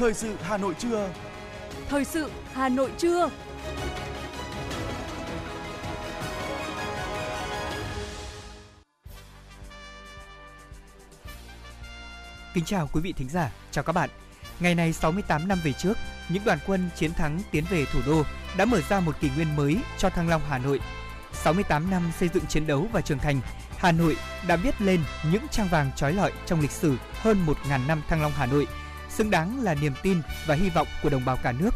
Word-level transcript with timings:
Thời 0.00 0.14
sự 0.14 0.36
Hà 0.42 0.56
Nội 0.56 0.74
trưa. 0.78 1.08
Thời 1.88 2.04
sự 2.04 2.30
Hà 2.52 2.68
Nội 2.68 2.90
trưa. 2.98 3.30
Kính 12.54 12.64
chào 12.64 12.88
quý 12.92 13.00
vị 13.00 13.12
thính 13.12 13.28
giả, 13.28 13.52
chào 13.70 13.84
các 13.84 13.92
bạn. 13.92 14.10
Ngày 14.60 14.74
này 14.74 14.92
68 14.92 15.48
năm 15.48 15.58
về 15.64 15.72
trước, 15.72 15.94
những 16.28 16.44
đoàn 16.44 16.58
quân 16.66 16.90
chiến 16.96 17.12
thắng 17.12 17.40
tiến 17.50 17.64
về 17.70 17.84
thủ 17.92 18.00
đô 18.06 18.22
đã 18.58 18.64
mở 18.64 18.80
ra 18.88 19.00
một 19.00 19.20
kỷ 19.20 19.30
nguyên 19.36 19.56
mới 19.56 19.76
cho 19.98 20.10
Thăng 20.10 20.28
Long 20.28 20.42
Hà 20.48 20.58
Nội. 20.58 20.80
68 21.32 21.90
năm 21.90 22.12
xây 22.18 22.28
dựng 22.34 22.46
chiến 22.46 22.66
đấu 22.66 22.86
và 22.92 23.00
trưởng 23.00 23.18
thành, 23.18 23.40
Hà 23.78 23.92
Nội 23.92 24.16
đã 24.48 24.56
viết 24.56 24.80
lên 24.80 25.00
những 25.32 25.48
trang 25.50 25.68
vàng 25.68 25.90
trói 25.96 26.12
lọi 26.12 26.32
trong 26.46 26.60
lịch 26.60 26.70
sử 26.70 26.96
hơn 27.12 27.46
1.000 27.46 27.86
năm 27.86 28.02
Thăng 28.08 28.22
Long 28.22 28.32
Hà 28.32 28.46
Nội, 28.46 28.66
xứng 29.10 29.30
đáng 29.30 29.62
là 29.62 29.74
niềm 29.74 29.92
tin 30.02 30.20
và 30.46 30.54
hy 30.54 30.70
vọng 30.70 30.86
của 31.02 31.10
đồng 31.10 31.24
bào 31.24 31.36
cả 31.42 31.52
nước. 31.52 31.74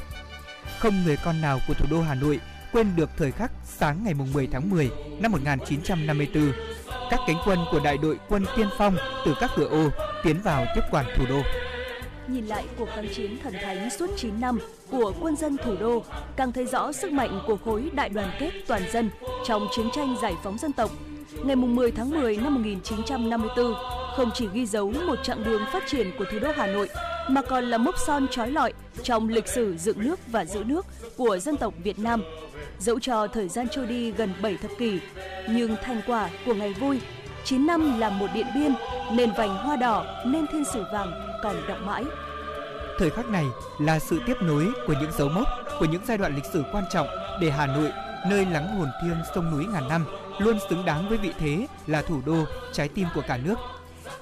Không 0.79 1.05
người 1.05 1.17
con 1.25 1.41
nào 1.41 1.61
của 1.69 1.75
thủ 1.75 1.87
đô 1.91 2.03
Hà 2.03 2.15
Nội 2.15 2.41
quên 2.73 2.97
được 2.97 3.11
thời 3.17 3.33
khắc 3.33 3.51
sáng 3.65 4.05
ngày 4.05 4.15
10 4.15 4.49
tháng 4.53 4.71
10 4.71 4.91
năm 5.21 5.33
1954, 5.33 6.53
các 7.11 7.21
cánh 7.27 7.37
quân 7.45 7.59
của 7.71 7.81
đại 7.85 7.99
đội 7.99 8.19
quân 8.29 8.47
tiên 8.57 8.69
phong 8.79 8.97
từ 9.27 9.35
các 9.41 9.51
cửa 9.57 9.69
ô 9.69 9.89
tiến 10.25 10.41
vào 10.45 10.67
tiếp 10.75 10.81
quản 10.91 11.07
thủ 11.17 11.25
đô. 11.29 11.43
Nhìn 12.29 12.47
lại 12.47 12.65
cuộc 12.79 12.89
kháng 12.95 13.09
chiến 13.15 13.39
thần 13.43 13.55
thánh 13.63 13.91
suốt 13.91 14.11
9 14.17 14.41
năm 14.41 14.59
của 14.91 15.13
quân 15.21 15.37
dân 15.37 15.57
thủ 15.65 15.77
đô, 15.81 16.03
càng 16.37 16.53
thấy 16.53 16.67
rõ 16.67 16.93
sức 16.93 17.13
mạnh 17.13 17.41
của 17.47 17.57
khối 17.65 17.91
đại 17.95 18.09
đoàn 18.09 18.31
kết 18.41 18.51
toàn 18.67 18.83
dân 18.93 19.11
trong 19.47 19.67
chiến 19.77 19.87
tranh 19.95 20.17
giải 20.23 20.35
phóng 20.43 20.59
dân 20.59 20.73
tộc. 20.73 20.91
Ngày 21.45 21.57
10 21.57 21.91
tháng 21.91 22.11
10 22.11 22.37
năm 22.37 22.55
1954 22.55 23.75
không 24.17 24.31
chỉ 24.35 24.49
ghi 24.53 24.67
dấu 24.67 24.91
một 25.07 25.19
chặng 25.23 25.45
đường 25.45 25.63
phát 25.73 25.83
triển 25.87 26.11
của 26.19 26.25
thủ 26.33 26.39
đô 26.39 26.49
Hà 26.57 26.67
Nội 26.67 26.89
mà 27.29 27.43
còn 27.43 27.65
là 27.65 27.79
mốc 27.79 27.95
son 28.07 28.27
trói 28.31 28.51
lọi 28.51 28.73
trong 29.03 29.29
lịch 29.29 29.49
sử 29.49 29.77
dựng 29.77 30.05
nước 30.05 30.21
và 30.27 30.45
giữ 30.45 30.65
nước 30.65 30.87
của 31.17 31.39
dân 31.39 31.57
tộc 31.57 31.75
Việt 31.83 31.99
Nam. 31.99 32.23
Dẫu 32.79 33.01
cho 33.01 33.27
thời 33.27 33.49
gian 33.49 33.69
trôi 33.69 33.87
đi 33.87 34.11
gần 34.11 34.33
7 34.43 34.57
thập 34.57 34.71
kỷ, 34.79 35.01
nhưng 35.49 35.77
thành 35.83 36.01
quả 36.07 36.31
của 36.47 36.55
ngày 36.55 36.73
vui 36.73 37.01
9 37.45 37.67
năm 37.67 38.01
làm 38.01 38.19
một 38.19 38.27
điện 38.35 38.47
biên, 38.55 38.75
nền 39.13 39.31
vành 39.37 39.57
hoa 39.57 39.77
đỏ, 39.77 40.23
nên 40.27 40.47
thiên 40.47 40.65
sử 40.65 40.85
vàng 40.93 41.39
còn 41.43 41.57
đậm 41.69 41.87
mãi. 41.87 42.05
Thời 42.99 43.11
khắc 43.11 43.27
này 43.27 43.45
là 43.79 43.99
sự 43.99 44.21
tiếp 44.27 44.35
nối 44.41 44.73
của 44.87 44.95
những 45.01 45.13
dấu 45.19 45.29
mốc, 45.29 45.49
của 45.79 45.85
những 45.85 46.03
giai 46.07 46.19
đoạn 46.19 46.35
lịch 46.35 46.45
sử 46.53 46.65
quan 46.73 46.85
trọng 46.93 47.09
để 47.41 47.51
Hà 47.51 47.67
Nội, 47.67 47.93
nơi 48.31 48.47
lắng 48.47 48.79
hồn 48.79 48.89
thiêng 49.03 49.17
sông 49.35 49.51
núi 49.51 49.67
ngàn 49.67 49.89
năm, 49.89 50.07
luôn 50.39 50.59
xứng 50.71 50.85
đáng 50.85 51.09
với 51.09 51.19
vị 51.19 51.33
thế 51.39 51.67
là 51.87 52.03
thủ 52.03 52.21
đô, 52.27 52.45
trái 52.73 52.89
tim 52.89 53.07
của 53.15 53.23
cả 53.29 53.39
nước. 53.45 53.55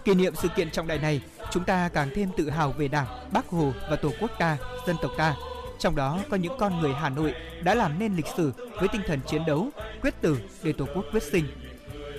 Kỷ 0.04 0.14
niệm 0.14 0.34
sự 0.34 0.48
kiện 0.48 0.70
trọng 0.70 0.86
đại 0.86 0.98
này, 0.98 1.20
chúng 1.52 1.64
ta 1.64 1.88
càng 1.88 2.10
thêm 2.14 2.28
tự 2.36 2.50
hào 2.50 2.72
về 2.72 2.88
Đảng, 2.88 3.06
Bác 3.32 3.48
Hồ 3.48 3.72
và 3.90 3.96
Tổ 3.96 4.10
quốc 4.20 4.30
ta, 4.38 4.58
dân 4.86 4.96
tộc 5.02 5.10
ta. 5.16 5.34
Trong 5.78 5.96
đó 5.96 6.20
có 6.30 6.36
những 6.36 6.52
con 6.58 6.80
người 6.80 6.92
Hà 6.94 7.08
Nội 7.08 7.34
đã 7.62 7.74
làm 7.74 7.98
nên 7.98 8.16
lịch 8.16 8.26
sử 8.36 8.52
với 8.80 8.88
tinh 8.88 9.02
thần 9.06 9.20
chiến 9.26 9.42
đấu, 9.46 9.68
quyết 10.00 10.14
tử 10.20 10.38
để 10.62 10.72
Tổ 10.72 10.86
quốc 10.94 11.04
quyết 11.12 11.22
sinh. 11.22 11.44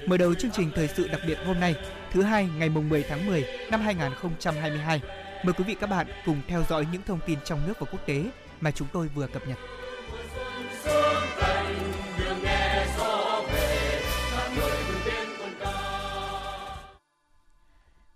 Mở 0.08 0.18
đầu 0.18 0.34
chương 0.34 0.52
trình 0.52 0.72
thời 0.76 0.88
sự 0.88 1.08
đặc 1.08 1.22
biệt 1.28 1.38
hôm 1.46 1.60
nay, 1.60 1.76
thứ 2.12 2.22
hai 2.22 2.50
ngày 2.58 2.70
mùng 2.70 2.90
10 2.90 3.04
tháng 3.10 3.26
10 3.26 3.46
năm 3.72 3.82
2022. 3.82 5.02
Mời 5.44 5.54
quý 5.54 5.64
vị 5.64 5.76
các 5.80 5.90
bạn 5.90 6.08
cùng 6.26 6.42
theo 6.48 6.64
dõi 6.70 6.88
những 6.92 7.02
thông 7.06 7.20
tin 7.26 7.40
trong 7.46 7.68
nước 7.68 7.74
và 7.80 7.88
quốc 7.92 8.06
tế 8.06 8.26
mà 8.62 8.72
chúng 8.72 8.88
tôi 8.94 9.08
vừa 9.08 9.28
cập 9.28 9.48
nhật. 9.48 9.58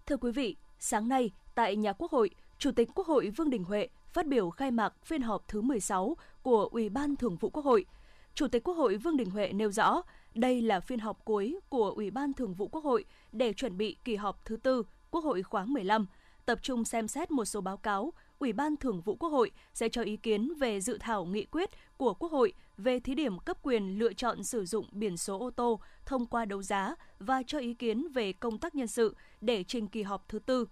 Thưa 0.05 0.17
quý 0.17 0.31
vị, 0.31 0.55
sáng 0.79 1.07
nay 1.07 1.31
tại 1.55 1.75
nhà 1.75 1.93
Quốc 1.93 2.11
hội, 2.11 2.29
Chủ 2.57 2.71
tịch 2.71 2.89
Quốc 2.95 3.07
hội 3.07 3.29
Vương 3.29 3.49
Đình 3.49 3.63
Huệ 3.63 3.87
phát 4.13 4.27
biểu 4.27 4.49
khai 4.49 4.71
mạc 4.71 4.93
phiên 5.03 5.21
họp 5.21 5.47
thứ 5.47 5.61
16 5.61 6.17
của 6.41 6.69
Ủy 6.71 6.89
ban 6.89 7.15
Thường 7.15 7.35
vụ 7.35 7.49
Quốc 7.49 7.65
hội. 7.65 7.85
Chủ 8.33 8.47
tịch 8.47 8.63
Quốc 8.63 8.73
hội 8.73 8.97
Vương 8.97 9.17
Đình 9.17 9.29
Huệ 9.29 9.53
nêu 9.53 9.71
rõ, 9.71 10.01
đây 10.33 10.61
là 10.61 10.79
phiên 10.79 10.99
họp 10.99 11.25
cuối 11.25 11.59
của 11.69 11.89
Ủy 11.95 12.11
ban 12.11 12.33
Thường 12.33 12.53
vụ 12.53 12.67
Quốc 12.67 12.83
hội 12.83 13.05
để 13.31 13.53
chuẩn 13.53 13.77
bị 13.77 13.95
kỳ 14.03 14.15
họp 14.15 14.45
thứ 14.45 14.57
tư 14.57 14.83
Quốc 15.11 15.23
hội 15.23 15.43
khoáng 15.43 15.73
15, 15.73 16.05
tập 16.45 16.59
trung 16.61 16.85
xem 16.85 17.07
xét 17.07 17.31
một 17.31 17.45
số 17.45 17.61
báo 17.61 17.77
cáo, 17.77 18.13
Ủy 18.39 18.53
ban 18.53 18.77
Thường 18.77 19.01
vụ 19.01 19.15
Quốc 19.15 19.29
hội 19.29 19.51
sẽ 19.73 19.89
cho 19.89 20.01
ý 20.01 20.17
kiến 20.17 20.53
về 20.59 20.81
dự 20.81 20.97
thảo 21.01 21.25
nghị 21.25 21.45
quyết 21.45 21.69
của 21.97 22.13
Quốc 22.13 22.31
hội 22.31 22.53
về 22.77 22.99
thí 22.99 23.15
điểm 23.15 23.39
cấp 23.39 23.57
quyền 23.63 23.99
lựa 23.99 24.13
chọn 24.13 24.43
sử 24.43 24.65
dụng 24.65 24.85
biển 24.91 25.17
số 25.17 25.39
ô 25.39 25.49
tô 25.49 25.79
thông 26.05 26.25
qua 26.25 26.45
đấu 26.45 26.63
giá 26.63 26.95
và 27.19 27.43
cho 27.47 27.59
ý 27.59 27.73
kiến 27.73 28.07
về 28.13 28.33
công 28.33 28.57
tác 28.57 28.75
nhân 28.75 28.87
sự 28.87 29.15
để 29.41 29.63
trình 29.63 29.87
kỳ 29.87 30.03
họp 30.03 30.29
thứ 30.29 30.39
tư. 30.39 30.65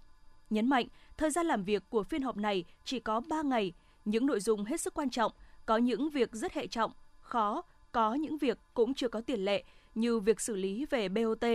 Nhấn 0.50 0.70
mạnh, 0.70 0.88
thời 1.18 1.32
gian 1.32 1.46
làm 1.46 1.64
việc 1.64 1.84
của 1.90 2.04
phiên 2.04 2.22
họp 2.22 2.38
này 2.38 2.64
chỉ 2.84 3.00
có 3.00 3.22
3 3.30 3.42
ngày, 3.42 3.74
những 4.06 4.26
nội 4.26 4.40
dung 4.40 4.66
hết 4.66 4.82
sức 4.82 4.94
quan 4.94 5.10
trọng, 5.10 5.32
có 5.66 5.78
những 5.78 6.10
việc 6.10 6.32
rất 6.32 6.54
hệ 6.54 6.68
trọng, 6.68 6.92
khó, 7.20 7.62
có 7.92 8.14
những 8.14 8.38
việc 8.38 8.60
cũng 8.74 8.94
chưa 8.94 9.08
có 9.08 9.22
tiền 9.22 9.46
lệ 9.46 9.64
như 9.96 10.20
việc 10.20 10.42
xử 10.42 10.56
lý 10.56 10.86
về 10.86 11.10
BOT. 11.10 11.46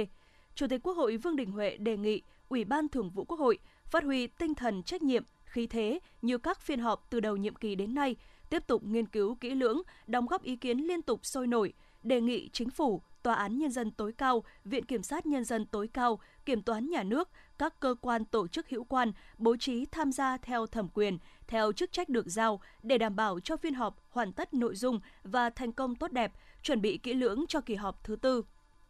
Chủ 0.54 0.66
tịch 0.66 0.82
Quốc 0.82 0.94
hội 0.94 1.16
Vương 1.16 1.36
Đình 1.36 1.50
Huệ 1.50 1.76
đề 1.76 1.96
nghị 1.96 2.22
Ủy 2.48 2.64
ban 2.64 2.88
Thường 2.88 3.10
vụ 3.10 3.24
Quốc 3.24 3.40
hội 3.40 3.58
phát 3.84 4.04
huy 4.04 4.26
tinh 4.26 4.54
thần 4.54 4.82
trách 4.82 5.02
nhiệm, 5.02 5.24
khí 5.50 5.66
thế 5.66 5.98
như 6.22 6.38
các 6.38 6.60
phiên 6.60 6.80
họp 6.80 7.06
từ 7.10 7.20
đầu 7.20 7.36
nhiệm 7.36 7.54
kỳ 7.54 7.74
đến 7.74 7.94
nay, 7.94 8.16
tiếp 8.50 8.66
tục 8.66 8.82
nghiên 8.84 9.06
cứu 9.06 9.34
kỹ 9.34 9.54
lưỡng, 9.54 9.82
đóng 10.06 10.26
góp 10.26 10.42
ý 10.42 10.56
kiến 10.56 10.78
liên 10.78 11.02
tục 11.02 11.26
sôi 11.26 11.46
nổi, 11.46 11.72
đề 12.02 12.20
nghị 12.20 12.48
chính 12.52 12.70
phủ, 12.70 13.02
Tòa 13.22 13.34
án 13.34 13.58
Nhân 13.58 13.70
dân 13.70 13.90
tối 13.90 14.12
cao, 14.12 14.44
Viện 14.64 14.84
Kiểm 14.84 15.02
sát 15.02 15.26
Nhân 15.26 15.44
dân 15.44 15.66
tối 15.66 15.88
cao, 15.88 16.20
Kiểm 16.44 16.62
toán 16.62 16.90
Nhà 16.90 17.02
nước, 17.02 17.28
các 17.58 17.80
cơ 17.80 17.94
quan 18.00 18.24
tổ 18.24 18.48
chức 18.48 18.68
hữu 18.68 18.84
quan 18.84 19.12
bố 19.38 19.56
trí 19.56 19.86
tham 19.86 20.12
gia 20.12 20.36
theo 20.36 20.66
thẩm 20.66 20.88
quyền, 20.88 21.18
theo 21.46 21.72
chức 21.72 21.92
trách 21.92 22.08
được 22.08 22.26
giao 22.26 22.60
để 22.82 22.98
đảm 22.98 23.16
bảo 23.16 23.40
cho 23.40 23.56
phiên 23.56 23.74
họp 23.74 23.96
hoàn 24.10 24.32
tất 24.32 24.54
nội 24.54 24.76
dung 24.76 25.00
và 25.22 25.50
thành 25.50 25.72
công 25.72 25.96
tốt 25.96 26.12
đẹp, 26.12 26.32
chuẩn 26.62 26.80
bị 26.80 26.98
kỹ 26.98 27.14
lưỡng 27.14 27.44
cho 27.48 27.60
kỳ 27.60 27.74
họp 27.74 28.04
thứ 28.04 28.16
tư. 28.16 28.42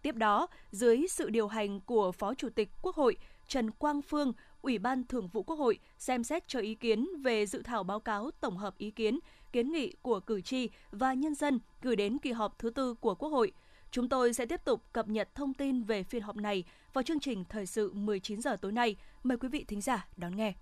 Tiếp 0.02 0.14
đó, 0.14 0.46
dưới 0.70 1.06
sự 1.10 1.30
điều 1.30 1.48
hành 1.48 1.80
của 1.80 2.12
Phó 2.12 2.34
Chủ 2.34 2.48
tịch 2.48 2.68
Quốc 2.82 2.96
hội 2.96 3.16
Trần 3.48 3.70
Quang 3.70 4.02
Phương, 4.02 4.32
Ủy 4.62 4.78
ban 4.78 5.04
Thường 5.04 5.28
vụ 5.28 5.42
Quốc 5.42 5.56
hội 5.56 5.78
xem 5.98 6.24
xét 6.24 6.48
cho 6.48 6.60
ý 6.60 6.74
kiến 6.74 7.08
về 7.22 7.46
dự 7.46 7.62
thảo 7.62 7.82
báo 7.82 8.00
cáo 8.00 8.30
tổng 8.40 8.56
hợp 8.56 8.78
ý 8.78 8.90
kiến, 8.90 9.18
kiến 9.52 9.72
nghị 9.72 9.92
của 10.02 10.20
cử 10.20 10.40
tri 10.40 10.68
và 10.90 11.14
nhân 11.14 11.34
dân 11.34 11.60
gửi 11.82 11.96
đến 11.96 12.18
kỳ 12.18 12.32
họp 12.32 12.58
thứ 12.58 12.70
tư 12.70 12.94
của 12.94 13.14
Quốc 13.14 13.28
hội. 13.28 13.52
Chúng 13.90 14.08
tôi 14.08 14.32
sẽ 14.32 14.46
tiếp 14.46 14.60
tục 14.64 14.82
cập 14.92 15.08
nhật 15.08 15.34
thông 15.34 15.54
tin 15.54 15.82
về 15.82 16.02
phiên 16.02 16.22
họp 16.22 16.36
này 16.36 16.64
vào 16.92 17.02
chương 17.02 17.20
trình 17.20 17.44
thời 17.48 17.66
sự 17.66 17.92
19 17.92 18.40
giờ 18.40 18.56
tối 18.56 18.72
nay. 18.72 18.96
Mời 19.22 19.38
quý 19.38 19.48
vị 19.48 19.64
thính 19.68 19.80
giả 19.80 20.06
đón 20.16 20.36
nghe. 20.36 20.54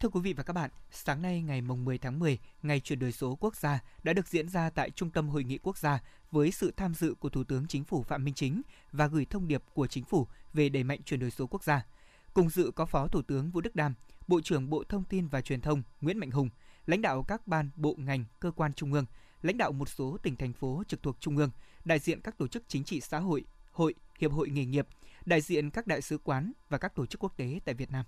Thưa 0.00 0.08
quý 0.08 0.20
vị 0.20 0.32
và 0.32 0.42
các 0.42 0.52
bạn, 0.52 0.70
sáng 0.90 1.22
nay 1.22 1.42
ngày 1.42 1.60
mùng 1.60 1.84
10 1.84 1.98
tháng 1.98 2.18
10, 2.18 2.38
ngày 2.62 2.80
chuyển 2.80 2.98
đổi 2.98 3.12
số 3.12 3.36
quốc 3.40 3.56
gia 3.56 3.78
đã 4.02 4.12
được 4.12 4.28
diễn 4.28 4.48
ra 4.48 4.70
tại 4.70 4.90
Trung 4.90 5.10
tâm 5.10 5.28
Hội 5.28 5.44
nghị 5.44 5.58
Quốc 5.58 5.78
gia 5.78 5.98
với 6.30 6.50
sự 6.50 6.72
tham 6.76 6.94
dự 6.94 7.14
của 7.14 7.28
Thủ 7.28 7.44
tướng 7.44 7.66
Chính 7.66 7.84
phủ 7.84 8.02
Phạm 8.02 8.24
Minh 8.24 8.34
Chính 8.34 8.62
và 8.92 9.06
gửi 9.06 9.24
thông 9.24 9.48
điệp 9.48 9.62
của 9.74 9.86
Chính 9.86 10.04
phủ 10.04 10.26
về 10.54 10.68
đẩy 10.68 10.84
mạnh 10.84 11.02
chuyển 11.02 11.20
đổi 11.20 11.30
số 11.30 11.46
quốc 11.46 11.64
gia. 11.64 11.86
Cùng 12.36 12.48
dự 12.48 12.70
có 12.74 12.86
Phó 12.86 13.08
Thủ 13.08 13.22
tướng 13.22 13.50
Vũ 13.50 13.60
Đức 13.60 13.76
Đam, 13.76 13.94
Bộ 14.28 14.40
trưởng 14.40 14.70
Bộ 14.70 14.84
Thông 14.88 15.04
tin 15.04 15.28
và 15.28 15.40
Truyền 15.40 15.60
thông 15.60 15.82
Nguyễn 16.00 16.18
Mạnh 16.18 16.30
Hùng, 16.30 16.48
lãnh 16.86 17.02
đạo 17.02 17.24
các 17.28 17.46
ban, 17.46 17.70
bộ 17.76 17.94
ngành, 17.98 18.24
cơ 18.40 18.50
quan 18.50 18.74
trung 18.74 18.92
ương, 18.92 19.04
lãnh 19.42 19.58
đạo 19.58 19.72
một 19.72 19.88
số 19.88 20.16
tỉnh 20.22 20.36
thành 20.36 20.52
phố 20.52 20.82
trực 20.88 21.02
thuộc 21.02 21.16
trung 21.20 21.36
ương, 21.36 21.50
đại 21.84 21.98
diện 21.98 22.20
các 22.20 22.38
tổ 22.38 22.48
chức 22.48 22.62
chính 22.68 22.84
trị 22.84 23.00
xã 23.00 23.18
hội, 23.18 23.44
hội, 23.72 23.94
hiệp 24.18 24.32
hội 24.32 24.48
nghề 24.48 24.64
nghiệp, 24.64 24.86
đại 25.26 25.40
diện 25.40 25.70
các 25.70 25.86
đại 25.86 26.02
sứ 26.02 26.18
quán 26.18 26.52
và 26.68 26.78
các 26.78 26.94
tổ 26.94 27.06
chức 27.06 27.24
quốc 27.24 27.36
tế 27.36 27.60
tại 27.64 27.74
Việt 27.74 27.90
Nam. 27.90 28.04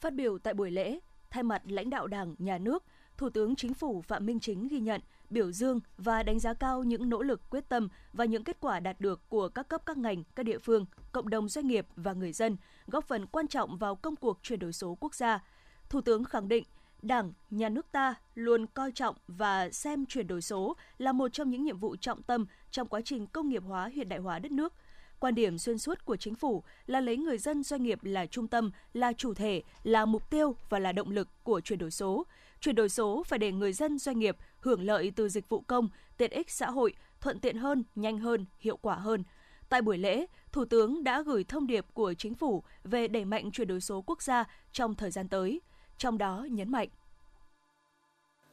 Phát 0.00 0.14
biểu 0.14 0.38
tại 0.38 0.54
buổi 0.54 0.70
lễ, 0.70 0.98
thay 1.30 1.42
mặt 1.42 1.62
lãnh 1.66 1.90
đạo 1.90 2.06
Đảng, 2.06 2.34
Nhà 2.38 2.58
nước, 2.58 2.84
Thủ 3.16 3.30
tướng 3.30 3.56
Chính 3.56 3.74
phủ 3.74 4.02
Phạm 4.02 4.26
Minh 4.26 4.40
Chính 4.40 4.68
ghi 4.68 4.80
nhận, 4.80 5.00
biểu 5.30 5.52
dương 5.52 5.80
và 5.96 6.22
đánh 6.22 6.38
giá 6.38 6.54
cao 6.54 6.82
những 6.82 7.08
nỗ 7.08 7.22
lực 7.22 7.50
quyết 7.50 7.68
tâm 7.68 7.88
và 8.12 8.24
những 8.24 8.44
kết 8.44 8.56
quả 8.60 8.80
đạt 8.80 9.00
được 9.00 9.28
của 9.28 9.48
các 9.48 9.68
cấp 9.68 9.82
các 9.86 9.98
ngành, 9.98 10.24
các 10.36 10.42
địa 10.42 10.58
phương, 10.58 10.86
cộng 11.12 11.28
đồng 11.28 11.48
doanh 11.48 11.66
nghiệp 11.66 11.86
và 11.96 12.12
người 12.12 12.32
dân, 12.32 12.56
góp 12.88 13.04
phần 13.04 13.26
quan 13.26 13.48
trọng 13.48 13.76
vào 13.76 13.96
công 13.96 14.16
cuộc 14.16 14.38
chuyển 14.42 14.58
đổi 14.58 14.72
số 14.72 14.96
quốc 15.00 15.14
gia. 15.14 15.44
Thủ 15.88 16.00
tướng 16.00 16.24
khẳng 16.24 16.48
định, 16.48 16.64
Đảng, 17.02 17.32
Nhà 17.50 17.68
nước 17.68 17.92
ta 17.92 18.14
luôn 18.34 18.66
coi 18.66 18.92
trọng 18.92 19.16
và 19.28 19.70
xem 19.70 20.06
chuyển 20.06 20.26
đổi 20.26 20.42
số 20.42 20.76
là 20.98 21.12
một 21.12 21.32
trong 21.32 21.50
những 21.50 21.64
nhiệm 21.64 21.78
vụ 21.78 21.96
trọng 21.96 22.22
tâm 22.22 22.46
trong 22.70 22.88
quá 22.88 23.00
trình 23.04 23.26
công 23.26 23.48
nghiệp 23.48 23.62
hóa 23.66 23.90
hiện 23.94 24.08
đại 24.08 24.18
hóa 24.18 24.38
đất 24.38 24.52
nước– 24.52 24.72
Quan 25.20 25.34
điểm 25.34 25.58
xuyên 25.58 25.78
suốt 25.78 26.04
của 26.04 26.16
chính 26.16 26.34
phủ 26.34 26.62
là 26.86 27.00
lấy 27.00 27.16
người 27.16 27.38
dân 27.38 27.62
doanh 27.62 27.82
nghiệp 27.82 27.98
là 28.04 28.26
trung 28.26 28.48
tâm, 28.48 28.70
là 28.92 29.12
chủ 29.12 29.34
thể, 29.34 29.62
là 29.82 30.04
mục 30.04 30.30
tiêu 30.30 30.54
và 30.68 30.78
là 30.78 30.92
động 30.92 31.10
lực 31.10 31.28
của 31.42 31.60
chuyển 31.60 31.78
đổi 31.78 31.90
số. 31.90 32.26
Chuyển 32.60 32.74
đổi 32.74 32.88
số 32.88 33.22
phải 33.26 33.38
để 33.38 33.52
người 33.52 33.72
dân 33.72 33.98
doanh 33.98 34.18
nghiệp 34.18 34.36
hưởng 34.60 34.82
lợi 34.82 35.12
từ 35.16 35.28
dịch 35.28 35.48
vụ 35.48 35.60
công, 35.60 35.88
tiện 36.16 36.30
ích 36.30 36.50
xã 36.50 36.70
hội, 36.70 36.94
thuận 37.20 37.40
tiện 37.40 37.56
hơn, 37.56 37.84
nhanh 37.94 38.18
hơn, 38.18 38.46
hiệu 38.58 38.76
quả 38.76 38.94
hơn. 38.94 39.24
Tại 39.68 39.82
buổi 39.82 39.98
lễ, 39.98 40.26
Thủ 40.52 40.64
tướng 40.64 41.04
đã 41.04 41.22
gửi 41.22 41.44
thông 41.44 41.66
điệp 41.66 41.86
của 41.94 42.14
chính 42.14 42.34
phủ 42.34 42.62
về 42.84 43.08
đẩy 43.08 43.24
mạnh 43.24 43.50
chuyển 43.50 43.68
đổi 43.68 43.80
số 43.80 44.02
quốc 44.06 44.22
gia 44.22 44.44
trong 44.72 44.94
thời 44.94 45.10
gian 45.10 45.28
tới, 45.28 45.60
trong 45.98 46.18
đó 46.18 46.46
nhấn 46.50 46.72
mạnh. 46.72 46.88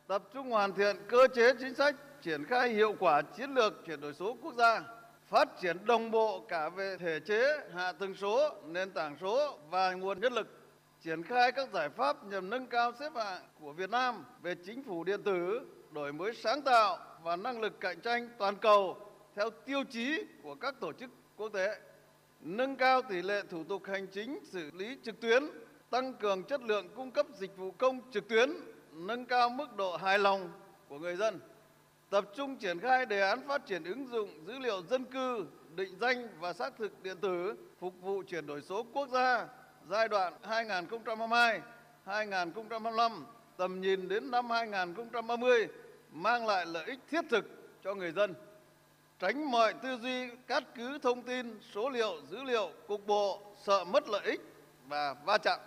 Tập 0.07 0.23
trung 0.33 0.49
hoàn 0.51 0.73
thiện 0.73 0.97
cơ 1.09 1.27
chế 1.35 1.53
chính 1.59 1.73
sách 1.73 1.95
triển 2.21 2.45
khai 2.45 2.69
hiệu 2.69 2.95
quả 2.99 3.21
chiến 3.21 3.53
lược 3.53 3.73
chuyển 3.85 4.01
đổi 4.01 4.13
số 4.13 4.37
quốc 4.41 4.53
gia 4.57 4.81
phát 5.27 5.49
triển 5.61 5.85
đồng 5.85 6.11
bộ 6.11 6.45
cả 6.49 6.69
về 6.69 6.97
thể 6.99 7.19
chế, 7.27 7.59
hạ 7.73 7.91
tầng 7.91 8.15
số, 8.15 8.49
nền 8.65 8.91
tảng 8.91 9.17
số 9.21 9.59
và 9.69 9.93
nguồn 9.93 10.19
nhân 10.21 10.33
lực, 10.33 10.47
triển 11.01 11.23
khai 11.23 11.51
các 11.51 11.69
giải 11.73 11.89
pháp 11.89 12.25
nhằm 12.25 12.49
nâng 12.49 12.67
cao 12.67 12.91
xếp 12.99 13.11
hạng 13.15 13.41
của 13.59 13.73
Việt 13.73 13.89
Nam 13.89 14.25
về 14.41 14.55
chính 14.65 14.83
phủ 14.83 15.03
điện 15.03 15.23
tử, 15.23 15.59
đổi 15.91 16.13
mới 16.13 16.33
sáng 16.33 16.61
tạo 16.61 16.97
và 17.23 17.35
năng 17.35 17.61
lực 17.61 17.79
cạnh 17.79 18.01
tranh 18.01 18.29
toàn 18.37 18.55
cầu 18.55 19.04
theo 19.35 19.49
tiêu 19.49 19.83
chí 19.83 20.23
của 20.43 20.55
các 20.55 20.75
tổ 20.79 20.93
chức 20.93 21.09
quốc 21.37 21.49
tế, 21.53 21.79
nâng 22.39 22.75
cao 22.75 23.01
tỷ 23.01 23.21
lệ 23.21 23.41
thủ 23.49 23.63
tục 23.63 23.83
hành 23.85 24.07
chính 24.07 24.39
xử 24.43 24.71
lý 24.73 24.97
trực 25.03 25.21
tuyến, 25.21 25.43
tăng 25.89 26.13
cường 26.13 26.43
chất 26.43 26.61
lượng 26.61 26.89
cung 26.95 27.11
cấp 27.11 27.25
dịch 27.37 27.57
vụ 27.57 27.71
công 27.71 28.01
trực 28.11 28.27
tuyến, 28.27 28.49
nâng 28.91 29.25
cao 29.25 29.49
mức 29.49 29.75
độ 29.75 29.97
hài 29.97 30.19
lòng 30.19 30.51
của 30.89 30.99
người 30.99 31.15
dân, 31.15 31.39
tập 32.09 32.25
trung 32.35 32.55
triển 32.55 32.79
khai 32.79 33.05
đề 33.05 33.21
án 33.21 33.47
phát 33.47 33.65
triển 33.65 33.83
ứng 33.83 34.07
dụng 34.07 34.29
dữ 34.47 34.59
liệu 34.59 34.81
dân 34.89 35.05
cư, 35.05 35.45
định 35.75 35.95
danh 36.01 36.27
và 36.39 36.53
xác 36.53 36.77
thực 36.77 37.03
điện 37.03 37.17
tử 37.21 37.55
phục 37.79 37.93
vụ 38.01 38.23
chuyển 38.27 38.47
đổi 38.47 38.61
số 38.61 38.85
quốc 38.93 39.09
gia 39.09 39.47
giai 39.89 40.07
đoạn 40.07 40.33
2022-2025, 42.05 43.21
tầm 43.57 43.81
nhìn 43.81 44.07
đến 44.07 44.31
năm 44.31 44.49
2030 44.49 45.67
mang 46.11 46.47
lại 46.47 46.65
lợi 46.65 46.85
ích 46.85 46.99
thiết 47.09 47.21
thực 47.29 47.45
cho 47.83 47.93
người 47.93 48.11
dân. 48.11 48.33
Tránh 49.19 49.51
mọi 49.51 49.73
tư 49.73 49.97
duy 50.01 50.29
cắt 50.47 50.63
cứ 50.75 50.97
thông 50.97 51.21
tin, 51.21 51.59
số 51.73 51.89
liệu, 51.89 52.21
dữ 52.29 52.43
liệu 52.43 52.71
cục 52.87 53.07
bộ, 53.07 53.41
sợ 53.65 53.83
mất 53.83 54.09
lợi 54.09 54.25
ích 54.25 54.41
và 54.87 55.15
va 55.25 55.37
chạm. 55.37 55.59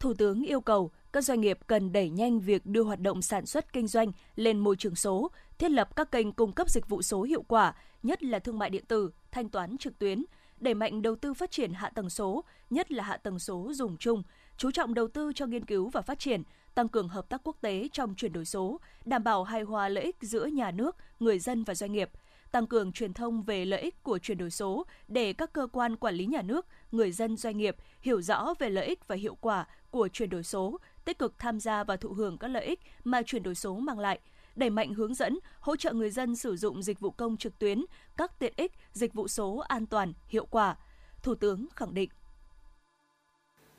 Thủ 0.00 0.14
tướng 0.14 0.42
yêu 0.42 0.60
cầu 0.60 0.90
các 1.12 1.24
doanh 1.24 1.40
nghiệp 1.40 1.58
cần 1.66 1.92
đẩy 1.92 2.10
nhanh 2.10 2.40
việc 2.40 2.66
đưa 2.66 2.82
hoạt 2.82 3.00
động 3.00 3.22
sản 3.22 3.46
xuất 3.46 3.72
kinh 3.72 3.86
doanh 3.86 4.12
lên 4.36 4.58
môi 4.58 4.76
trường 4.76 4.94
số, 4.94 5.30
thiết 5.58 5.70
lập 5.70 5.96
các 5.96 6.12
kênh 6.12 6.32
cung 6.32 6.52
cấp 6.52 6.68
dịch 6.68 6.88
vụ 6.88 7.02
số 7.02 7.22
hiệu 7.22 7.42
quả, 7.42 7.74
nhất 8.02 8.22
là 8.22 8.38
thương 8.38 8.58
mại 8.58 8.70
điện 8.70 8.84
tử, 8.88 9.10
thanh 9.30 9.48
toán 9.48 9.78
trực 9.78 9.98
tuyến, 9.98 10.24
đẩy 10.60 10.74
mạnh 10.74 11.02
đầu 11.02 11.16
tư 11.16 11.34
phát 11.34 11.50
triển 11.50 11.72
hạ 11.72 11.90
tầng 11.94 12.10
số, 12.10 12.44
nhất 12.70 12.92
là 12.92 13.04
hạ 13.04 13.16
tầng 13.16 13.38
số 13.38 13.72
dùng 13.74 13.96
chung, 13.96 14.22
chú 14.56 14.70
trọng 14.70 14.94
đầu 14.94 15.08
tư 15.08 15.32
cho 15.34 15.46
nghiên 15.46 15.64
cứu 15.64 15.88
và 15.88 16.02
phát 16.02 16.18
triển, 16.18 16.42
tăng 16.74 16.88
cường 16.88 17.08
hợp 17.08 17.28
tác 17.28 17.40
quốc 17.44 17.56
tế 17.60 17.88
trong 17.92 18.14
chuyển 18.14 18.32
đổi 18.32 18.44
số, 18.44 18.80
đảm 19.04 19.24
bảo 19.24 19.44
hài 19.44 19.62
hòa 19.62 19.88
lợi 19.88 20.04
ích 20.04 20.16
giữa 20.20 20.46
nhà 20.46 20.70
nước, 20.70 20.96
người 21.20 21.38
dân 21.38 21.64
và 21.64 21.74
doanh 21.74 21.92
nghiệp, 21.92 22.10
tăng 22.52 22.66
cường 22.66 22.92
truyền 22.92 23.12
thông 23.12 23.42
về 23.42 23.64
lợi 23.64 23.80
ích 23.80 24.02
của 24.02 24.18
chuyển 24.18 24.38
đổi 24.38 24.50
số 24.50 24.86
để 25.08 25.32
các 25.32 25.52
cơ 25.52 25.66
quan 25.72 25.96
quản 25.96 26.14
lý 26.14 26.26
nhà 26.26 26.42
nước, 26.42 26.66
người 26.92 27.12
dân 27.12 27.36
doanh 27.36 27.56
nghiệp 27.56 27.76
hiểu 28.00 28.22
rõ 28.22 28.54
về 28.58 28.68
lợi 28.70 28.86
ích 28.86 29.08
và 29.08 29.16
hiệu 29.16 29.36
quả 29.40 29.66
của 29.90 30.08
chuyển 30.08 30.30
đổi 30.30 30.42
số, 30.42 30.80
tích 31.04 31.18
cực 31.18 31.38
tham 31.38 31.60
gia 31.60 31.84
và 31.84 31.96
thụ 31.96 32.08
hưởng 32.08 32.38
các 32.38 32.48
lợi 32.48 32.64
ích 32.64 32.80
mà 33.04 33.22
chuyển 33.22 33.42
đổi 33.42 33.54
số 33.54 33.76
mang 33.76 33.98
lại– 33.98 34.20
đẩy 34.56 34.70
mạnh 34.70 34.94
hướng 34.94 35.14
dẫn, 35.14 35.38
hỗ 35.60 35.76
trợ 35.76 35.92
người 35.92 36.10
dân 36.10 36.36
sử 36.36 36.56
dụng 36.56 36.82
dịch 36.82 37.00
vụ 37.00 37.10
công 37.10 37.36
trực 37.36 37.58
tuyến, 37.58 37.84
các 38.16 38.38
tiện 38.38 38.52
ích, 38.56 38.72
dịch 38.92 39.14
vụ 39.14 39.28
số 39.28 39.56
an 39.56 39.86
toàn, 39.86 40.12
hiệu 40.28 40.46
quả. 40.46 40.76
Thủ 41.22 41.34
tướng 41.34 41.66
khẳng 41.76 41.94
định. 41.94 42.10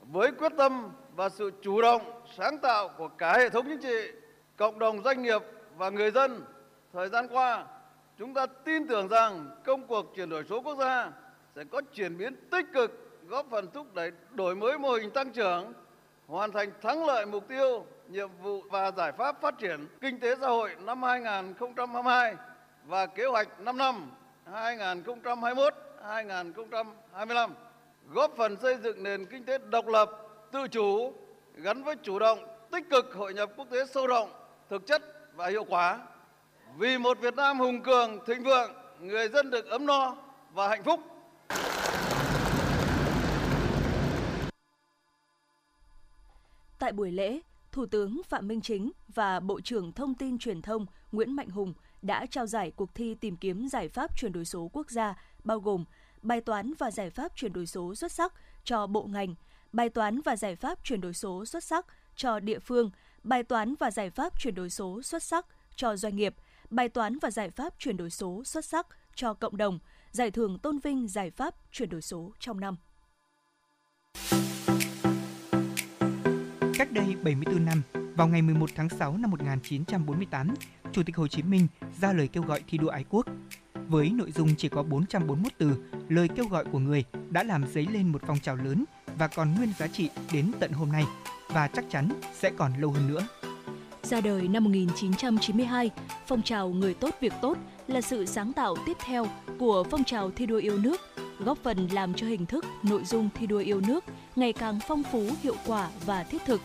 Với 0.01 0.31
quyết 0.31 0.51
tâm 0.57 0.89
và 1.15 1.29
sự 1.29 1.51
chủ 1.61 1.81
động, 1.81 2.21
sáng 2.37 2.57
tạo 2.57 2.89
của 2.97 3.07
cả 3.07 3.37
hệ 3.37 3.49
thống 3.49 3.65
chính 3.69 3.81
trị, 3.81 4.11
cộng 4.57 4.79
đồng 4.79 5.03
doanh 5.03 5.21
nghiệp 5.21 5.41
và 5.77 5.89
người 5.89 6.11
dân, 6.11 6.45
thời 6.93 7.09
gian 7.09 7.27
qua, 7.27 7.65
chúng 8.17 8.33
ta 8.33 8.45
tin 8.45 8.87
tưởng 8.87 9.07
rằng 9.07 9.49
công 9.65 9.87
cuộc 9.87 10.13
chuyển 10.15 10.29
đổi 10.29 10.43
số 10.49 10.61
quốc 10.61 10.75
gia 10.79 11.11
sẽ 11.55 11.63
có 11.63 11.81
chuyển 11.93 12.17
biến 12.17 12.35
tích 12.51 12.65
cực, 12.73 13.21
góp 13.27 13.45
phần 13.49 13.67
thúc 13.73 13.93
đẩy 13.93 14.11
đổi 14.31 14.55
mới 14.55 14.77
mô 14.77 14.91
hình 14.91 15.11
tăng 15.11 15.31
trưởng, 15.31 15.73
hoàn 16.27 16.51
thành 16.51 16.71
thắng 16.81 17.05
lợi 17.05 17.25
mục 17.25 17.47
tiêu 17.47 17.85
nhiệm 18.07 18.29
vụ 18.41 18.61
và 18.61 18.91
giải 18.91 19.11
pháp 19.11 19.41
phát 19.41 19.57
triển 19.57 19.87
kinh 20.01 20.19
tế 20.19 20.35
xã 20.41 20.47
hội 20.47 20.75
năm 20.79 21.03
2022 21.03 22.35
và 22.85 23.05
kế 23.05 23.25
hoạch 23.25 23.59
5 23.59 23.77
năm 23.77 24.11
2021-2025, 24.53 27.49
góp 28.09 28.33
phần 28.37 28.57
xây 28.61 28.77
dựng 28.77 29.03
nền 29.03 29.25
kinh 29.25 29.45
tế 29.45 29.57
độc 29.57 29.87
lập, 29.87 30.24
tự 30.55 30.67
chủ, 30.67 31.13
gắn 31.55 31.83
với 31.83 31.95
chủ 32.03 32.19
động, 32.19 32.39
tích 32.71 32.89
cực 32.89 33.13
hội 33.13 33.33
nhập 33.33 33.51
quốc 33.57 33.67
tế 33.71 33.85
sâu 33.93 34.07
rộng, 34.07 34.29
thực 34.69 34.87
chất 34.87 35.01
và 35.35 35.47
hiệu 35.47 35.63
quả. 35.63 36.07
Vì 36.77 36.97
một 36.97 37.19
Việt 37.19 37.35
Nam 37.35 37.59
hùng 37.59 37.83
cường, 37.83 38.25
thịnh 38.27 38.43
vượng, 38.43 38.71
người 38.99 39.27
dân 39.29 39.49
được 39.49 39.65
ấm 39.65 39.85
no 39.85 40.15
và 40.53 40.67
hạnh 40.67 40.83
phúc. 40.83 40.99
Tại 46.79 46.91
buổi 46.91 47.11
lễ, 47.11 47.39
Thủ 47.71 47.85
tướng 47.85 48.21
Phạm 48.27 48.47
Minh 48.47 48.61
Chính 48.61 48.91
và 49.07 49.39
Bộ 49.39 49.61
trưởng 49.61 49.91
Thông 49.91 50.15
tin 50.15 50.37
Truyền 50.37 50.61
thông 50.61 50.85
Nguyễn 51.11 51.35
Mạnh 51.35 51.49
Hùng 51.49 51.73
đã 52.01 52.25
trao 52.25 52.45
giải 52.45 52.71
cuộc 52.71 52.95
thi 52.95 53.15
tìm 53.15 53.37
kiếm 53.37 53.67
giải 53.67 53.89
pháp 53.89 54.17
chuyển 54.17 54.31
đổi 54.31 54.45
số 54.45 54.69
quốc 54.73 54.89
gia 54.89 55.15
bao 55.43 55.59
gồm 55.59 55.85
bài 56.21 56.41
toán 56.41 56.73
và 56.79 56.91
giải 56.91 57.09
pháp 57.09 57.35
chuyển 57.35 57.53
đổi 57.53 57.65
số 57.65 57.95
xuất 57.95 58.11
sắc 58.11 58.33
cho 58.63 58.87
bộ 58.87 59.03
ngành, 59.03 59.35
bài 59.75 59.89
toán 59.89 60.21
và 60.21 60.35
giải 60.35 60.55
pháp 60.55 60.79
chuyển 60.83 61.01
đổi 61.01 61.13
số 61.13 61.45
xuất 61.45 61.63
sắc 61.63 61.85
cho 62.15 62.39
địa 62.39 62.59
phương, 62.59 62.91
bài 63.23 63.43
toán 63.43 63.75
và 63.79 63.91
giải 63.91 64.09
pháp 64.09 64.39
chuyển 64.39 64.55
đổi 64.55 64.69
số 64.69 65.01
xuất 65.01 65.23
sắc 65.23 65.45
cho 65.75 65.95
doanh 65.95 66.15
nghiệp, 66.15 66.35
bài 66.69 66.89
toán 66.89 67.19
và 67.19 67.31
giải 67.31 67.49
pháp 67.49 67.73
chuyển 67.79 67.97
đổi 67.97 68.09
số 68.09 68.43
xuất 68.43 68.65
sắc 68.65 68.87
cho 69.15 69.33
cộng 69.33 69.57
đồng, 69.57 69.79
giải 70.11 70.31
thưởng 70.31 70.59
tôn 70.59 70.79
vinh 70.79 71.07
giải 71.07 71.31
pháp 71.31 71.55
chuyển 71.71 71.89
đổi 71.89 72.01
số 72.01 72.31
trong 72.39 72.59
năm. 72.59 72.75
Cách 76.77 76.91
đây 76.91 77.15
74 77.23 77.65
năm, 77.65 77.81
vào 78.15 78.27
ngày 78.27 78.41
11 78.41 78.69
tháng 78.75 78.89
6 78.89 79.17
năm 79.17 79.31
1948, 79.31 80.53
Chủ 80.91 81.03
tịch 81.03 81.15
Hồ 81.15 81.27
Chí 81.27 81.43
Minh 81.43 81.67
ra 82.01 82.13
lời 82.13 82.27
kêu 82.27 82.43
gọi 82.43 82.63
thi 82.67 82.77
đua 82.77 82.89
ái 82.89 83.05
quốc. 83.09 83.25
Với 83.87 84.09
nội 84.09 84.31
dung 84.31 84.55
chỉ 84.57 84.69
có 84.69 84.83
441 84.83 85.51
từ, 85.57 85.75
lời 86.09 86.27
kêu 86.35 86.47
gọi 86.47 86.65
của 86.71 86.79
người 86.79 87.03
đã 87.29 87.43
làm 87.43 87.67
dấy 87.67 87.87
lên 87.91 88.11
một 88.11 88.21
phong 88.27 88.39
trào 88.39 88.55
lớn 88.55 88.85
và 89.17 89.27
còn 89.27 89.55
nguyên 89.55 89.73
giá 89.79 89.87
trị 89.87 90.09
đến 90.33 90.51
tận 90.59 90.71
hôm 90.71 90.91
nay 90.91 91.05
và 91.47 91.67
chắc 91.67 91.85
chắn 91.89 92.09
sẽ 92.33 92.51
còn 92.57 92.71
lâu 92.79 92.91
hơn 92.91 93.07
nữa. 93.07 93.27
Ra 94.03 94.21
đời 94.21 94.47
năm 94.47 94.63
1992, 94.63 95.89
phong 96.27 96.41
trào 96.41 96.69
Người 96.69 96.93
tốt 96.93 97.15
việc 97.21 97.33
tốt 97.41 97.57
là 97.87 98.01
sự 98.01 98.25
sáng 98.25 98.53
tạo 98.53 98.75
tiếp 98.85 98.97
theo 99.05 99.27
của 99.59 99.83
phong 99.91 100.03
trào 100.03 100.31
thi 100.31 100.45
đua 100.45 100.57
yêu 100.57 100.77
nước, 100.77 101.01
góp 101.39 101.57
phần 101.63 101.87
làm 101.91 102.13
cho 102.13 102.27
hình 102.27 102.45
thức, 102.45 102.65
nội 102.83 103.03
dung 103.03 103.29
thi 103.35 103.47
đua 103.47 103.59
yêu 103.59 103.81
nước 103.87 104.03
ngày 104.35 104.53
càng 104.53 104.79
phong 104.87 105.03
phú, 105.03 105.29
hiệu 105.43 105.55
quả 105.65 105.89
và 106.05 106.23
thiết 106.23 106.41
thực. 106.45 106.61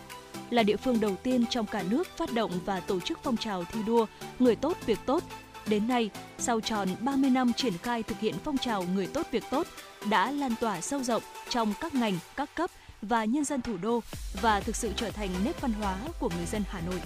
Là 0.49 0.63
địa 0.63 0.77
phương 0.77 0.99
đầu 0.99 1.15
tiên 1.23 1.45
trong 1.49 1.65
cả 1.65 1.83
nước 1.89 2.07
phát 2.17 2.33
động 2.33 2.51
và 2.65 2.79
tổ 2.79 2.99
chức 2.99 3.19
phong 3.23 3.37
trào 3.37 3.63
thi 3.63 3.79
đua 3.87 4.05
Người 4.39 4.55
tốt 4.55 4.77
việc 4.85 4.99
tốt. 5.05 5.23
Đến 5.65 5.87
nay, 5.87 6.09
sau 6.37 6.59
tròn 6.59 6.89
30 6.99 7.29
năm 7.29 7.53
triển 7.53 7.77
khai 7.77 8.03
thực 8.03 8.19
hiện 8.19 8.35
phong 8.43 8.57
trào 8.57 8.83
Người 8.83 9.07
tốt 9.07 9.27
việc 9.31 9.43
tốt 9.51 9.67
đã 10.09 10.31
lan 10.31 10.55
tỏa 10.61 10.81
sâu 10.81 11.03
rộng 11.03 11.23
trong 11.49 11.73
các 11.81 11.93
ngành, 11.93 12.17
các 12.35 12.49
cấp 12.55 12.69
và 13.01 13.25
nhân 13.25 13.43
dân 13.43 13.61
thủ 13.61 13.77
đô 13.81 13.99
và 14.41 14.59
thực 14.59 14.75
sự 14.75 14.93
trở 14.95 15.11
thành 15.11 15.29
nét 15.45 15.61
văn 15.61 15.73
hóa 15.73 15.97
của 16.19 16.29
người 16.37 16.45
dân 16.45 16.63
Hà 16.69 16.81
Nội. 16.81 17.01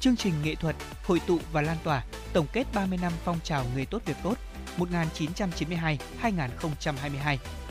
Chương 0.00 0.16
trình 0.16 0.34
nghệ 0.44 0.54
thuật, 0.54 0.76
hội 1.04 1.20
tụ 1.26 1.38
và 1.52 1.62
lan 1.62 1.76
tỏa 1.84 2.04
tổng 2.32 2.46
kết 2.52 2.64
30 2.74 2.98
năm 3.02 3.12
phong 3.24 3.40
trào 3.44 3.64
Người 3.74 3.86
tốt 3.86 4.02
việc 4.06 4.16
tốt 4.22 4.34
1992-2022, 4.78 5.98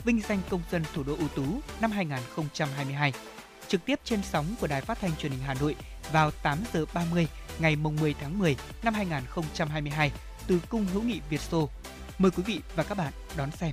vinh 0.04 0.20
danh 0.28 0.40
công 0.48 0.62
dân 0.70 0.82
thủ 0.94 1.02
đô 1.02 1.16
ưu 1.18 1.28
tú 1.28 1.44
năm 1.80 1.90
2022. 1.90 3.12
Trực 3.68 3.84
tiếp 3.84 4.00
trên 4.04 4.20
sóng 4.22 4.46
của 4.60 4.66
Đài 4.66 4.80
Phát 4.80 5.00
thanh 5.00 5.16
Truyền 5.16 5.32
hình 5.32 5.40
Hà 5.46 5.54
Nội 5.54 5.76
vào 6.12 6.30
8 6.30 6.58
giờ 6.72 6.84
30 6.94 7.28
ngày 7.60 7.76
mùng 7.76 7.96
10 8.00 8.14
tháng 8.20 8.38
10 8.38 8.56
năm 8.82 8.94
2022 8.94 10.12
từ 10.46 10.60
Cung 10.68 10.86
hữu 10.92 11.02
nghị 11.02 11.20
Việt 11.30 11.40
Xô. 11.40 11.68
Mời 12.18 12.30
quý 12.30 12.42
vị 12.46 12.60
và 12.76 12.84
các 12.84 12.98
bạn 12.98 13.12
đón 13.36 13.50
xem. 13.50 13.72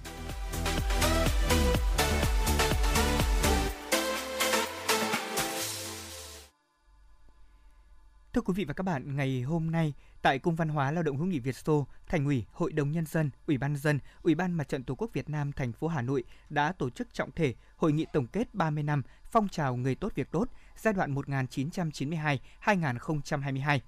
Thưa 8.34 8.42
quý 8.42 8.54
vị 8.54 8.66
và 8.66 8.74
các 8.74 8.84
bạn, 8.84 9.16
ngày 9.16 9.42
hôm 9.42 9.72
nay 9.72 9.94
tại 10.22 10.40
Cung 10.40 10.56
Văn 10.56 10.70
hóa 10.70 10.92
Lao 10.92 11.04
động 11.04 11.18
hữu 11.18 11.28
nghị 11.28 11.40
Việt 11.40 11.56
Xô, 11.56 11.88
Thành 12.08 12.25
ủy, 12.25 12.46
Hội 12.52 12.72
đồng 12.72 12.92
nhân 12.92 13.06
dân, 13.06 13.30
Ủy 13.48 13.58
ban 13.58 13.75
dân, 13.75 14.00
Ủy 14.24 14.36
ban 14.36 14.54
Mặt 14.54 14.70
trận 14.70 14.84
Tổ 14.84 14.96
quốc 14.96 15.13
Việt 15.13 15.30
Nam 15.30 15.52
thành 15.52 15.74
phố 15.74 15.88
Hà 15.88 16.02
Nội 16.02 16.24
đã 16.50 16.72
tổ 16.72 16.90
chức 16.90 17.13
trọng 17.13 17.32
thể 17.32 17.54
hội 17.75 17.94
nghị 17.94 18.06
tổng 18.13 18.28
kết 18.28 18.54
30 18.54 18.84
năm 18.84 19.02
phong 19.32 19.50
trào 19.50 19.75
người 19.75 19.96
tốt 19.96 20.12
việc 20.16 20.32
tốt 20.32 20.46
giai 20.77 20.94
đoạn 20.94 21.15
1992-2022. 21.15 23.80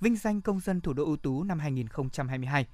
Vinh 0.00 0.16
danh 0.16 0.40
công 0.40 0.60
dân 0.60 0.80
thủ 0.80 0.92
đô 0.92 1.04
ưu 1.04 1.16
tú 1.16 1.42
năm 1.42 1.58
2022. 1.58 2.66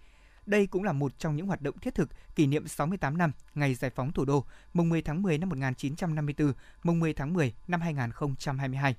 Đây 0.47 0.67
cũng 0.67 0.83
là 0.83 0.93
một 0.93 1.19
trong 1.19 1.37
những 1.37 1.47
hoạt 1.47 1.63
động 1.63 1.79
thiết 1.79 1.95
thực 1.95 2.09
kỷ 2.35 2.47
niệm 2.47 2.69
68 2.69 3.19
năm 3.19 3.33
ngày 3.55 3.75
giải 3.75 3.91
phóng 3.91 4.13
thủ 4.13 4.25
đô, 4.25 4.45
mùng 4.75 4.89
10 4.89 5.03
tháng 5.03 5.23
10 5.23 5.39
năm 5.39 5.49
1954, 5.49 6.53
mùng 6.83 7.01
10 7.01 7.15
tháng 7.15 7.33
10 7.33 7.55
năm 7.69 7.81
2022. 7.81 8.95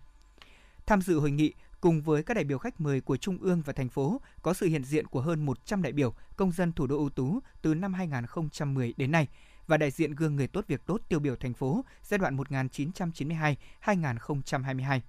Tham 0.85 1.01
dự 1.01 1.19
hội 1.19 1.31
nghị 1.31 1.53
cùng 1.81 2.01
với 2.01 2.23
các 2.23 2.33
đại 2.33 2.43
biểu 2.43 2.57
khách 2.57 2.81
mời 2.81 3.01
của 3.01 3.17
Trung 3.17 3.37
ương 3.41 3.61
và 3.61 3.73
thành 3.73 3.89
phố 3.89 4.21
có 4.41 4.53
sự 4.53 4.67
hiện 4.67 4.83
diện 4.83 5.07
của 5.07 5.21
hơn 5.21 5.45
100 5.45 5.81
đại 5.81 5.91
biểu 5.91 6.13
công 6.35 6.51
dân 6.51 6.73
thủ 6.73 6.87
đô 6.87 6.97
ưu 6.97 7.09
tú 7.09 7.39
từ 7.61 7.73
năm 7.73 7.93
2010 7.93 8.93
đến 8.97 9.11
nay 9.11 9.27
và 9.71 9.77
đại 9.77 9.91
diện 9.91 10.15
gương 10.15 10.35
người 10.35 10.47
tốt 10.47 10.65
việc 10.67 10.85
tốt 10.85 11.01
tiêu 11.09 11.19
biểu 11.19 11.35
thành 11.35 11.53
phố 11.53 11.85
giai 12.03 12.17
đoạn 12.17 12.37
1992-2022. 12.37 14.99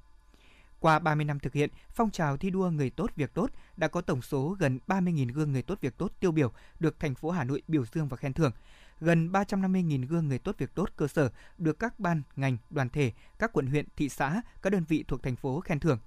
Qua 0.80 0.98
30 0.98 1.24
năm 1.24 1.38
thực 1.38 1.52
hiện, 1.52 1.70
phong 1.90 2.10
trào 2.10 2.36
thi 2.36 2.50
đua 2.50 2.70
người 2.70 2.90
tốt 2.90 3.10
việc 3.16 3.34
tốt 3.34 3.50
đã 3.76 3.88
có 3.88 4.00
tổng 4.00 4.22
số 4.22 4.56
gần 4.58 4.78
30.000 4.86 5.32
gương 5.32 5.52
người 5.52 5.62
tốt 5.62 5.78
việc 5.80 5.98
tốt 5.98 6.12
tiêu 6.20 6.32
biểu 6.32 6.52
được 6.80 7.00
thành 7.00 7.14
phố 7.14 7.30
Hà 7.30 7.44
Nội 7.44 7.62
biểu 7.68 7.84
dương 7.84 8.08
và 8.08 8.16
khen 8.16 8.32
thưởng. 8.32 8.52
gần 9.00 9.32
350.000 9.32 10.06
gương 10.06 10.28
người 10.28 10.38
tốt 10.38 10.54
việc 10.58 10.74
tốt 10.74 10.90
cơ 10.96 11.08
sở 11.08 11.30
được 11.58 11.78
các 11.78 12.00
ban, 12.00 12.22
ngành, 12.36 12.56
đoàn 12.70 12.88
thể, 12.88 13.12
các 13.38 13.52
quận 13.52 13.66
huyện, 13.66 13.86
thị 13.96 14.08
xã, 14.08 14.42
các 14.62 14.70
đơn 14.70 14.84
vị 14.88 15.04
thuộc 15.08 15.22
thành 15.22 15.36
phố 15.36 15.60
khen 15.60 15.80
thưởng. 15.80 15.98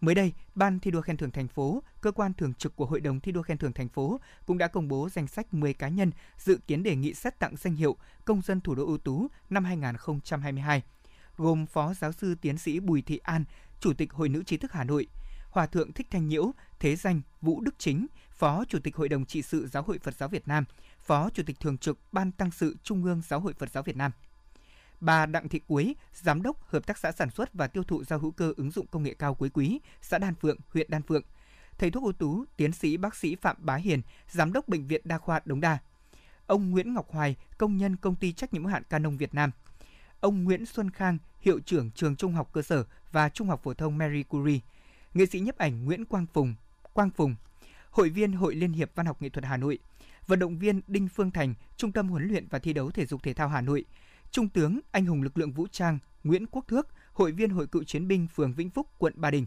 Mới 0.00 0.14
đây, 0.14 0.32
Ban 0.54 0.80
thi 0.80 0.90
đua 0.90 1.00
khen 1.00 1.16
thưởng 1.16 1.30
thành 1.30 1.48
phố, 1.48 1.82
cơ 2.00 2.12
quan 2.12 2.34
thường 2.34 2.54
trực 2.54 2.76
của 2.76 2.86
Hội 2.86 3.00
đồng 3.00 3.20
thi 3.20 3.32
đua 3.32 3.42
khen 3.42 3.58
thưởng 3.58 3.72
thành 3.72 3.88
phố 3.88 4.20
cũng 4.46 4.58
đã 4.58 4.68
công 4.68 4.88
bố 4.88 5.08
danh 5.08 5.26
sách 5.26 5.54
10 5.54 5.74
cá 5.74 5.88
nhân 5.88 6.10
dự 6.38 6.58
kiến 6.66 6.82
đề 6.82 6.96
nghị 6.96 7.14
xét 7.14 7.38
tặng 7.38 7.56
danh 7.56 7.74
hiệu 7.74 7.96
công 8.24 8.42
dân 8.42 8.60
thủ 8.60 8.74
đô 8.74 8.86
ưu 8.86 8.98
tú 8.98 9.28
năm 9.50 9.64
2022, 9.64 10.82
gồm 11.36 11.66
Phó 11.66 11.94
giáo 11.94 12.12
sư 12.12 12.34
tiến 12.40 12.58
sĩ 12.58 12.80
Bùi 12.80 13.02
Thị 13.02 13.18
An, 13.18 13.44
Chủ 13.80 13.92
tịch 13.92 14.12
Hội 14.12 14.28
nữ 14.28 14.42
trí 14.42 14.56
thức 14.56 14.72
Hà 14.72 14.84
Nội, 14.84 15.06
Hòa 15.50 15.66
thượng 15.66 15.92
Thích 15.92 16.06
Thanh 16.10 16.28
Nhiễu, 16.28 16.52
thế 16.78 16.96
danh 16.96 17.20
Vũ 17.40 17.60
Đức 17.60 17.74
Chính, 17.78 18.06
Phó 18.30 18.64
Chủ 18.68 18.78
tịch 18.78 18.96
Hội 18.96 19.08
đồng 19.08 19.24
trị 19.26 19.42
sự 19.42 19.66
Giáo 19.66 19.82
hội 19.82 19.98
Phật 19.98 20.14
giáo 20.14 20.28
Việt 20.28 20.48
Nam, 20.48 20.64
Phó 21.00 21.30
Chủ 21.30 21.42
tịch 21.46 21.60
Thường 21.60 21.78
trực 21.78 21.98
Ban 22.12 22.32
Tăng 22.32 22.50
sự 22.50 22.76
Trung 22.82 23.04
ương 23.04 23.22
Giáo 23.28 23.40
hội 23.40 23.52
Phật 23.52 23.70
giáo 23.70 23.82
Việt 23.82 23.96
Nam. 23.96 24.12
Bà 25.00 25.26
Đặng 25.26 25.48
Thị 25.48 25.60
Quế, 25.66 25.94
Giám 26.12 26.42
đốc 26.42 26.68
Hợp 26.68 26.86
tác 26.86 26.98
xã 26.98 27.12
sản 27.12 27.30
xuất 27.30 27.54
và 27.54 27.66
tiêu 27.66 27.82
thụ 27.82 28.04
rau 28.04 28.18
hữu 28.18 28.30
cơ 28.30 28.52
ứng 28.56 28.70
dụng 28.70 28.86
công 28.86 29.02
nghệ 29.02 29.14
cao 29.14 29.34
Quế 29.34 29.48
Quý, 29.48 29.80
xã 30.00 30.18
Đan 30.18 30.34
Phượng, 30.34 30.56
huyện 30.68 30.90
Đan 30.90 31.02
Phượng. 31.02 31.22
Thầy 31.78 31.90
thuốc 31.90 32.02
ưu 32.02 32.12
tú, 32.12 32.44
tiến 32.56 32.72
sĩ 32.72 32.96
bác 32.96 33.16
sĩ 33.16 33.36
Phạm 33.36 33.56
Bá 33.58 33.76
Hiền, 33.76 34.02
Giám 34.28 34.52
đốc 34.52 34.68
Bệnh 34.68 34.86
viện 34.86 35.00
Đa 35.04 35.18
khoa 35.18 35.40
Đống 35.44 35.60
Đa. 35.60 35.78
Ông 36.46 36.70
Nguyễn 36.70 36.94
Ngọc 36.94 37.10
Hoài, 37.10 37.36
công 37.58 37.76
nhân 37.76 37.96
công 37.96 38.14
ty 38.14 38.32
trách 38.32 38.52
nhiệm 38.52 38.62
hữu 38.64 38.72
hạn 38.72 38.82
Canon 38.82 39.16
Việt 39.16 39.34
Nam. 39.34 39.50
Ông 40.20 40.44
Nguyễn 40.44 40.66
Xuân 40.66 40.90
Khang, 40.90 41.18
hiệu 41.40 41.60
trưởng 41.60 41.90
trường 41.90 42.16
trung 42.16 42.32
học 42.32 42.50
cơ 42.52 42.62
sở 42.62 42.84
và 43.12 43.28
trung 43.28 43.48
học 43.48 43.60
phổ 43.64 43.74
thông 43.74 43.98
Mary 43.98 44.22
Curie. 44.22 44.60
Nghệ 45.14 45.26
sĩ 45.26 45.40
nhiếp 45.40 45.58
ảnh 45.58 45.84
Nguyễn 45.84 46.04
Quang 46.04 46.26
Phùng, 46.26 46.54
Quang 46.92 47.10
Phùng, 47.10 47.34
hội 47.90 48.08
viên 48.08 48.32
Hội 48.32 48.54
Liên 48.54 48.72
hiệp 48.72 48.90
Văn 48.94 49.06
học 49.06 49.22
Nghệ 49.22 49.28
thuật 49.28 49.44
Hà 49.44 49.56
Nội, 49.56 49.78
vận 50.26 50.38
động 50.38 50.58
viên 50.58 50.80
Đinh 50.86 51.08
Phương 51.08 51.30
Thành, 51.30 51.54
Trung 51.76 51.92
tâm 51.92 52.08
huấn 52.08 52.28
luyện 52.28 52.46
và 52.50 52.58
thi 52.58 52.72
đấu 52.72 52.90
thể 52.90 53.06
dục 53.06 53.22
thể 53.22 53.34
thao 53.34 53.48
Hà 53.48 53.60
Nội, 53.60 53.84
Trung 54.30 54.48
tướng 54.48 54.80
Anh 54.92 55.06
hùng 55.06 55.22
lực 55.22 55.38
lượng 55.38 55.52
vũ 55.52 55.66
trang 55.70 55.98
Nguyễn 56.24 56.46
Quốc 56.46 56.68
Thước, 56.68 56.88
hội 57.12 57.32
viên 57.32 57.50
Hội 57.50 57.66
cựu 57.66 57.84
chiến 57.84 58.08
binh 58.08 58.26
phường 58.34 58.54
Vĩnh 58.54 58.70
Phúc, 58.70 58.86
quận 58.98 59.12
Ba 59.16 59.30
Đình. 59.30 59.44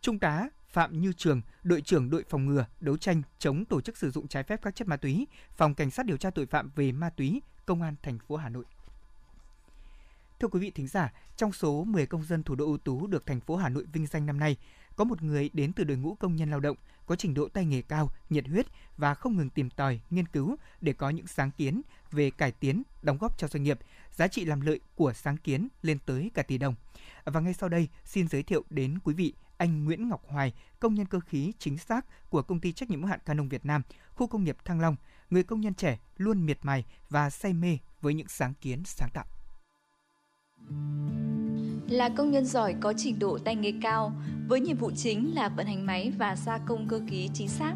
Trung 0.00 0.18
tá 0.18 0.48
Phạm 0.68 1.00
Như 1.00 1.12
Trường, 1.12 1.40
đội 1.62 1.80
trưởng 1.80 2.10
đội 2.10 2.24
phòng 2.28 2.46
ngừa, 2.46 2.66
đấu 2.80 2.96
tranh 2.96 3.22
chống 3.38 3.64
tổ 3.64 3.80
chức 3.80 3.96
sử 3.96 4.10
dụng 4.10 4.28
trái 4.28 4.42
phép 4.42 4.62
các 4.62 4.74
chất 4.74 4.88
ma 4.88 4.96
túy, 4.96 5.26
phòng 5.56 5.74
cảnh 5.74 5.90
sát 5.90 6.06
điều 6.06 6.16
tra 6.16 6.30
tội 6.30 6.46
phạm 6.46 6.70
về 6.76 6.92
ma 6.92 7.10
túy, 7.10 7.42
công 7.66 7.82
an 7.82 7.94
thành 8.02 8.18
phố 8.18 8.36
Hà 8.36 8.48
Nội. 8.48 8.64
Thưa 10.40 10.48
quý 10.48 10.60
vị 10.60 10.70
thính 10.70 10.86
giả, 10.86 11.12
trong 11.36 11.52
số 11.52 11.84
10 11.84 12.06
công 12.06 12.24
dân 12.24 12.42
thủ 12.42 12.54
đô 12.54 12.64
ưu 12.64 12.78
tú 12.78 13.06
được 13.06 13.26
thành 13.26 13.40
phố 13.40 13.56
Hà 13.56 13.68
Nội 13.68 13.84
vinh 13.92 14.06
danh 14.06 14.26
năm 14.26 14.38
nay, 14.40 14.56
có 14.96 15.04
một 15.04 15.22
người 15.22 15.50
đến 15.52 15.72
từ 15.72 15.84
đội 15.84 15.96
ngũ 15.96 16.14
công 16.14 16.36
nhân 16.36 16.50
lao 16.50 16.60
động, 16.60 16.76
có 17.06 17.16
trình 17.16 17.34
độ 17.34 17.48
tay 17.48 17.64
nghề 17.64 17.82
cao, 17.82 18.10
nhiệt 18.30 18.48
huyết 18.48 18.66
và 18.96 19.14
không 19.14 19.36
ngừng 19.36 19.50
tìm 19.50 19.70
tòi, 19.70 20.00
nghiên 20.10 20.28
cứu 20.28 20.56
để 20.80 20.92
có 20.92 21.10
những 21.10 21.26
sáng 21.26 21.50
kiến 21.50 21.82
về 22.10 22.30
cải 22.30 22.52
tiến, 22.52 22.82
đóng 23.02 23.18
góp 23.18 23.38
cho 23.38 23.48
doanh 23.48 23.62
nghiệp, 23.62 23.78
giá 24.10 24.28
trị 24.28 24.44
làm 24.44 24.60
lợi 24.60 24.80
của 24.94 25.12
sáng 25.12 25.36
kiến 25.36 25.68
lên 25.82 25.98
tới 26.06 26.30
cả 26.34 26.42
tỷ 26.42 26.58
đồng. 26.58 26.74
Và 27.24 27.40
ngay 27.40 27.54
sau 27.54 27.68
đây, 27.68 27.88
xin 28.04 28.28
giới 28.28 28.42
thiệu 28.42 28.64
đến 28.70 28.98
quý 29.04 29.14
vị 29.14 29.34
anh 29.56 29.84
Nguyễn 29.84 30.08
Ngọc 30.08 30.22
Hoài, 30.28 30.52
công 30.80 30.94
nhân 30.94 31.06
cơ 31.06 31.20
khí 31.20 31.52
chính 31.58 31.78
xác 31.78 32.30
của 32.30 32.42
công 32.42 32.60
ty 32.60 32.72
trách 32.72 32.90
nhiệm 32.90 33.00
hữu 33.00 33.08
hạn 33.08 33.20
Canon 33.24 33.48
Việt 33.48 33.66
Nam, 33.66 33.82
khu 34.14 34.26
công 34.26 34.44
nghiệp 34.44 34.56
Thăng 34.64 34.80
Long, 34.80 34.96
người 35.30 35.42
công 35.42 35.60
nhân 35.60 35.74
trẻ 35.74 35.98
luôn 36.16 36.46
miệt 36.46 36.58
mài 36.62 36.84
và 37.10 37.30
say 37.30 37.52
mê 37.52 37.78
với 38.00 38.14
những 38.14 38.28
sáng 38.28 38.54
kiến 38.60 38.82
sáng 38.84 39.10
tạo. 39.12 39.24
Là 41.88 42.08
công 42.16 42.30
nhân 42.30 42.44
giỏi 42.44 42.74
có 42.80 42.94
trình 42.96 43.18
độ 43.18 43.38
tay 43.38 43.56
nghề 43.56 43.72
cao, 43.82 44.12
với 44.52 44.60
nhiệm 44.60 44.76
vụ 44.76 44.90
chính 44.90 45.34
là 45.34 45.48
vận 45.48 45.66
hành 45.66 45.86
máy 45.86 46.12
và 46.18 46.36
gia 46.36 46.58
công 46.58 46.88
cơ 46.88 47.00
khí 47.06 47.28
chính 47.34 47.48
xác, 47.48 47.74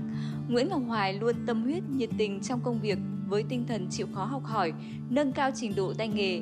Nguyễn 0.49 0.69
Ngọc 0.69 0.83
Hoài 0.87 1.15
luôn 1.15 1.35
tâm 1.47 1.63
huyết, 1.63 1.83
nhiệt 1.91 2.11
tình 2.19 2.41
trong 2.41 2.61
công 2.61 2.81
việc 2.81 2.99
với 3.29 3.45
tinh 3.49 3.65
thần 3.69 3.87
chịu 3.91 4.07
khó 4.15 4.25
học 4.25 4.45
hỏi, 4.45 4.73
nâng 5.11 5.33
cao 5.33 5.51
trình 5.55 5.73
độ 5.77 5.95
tay 5.95 6.09
nghề. 6.09 6.41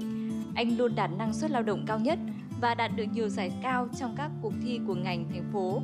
Anh 0.55 0.77
luôn 0.77 0.95
đạt 0.95 1.11
năng 1.19 1.35
suất 1.35 1.51
lao 1.51 1.63
động 1.63 1.85
cao 1.87 1.99
nhất 1.99 2.19
và 2.61 2.75
đạt 2.75 2.91
được 2.97 3.05
nhiều 3.13 3.29
giải 3.29 3.53
cao 3.63 3.89
trong 4.01 4.15
các 4.17 4.31
cuộc 4.43 4.53
thi 4.63 4.81
của 4.87 4.95
ngành 4.95 5.25
thành 5.33 5.45
phố. 5.53 5.83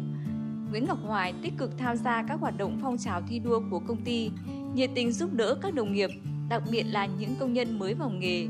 Nguyễn 0.71 0.85
Ngọc 0.87 0.99
Hoài 1.03 1.35
tích 1.43 1.55
cực 1.59 1.79
tham 1.79 1.97
gia 1.97 2.23
các 2.23 2.41
hoạt 2.41 2.59
động 2.59 2.79
phong 2.83 2.99
trào 2.99 3.23
thi 3.29 3.39
đua 3.39 3.61
của 3.71 3.79
công 3.79 4.05
ty, 4.05 4.31
nhiệt 4.75 4.91
tình 4.95 5.13
giúp 5.13 5.35
đỡ 5.35 5.55
các 5.63 5.75
đồng 5.75 5.93
nghiệp, 5.93 6.11
đặc 6.49 6.63
biệt 6.71 6.83
là 6.83 7.07
những 7.07 7.35
công 7.41 7.53
nhân 7.53 7.79
mới 7.79 7.95
vào 7.95 8.11
nghề. 8.11 8.47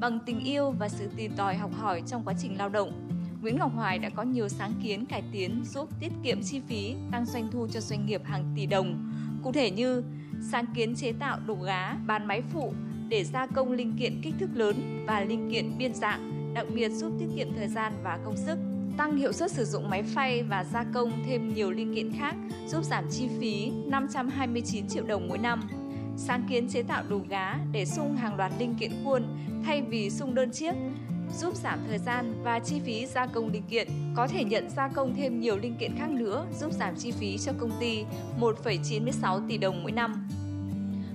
Bằng 0.00 0.18
tình 0.26 0.40
yêu 0.40 0.70
và 0.70 0.88
sự 0.88 1.08
tìm 1.16 1.32
tòi 1.36 1.56
học 1.56 1.70
hỏi 1.74 2.02
trong 2.06 2.22
quá 2.24 2.34
trình 2.38 2.58
lao 2.58 2.68
động, 2.68 3.13
Nguyễn 3.44 3.58
Ngọc 3.58 3.72
Hoài 3.74 3.98
đã 3.98 4.10
có 4.10 4.22
nhiều 4.22 4.48
sáng 4.48 4.72
kiến 4.82 5.06
cải 5.06 5.22
tiến 5.32 5.62
giúp 5.64 5.88
tiết 6.00 6.12
kiệm 6.22 6.42
chi 6.42 6.60
phí, 6.68 6.94
tăng 7.12 7.26
doanh 7.26 7.48
thu 7.52 7.66
cho 7.68 7.80
doanh 7.80 8.06
nghiệp 8.06 8.20
hàng 8.24 8.44
tỷ 8.56 8.66
đồng. 8.66 9.12
Cụ 9.42 9.52
thể 9.52 9.70
như 9.70 10.02
sáng 10.50 10.66
kiến 10.74 10.94
chế 10.94 11.12
tạo 11.12 11.38
đồ 11.46 11.54
gá, 11.54 11.94
bàn 12.06 12.26
máy 12.26 12.42
phụ 12.52 12.72
để 13.08 13.24
gia 13.24 13.46
công 13.46 13.72
linh 13.72 13.96
kiện 13.98 14.20
kích 14.22 14.34
thước 14.40 14.50
lớn 14.54 15.04
và 15.06 15.20
linh 15.20 15.50
kiện 15.52 15.78
biên 15.78 15.94
dạng, 15.94 16.52
đặc 16.54 16.66
biệt 16.74 16.88
giúp 16.88 17.12
tiết 17.18 17.26
kiệm 17.36 17.54
thời 17.56 17.68
gian 17.68 17.92
và 18.02 18.18
công 18.24 18.36
sức 18.36 18.58
tăng 18.96 19.16
hiệu 19.16 19.32
suất 19.32 19.50
sử 19.50 19.64
dụng 19.64 19.90
máy 19.90 20.02
phay 20.02 20.42
và 20.42 20.64
gia 20.64 20.84
công 20.94 21.12
thêm 21.26 21.54
nhiều 21.54 21.70
linh 21.70 21.94
kiện 21.94 22.12
khác 22.18 22.36
giúp 22.66 22.84
giảm 22.84 23.04
chi 23.10 23.28
phí 23.40 23.70
529 23.86 24.88
triệu 24.88 25.04
đồng 25.04 25.28
mỗi 25.28 25.38
năm. 25.38 25.68
Sáng 26.16 26.46
kiến 26.48 26.68
chế 26.68 26.82
tạo 26.82 27.04
đồ 27.08 27.20
gá 27.28 27.54
để 27.72 27.84
sung 27.84 28.16
hàng 28.16 28.36
loạt 28.36 28.52
linh 28.58 28.74
kiện 28.74 28.92
khuôn 29.04 29.22
thay 29.64 29.82
vì 29.82 30.10
sung 30.10 30.34
đơn 30.34 30.50
chiếc 30.50 30.74
giúp 31.38 31.56
giảm 31.56 31.78
thời 31.88 31.98
gian 31.98 32.34
và 32.42 32.58
chi 32.58 32.80
phí 32.80 33.06
gia 33.06 33.26
công 33.26 33.52
linh 33.52 33.62
kiện, 33.62 33.88
có 34.16 34.26
thể 34.26 34.44
nhận 34.44 34.70
gia 34.70 34.88
công 34.88 35.14
thêm 35.14 35.40
nhiều 35.40 35.56
linh 35.56 35.76
kiện 35.76 35.96
khác 35.98 36.10
nữa 36.10 36.46
giúp 36.60 36.72
giảm 36.72 36.96
chi 36.96 37.10
phí 37.10 37.38
cho 37.38 37.52
công 37.58 37.70
ty 37.80 38.04
1,96 38.40 39.48
tỷ 39.48 39.58
đồng 39.58 39.82
mỗi 39.82 39.92
năm. 39.92 40.28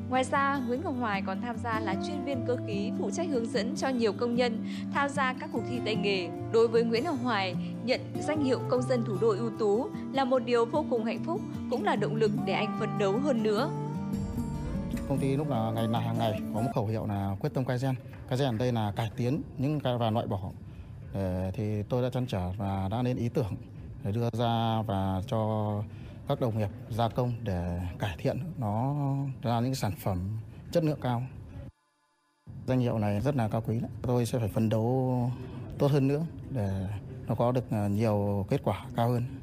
Ngoài 0.09 0.23
ra, 0.23 0.61
Nguyễn 0.67 0.81
Ngọc 0.83 0.95
Hoài 0.99 1.21
còn 1.21 1.41
tham 1.41 1.55
gia 1.63 1.79
là 1.79 1.95
chuyên 2.07 2.25
viên 2.25 2.45
cơ 2.47 2.57
khí 2.67 2.91
phụ 2.99 3.09
trách 3.11 3.27
hướng 3.29 3.45
dẫn 3.45 3.75
cho 3.75 3.89
nhiều 3.89 4.13
công 4.13 4.35
nhân 4.35 4.65
tham 4.93 5.09
gia 5.09 5.33
các 5.33 5.49
cuộc 5.53 5.61
thi 5.69 5.79
tay 5.85 5.95
nghề. 5.95 6.29
Đối 6.53 6.67
với 6.67 6.83
Nguyễn 6.83 7.03
Ngọc 7.03 7.17
Hoài, 7.23 7.55
nhận 7.83 8.01
danh 8.27 8.43
hiệu 8.43 8.59
công 8.69 8.81
dân 8.81 9.03
thủ 9.05 9.17
đô 9.21 9.29
ưu 9.29 9.49
tú 9.59 9.87
là 10.13 10.23
một 10.23 10.39
điều 10.39 10.65
vô 10.65 10.85
cùng 10.89 11.05
hạnh 11.05 11.23
phúc, 11.23 11.41
cũng 11.69 11.83
là 11.83 11.95
động 11.95 12.15
lực 12.15 12.31
để 12.45 12.53
anh 12.53 12.77
phấn 12.79 12.89
đấu 12.99 13.19
hơn 13.23 13.43
nữa. 13.43 13.69
Công 15.09 15.19
ty 15.19 15.35
lúc 15.35 15.49
là 15.49 15.71
ngày 15.71 15.87
nào 15.87 16.01
hàng 16.01 16.17
ngày 16.17 16.41
có 16.53 16.61
một 16.61 16.69
khẩu 16.75 16.87
hiệu 16.87 17.05
là 17.05 17.35
quyết 17.39 17.53
tâm 17.53 17.63
Kaizen. 17.63 17.93
Kaizen 18.29 18.51
ở 18.51 18.57
đây 18.57 18.71
là 18.71 18.91
cải 18.95 19.11
tiến 19.15 19.41
những 19.57 19.79
cái 19.79 19.97
và 19.97 20.09
loại 20.09 20.27
bỏ. 20.27 20.39
Để, 21.13 21.51
thì 21.53 21.83
tôi 21.83 22.01
đã 22.03 22.09
chăn 22.09 22.25
trở 22.27 22.51
và 22.57 22.87
đã 22.91 23.03
lên 23.03 23.17
ý 23.17 23.29
tưởng 23.29 23.55
để 24.03 24.11
đưa 24.11 24.29
ra 24.33 24.81
và 24.81 25.21
cho 25.27 25.83
các 26.27 26.41
đồng 26.41 26.57
nghiệp 26.57 26.69
gia 26.89 27.09
công 27.09 27.33
để 27.43 27.81
cải 27.99 28.15
thiện 28.17 28.39
nó 28.57 28.95
ra 29.41 29.59
những 29.59 29.75
sản 29.75 29.91
phẩm 29.99 30.39
chất 30.71 30.83
lượng 30.83 30.99
cao. 31.01 31.23
Danh 32.67 32.79
hiệu 32.79 32.97
này 32.99 33.21
rất 33.21 33.35
là 33.35 33.47
cao 33.47 33.63
quý. 33.67 33.79
Đấy. 33.79 33.91
Tôi 34.01 34.25
sẽ 34.25 34.39
phải 34.39 34.47
phấn 34.47 34.69
đấu 34.69 35.31
tốt 35.77 35.91
hơn 35.91 36.07
nữa 36.07 36.25
để 36.49 36.87
nó 37.27 37.35
có 37.35 37.51
được 37.51 37.63
ờ, 37.71 37.89
nhiều 37.89 38.45
kết 38.49 38.61
quả 38.63 38.85
cao 38.95 39.09
hơn. 39.09 39.38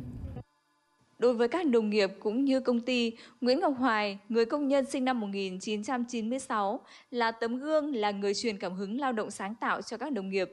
Đối 1.18 1.34
với 1.34 1.48
các 1.48 1.66
đồng 1.66 1.90
nghiệp 1.90 2.10
cũng 2.20 2.44
như 2.44 2.60
công 2.60 2.80
ty, 2.80 3.12
Nguyễn 3.40 3.60
Ngọc 3.60 3.74
Hoài, 3.78 4.18
người 4.28 4.44
công 4.44 4.68
nhân 4.68 4.84
sinh 4.84 5.04
năm 5.04 5.20
1996, 5.20 6.80
là 7.10 7.30
tấm 7.30 7.58
gương 7.58 7.94
là 7.94 8.10
người 8.10 8.34
truyền 8.34 8.58
cảm 8.58 8.72
hứng 8.74 9.00
lao 9.00 9.12
động 9.12 9.30
sáng 9.30 9.54
tạo 9.54 9.82
cho 9.82 9.96
các 9.96 10.12
đồng 10.12 10.30
nghiệp. 10.30 10.50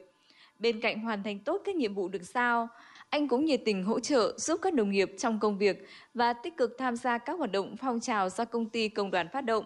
Bên 0.58 0.80
cạnh 0.80 1.00
hoàn 1.00 1.22
thành 1.22 1.38
tốt 1.38 1.62
các 1.64 1.76
nhiệm 1.76 1.94
vụ 1.94 2.08
được 2.08 2.22
giao, 2.22 2.68
anh 3.10 3.28
cũng 3.28 3.44
nhiệt 3.44 3.60
tình 3.64 3.84
hỗ 3.84 4.00
trợ 4.00 4.34
giúp 4.38 4.60
các 4.62 4.74
đồng 4.74 4.90
nghiệp 4.90 5.14
trong 5.18 5.40
công 5.40 5.58
việc 5.58 5.86
và 6.14 6.32
tích 6.32 6.56
cực 6.56 6.76
tham 6.78 6.96
gia 6.96 7.18
các 7.18 7.38
hoạt 7.38 7.52
động 7.52 7.76
phong 7.76 8.00
trào 8.00 8.28
do 8.28 8.44
công 8.44 8.70
ty 8.70 8.88
công 8.88 9.10
đoàn 9.10 9.28
phát 9.32 9.40
động. 9.40 9.64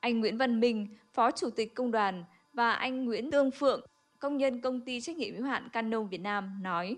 Anh 0.00 0.20
Nguyễn 0.20 0.38
Văn 0.38 0.60
Minh, 0.60 0.88
Phó 1.12 1.30
Chủ 1.30 1.50
tịch 1.50 1.74
Công 1.74 1.90
đoàn 1.90 2.24
và 2.52 2.72
anh 2.72 3.04
Nguyễn 3.04 3.30
Tương 3.30 3.50
Phượng, 3.50 3.86
công 4.18 4.36
nhân 4.36 4.60
công 4.60 4.80
ty 4.80 5.00
trách 5.00 5.16
nhiệm 5.16 5.34
hữu 5.34 5.44
hạn 5.44 5.68
Canon 5.72 6.08
Việt 6.08 6.20
Nam 6.20 6.62
nói: 6.62 6.96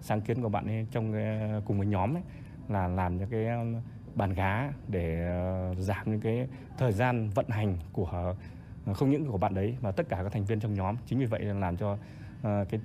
Sáng 0.00 0.20
kiến 0.20 0.42
của 0.42 0.48
bạn 0.48 0.66
ấy 0.66 0.86
trong 0.90 1.12
ờ, 1.12 1.62
cùng 1.64 1.78
với 1.78 1.86
nhóm 1.86 2.16
ấy 2.16 2.22
là 2.68 2.88
làm 2.88 3.18
những 3.18 3.28
cái 3.28 3.46
bàn 4.14 4.34
gá 4.34 4.72
để 4.88 5.26
ờ, 5.26 5.74
giảm 5.78 6.10
những 6.10 6.20
cái 6.20 6.48
thời 6.78 6.92
gian 6.92 7.30
vận 7.30 7.48
hành 7.48 7.76
của 7.92 8.34
ờ, 8.86 8.94
không 8.94 9.10
những 9.10 9.26
của 9.26 9.38
bạn 9.38 9.54
đấy 9.54 9.76
mà 9.80 9.90
tất 9.90 10.08
cả 10.08 10.20
các 10.22 10.32
thành 10.32 10.44
viên 10.44 10.60
trong 10.60 10.74
nhóm. 10.74 10.96
Chính 11.06 11.18
vì 11.18 11.24
vậy 11.24 11.40
là 11.40 11.54
làm 11.54 11.76
cho 11.76 11.98
cái 12.42 12.80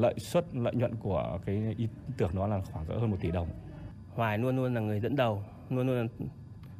lợi 0.00 0.14
suất 0.18 0.44
lợi 0.54 0.74
nhuận 0.74 0.94
của 0.96 1.38
cái 1.46 1.74
ý 1.76 1.88
tưởng 2.16 2.34
đó 2.34 2.46
là 2.46 2.60
khoảng 2.72 2.86
cỡ 2.86 2.94
hơn 2.94 3.10
một 3.10 3.16
tỷ 3.20 3.30
đồng. 3.30 3.48
Hoài 4.14 4.38
luôn 4.38 4.56
luôn 4.56 4.74
là 4.74 4.80
người 4.80 5.00
dẫn 5.00 5.16
đầu, 5.16 5.42
luôn 5.70 5.86
luôn 5.86 6.08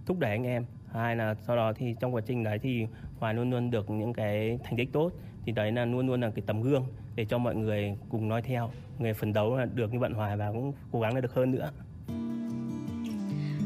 thúc 0.06 0.18
đẩy 0.18 0.30
anh 0.30 0.44
em. 0.44 0.64
Hai 0.92 1.16
là 1.16 1.34
sau 1.34 1.56
đó 1.56 1.72
thì 1.72 1.96
trong 2.00 2.14
quá 2.14 2.22
trình 2.26 2.44
đấy 2.44 2.58
thì 2.58 2.87
Hoài 3.18 3.34
luôn 3.34 3.50
luôn 3.50 3.70
được 3.70 3.90
những 3.90 4.12
cái 4.12 4.58
thành 4.64 4.76
tích 4.76 4.92
tốt 4.92 5.12
thì 5.49 5.52
đấy 5.52 5.73
là 5.73 5.85
luôn 5.85 6.07
luôn 6.07 6.21
là 6.21 6.31
cái 6.35 6.43
tấm 6.47 6.62
gương 6.62 6.87
để 7.14 7.25
cho 7.25 7.38
mọi 7.38 7.55
người 7.55 7.97
cùng 8.09 8.28
nói 8.28 8.43
theo 8.43 8.71
người 8.99 9.14
phấn 9.14 9.33
đấu 9.33 9.57
là 9.57 9.64
được 9.64 9.93
như 9.93 9.99
bạn 9.99 10.14
Hoài 10.14 10.37
và 10.37 10.52
cũng 10.52 10.73
cố 10.93 11.00
gắng 11.00 11.14
là 11.14 11.21
được 11.21 11.35
hơn 11.35 11.50
nữa. 11.50 11.71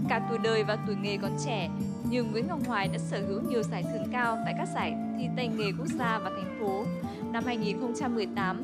Cả 0.09 0.27
tuổi 0.29 0.39
đời 0.45 0.65
và 0.65 0.79
tuổi 0.87 0.97
nghề 1.03 1.17
còn 1.17 1.33
trẻ, 1.45 1.71
nhưng 2.11 2.33
Nguyễn 2.33 2.47
Ngọc 2.49 2.59
Hoài 2.67 2.89
đã 2.89 2.99
sở 2.99 3.21
hữu 3.27 3.41
nhiều 3.41 3.63
giải 3.63 3.83
thưởng 3.83 4.13
cao 4.13 4.39
tại 4.45 4.55
các 4.59 4.69
giải 4.75 4.95
thi 5.19 5.29
tay 5.37 5.49
nghề 5.49 5.73
quốc 5.79 5.87
gia 5.87 6.19
và 6.19 6.31
thành 6.31 6.59
phố. 6.61 6.85
Năm 7.33 7.45
2018, 7.47 8.63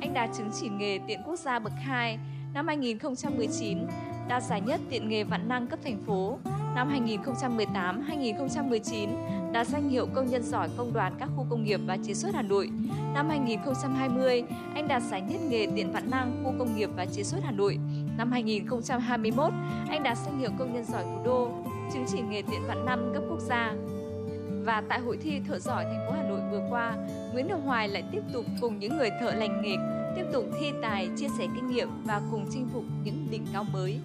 anh 0.00 0.14
đạt 0.14 0.30
chứng 0.36 0.50
chỉ 0.60 0.68
nghề 0.68 0.98
tiện 1.06 1.20
quốc 1.26 1.38
gia 1.38 1.58
bậc 1.58 1.72
2. 1.82 2.18
Năm 2.54 2.66
2019, 2.66 3.78
đạt 4.28 4.42
giải 4.42 4.60
nhất 4.60 4.80
tiện 4.90 5.08
nghề 5.08 5.24
vạn 5.24 5.48
năng 5.48 5.66
cấp 5.66 5.78
thành 5.84 6.02
phố. 6.06 6.38
Năm 6.74 7.06
2018-2019, 7.06 9.08
đạt 9.54 9.66
danh 9.66 9.88
hiệu 9.88 10.06
công 10.14 10.26
nhân 10.26 10.42
giỏi 10.42 10.68
công 10.76 10.92
đoàn 10.92 11.14
các 11.18 11.28
khu 11.36 11.46
công 11.50 11.64
nghiệp 11.64 11.80
và 11.86 11.98
chế 12.06 12.14
xuất 12.14 12.34
Hà 12.34 12.42
Nội. 12.42 12.70
Năm 13.14 13.28
2020, 13.28 14.42
anh 14.74 14.88
đạt 14.88 15.02
giải 15.02 15.20
nhất 15.20 15.40
nghề 15.48 15.66
tiền 15.76 15.92
vạn 15.92 16.10
năng 16.10 16.44
khu 16.44 16.54
công 16.58 16.76
nghiệp 16.76 16.90
và 16.96 17.06
chế 17.06 17.22
xuất 17.22 17.40
Hà 17.44 17.50
Nội. 17.50 17.78
Năm 18.18 18.32
2021, 18.32 19.52
anh 19.88 20.02
đạt 20.02 20.18
danh 20.18 20.38
hiệu 20.38 20.50
công 20.58 20.74
nhân 20.74 20.84
giỏi 20.84 21.04
thủ 21.04 21.24
đô, 21.24 21.50
chứng 21.92 22.04
chỉ 22.12 22.20
nghề 22.20 22.42
điện 22.42 22.60
vạn 22.68 22.86
năm 22.86 23.10
cấp 23.14 23.22
quốc 23.30 23.40
gia. 23.40 23.72
Và 24.64 24.82
tại 24.88 25.00
hội 25.00 25.18
thi 25.22 25.40
thợ 25.48 25.58
giỏi 25.58 25.84
thành 25.84 26.06
phố 26.06 26.12
Hà 26.16 26.28
Nội 26.28 26.40
vừa 26.50 26.66
qua, 26.70 26.94
Nguyễn 27.32 27.48
Đồng 27.48 27.62
Hoài 27.62 27.88
lại 27.88 28.04
tiếp 28.12 28.22
tục 28.32 28.44
cùng 28.60 28.78
những 28.78 28.96
người 28.96 29.10
thợ 29.20 29.32
lành 29.32 29.62
nghề 29.62 29.76
tiếp 30.16 30.24
tục 30.32 30.44
thi 30.60 30.72
tài, 30.82 31.08
chia 31.16 31.28
sẻ 31.38 31.46
kinh 31.54 31.70
nghiệm 31.70 31.88
và 32.04 32.20
cùng 32.30 32.46
chinh 32.50 32.68
phục 32.72 32.84
những 33.04 33.26
đỉnh 33.30 33.46
cao 33.52 33.64
mới. 33.72 34.00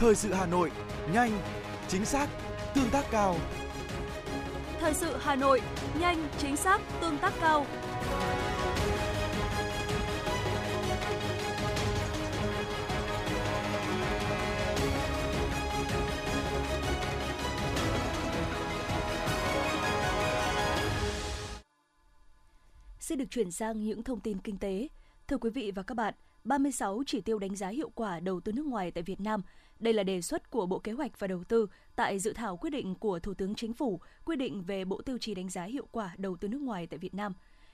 Thời 0.00 0.14
sự 0.14 0.32
Hà 0.32 0.46
Nội, 0.46 0.70
nhanh, 1.12 1.30
chính 1.88 2.04
xác, 2.04 2.28
tương 2.74 2.90
tác 2.90 3.04
cao. 3.10 3.36
Thời 4.80 4.94
sự 4.94 5.16
Hà 5.20 5.34
Nội, 5.36 5.60
nhanh, 6.00 6.28
chính 6.38 6.56
xác, 6.56 6.80
tương 7.00 7.18
tác 7.18 7.32
cao. 7.40 7.66
Xin 23.00 23.18
được 23.18 23.24
chuyển 23.30 23.50
sang 23.50 23.84
những 23.84 24.02
thông 24.02 24.20
tin 24.20 24.38
kinh 24.38 24.58
tế. 24.58 24.88
Thưa 25.28 25.36
quý 25.36 25.50
vị 25.50 25.72
và 25.74 25.82
các 25.82 25.94
bạn, 25.94 26.14
36 26.44 27.02
chỉ 27.06 27.20
tiêu 27.20 27.38
đánh 27.38 27.56
giá 27.56 27.68
hiệu 27.68 27.90
quả 27.94 28.20
đầu 28.20 28.40
tư 28.40 28.52
nước 28.52 28.66
ngoài 28.66 28.90
tại 28.90 29.02
Việt 29.02 29.20
Nam. 29.20 29.42
Đây 29.78 29.94
là 29.94 30.02
đề 30.02 30.20
xuất 30.20 30.50
của 30.50 30.66
Bộ 30.66 30.78
Kế 30.78 30.92
hoạch 30.92 31.18
và 31.18 31.26
Đầu 31.26 31.44
tư 31.44 31.66
tại 31.96 32.18
dự 32.18 32.32
thảo 32.32 32.56
quyết 32.56 32.70
định 32.70 32.94
của 32.94 33.18
Thủ 33.18 33.34
tướng 33.34 33.54
Chính 33.54 33.72
phủ 33.72 34.00
quy 34.24 34.36
định 34.36 34.62
về 34.62 34.84
bộ 34.84 35.02
tiêu 35.02 35.18
chí 35.18 35.34
đánh 35.34 35.48
giá 35.48 35.64
hiệu 35.64 35.86
quả 35.92 36.14
đầu 36.16 36.36
tư 36.36 36.48
nước 36.48 36.60
ngoài 36.60 36.86
tại 36.86 36.98
Việt 36.98 37.14
Nam. 37.14 37.32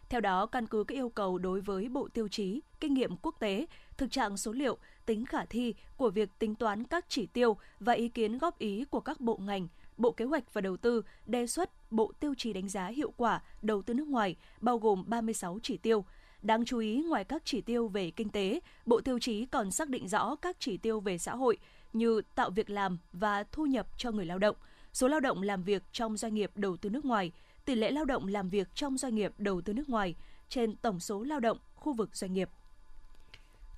Theo 0.08 0.20
đó, 0.20 0.46
căn 0.46 0.66
cứ 0.66 0.84
các 0.84 0.94
yêu 0.94 1.08
cầu 1.08 1.38
đối 1.38 1.60
với 1.60 1.88
bộ 1.88 2.08
tiêu 2.08 2.28
chí, 2.28 2.60
kinh 2.80 2.94
nghiệm 2.94 3.16
quốc 3.16 3.36
tế, 3.40 3.66
thực 3.96 4.10
trạng 4.10 4.36
số 4.36 4.52
liệu, 4.52 4.78
tính 5.06 5.26
khả 5.26 5.44
thi 5.44 5.74
của 5.96 6.10
việc 6.10 6.38
tính 6.38 6.54
toán 6.54 6.84
các 6.84 7.04
chỉ 7.08 7.26
tiêu 7.26 7.56
và 7.80 7.92
ý 7.92 8.08
kiến 8.08 8.38
góp 8.38 8.58
ý 8.58 8.84
của 8.84 9.00
các 9.00 9.20
bộ 9.20 9.36
ngành, 9.36 9.68
Bộ 9.96 10.12
Kế 10.12 10.24
hoạch 10.24 10.54
và 10.54 10.60
Đầu 10.60 10.76
tư 10.76 11.02
đề 11.26 11.46
xuất 11.46 11.70
bộ 11.90 12.12
tiêu 12.20 12.34
chí 12.34 12.52
đánh 12.52 12.68
giá 12.68 12.86
hiệu 12.86 13.12
quả 13.16 13.42
đầu 13.62 13.82
tư 13.82 13.94
nước 13.94 14.08
ngoài 14.08 14.36
bao 14.60 14.78
gồm 14.78 15.04
36 15.06 15.58
chỉ 15.62 15.76
tiêu. 15.76 16.04
Đáng 16.46 16.64
chú 16.64 16.78
ý, 16.78 17.02
ngoài 17.08 17.24
các 17.24 17.42
chỉ 17.44 17.60
tiêu 17.60 17.88
về 17.88 18.10
kinh 18.10 18.28
tế, 18.28 18.60
Bộ 18.86 19.00
Tiêu 19.00 19.18
chí 19.18 19.46
còn 19.46 19.70
xác 19.70 19.88
định 19.88 20.08
rõ 20.08 20.34
các 20.34 20.56
chỉ 20.58 20.76
tiêu 20.76 21.00
về 21.00 21.18
xã 21.18 21.34
hội 21.34 21.58
như 21.92 22.22
tạo 22.34 22.50
việc 22.50 22.70
làm 22.70 22.98
và 23.12 23.44
thu 23.52 23.66
nhập 23.66 23.86
cho 23.96 24.10
người 24.10 24.26
lao 24.26 24.38
động, 24.38 24.56
số 24.92 25.08
lao 25.08 25.20
động 25.20 25.42
làm 25.42 25.62
việc 25.62 25.82
trong 25.92 26.16
doanh 26.16 26.34
nghiệp 26.34 26.50
đầu 26.54 26.76
tư 26.76 26.90
nước 26.90 27.04
ngoài, 27.04 27.32
tỷ 27.64 27.74
lệ 27.74 27.90
lao 27.90 28.04
động 28.04 28.26
làm 28.26 28.48
việc 28.48 28.68
trong 28.74 28.98
doanh 28.98 29.14
nghiệp 29.14 29.32
đầu 29.38 29.60
tư 29.60 29.72
nước 29.72 29.88
ngoài 29.88 30.14
trên 30.48 30.76
tổng 30.76 31.00
số 31.00 31.22
lao 31.22 31.40
động 31.40 31.58
khu 31.74 31.92
vực 31.92 32.16
doanh 32.16 32.32
nghiệp. 32.32 32.50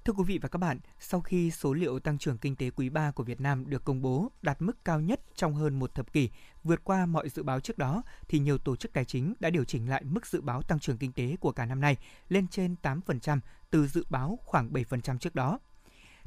Thưa 0.09 0.15
quý 0.15 0.25
vị 0.27 0.38
và 0.43 0.49
các 0.49 0.59
bạn, 0.59 0.79
sau 0.99 1.21
khi 1.21 1.50
số 1.50 1.75
liệu 1.75 1.99
tăng 1.99 2.19
trưởng 2.19 2.38
kinh 2.38 2.57
tế 2.57 2.71
quý 2.71 2.88
3 2.88 3.11
của 3.11 3.25
Việt 3.25 3.41
Nam 3.41 3.71
được 3.71 3.85
công 3.85 4.03
bố 4.03 4.31
đạt 4.43 4.62
mức 4.62 4.85
cao 4.85 5.00
nhất 5.00 5.21
trong 5.35 5.55
hơn 5.55 5.79
một 5.79 5.95
thập 5.95 6.12
kỷ, 6.12 6.31
vượt 6.65 6.85
qua 6.85 7.07
mọi 7.07 7.29
dự 7.29 7.43
báo 7.43 7.61
trước 7.61 7.79
đó, 7.79 8.03
thì 8.29 8.38
nhiều 8.38 8.59
tổ 8.59 8.77
chức 8.77 8.93
tài 8.93 9.05
chính 9.05 9.35
đã 9.41 9.50
điều 9.50 9.65
chỉnh 9.65 9.88
lại 9.88 10.05
mức 10.05 10.27
dự 10.27 10.41
báo 10.41 10.62
tăng 10.62 10.79
trưởng 10.79 10.99
kinh 10.99 11.12
tế 11.12 11.37
của 11.41 11.53
cả 11.53 11.65
năm 11.67 11.81
nay 11.81 11.97
lên 12.29 12.49
trên 12.49 12.77
8% 12.83 13.41
từ 13.71 13.87
dự 13.87 14.05
báo 14.11 14.38
khoảng 14.45 14.73
7% 14.73 15.19
trước 15.19 15.35
đó. 15.35 15.59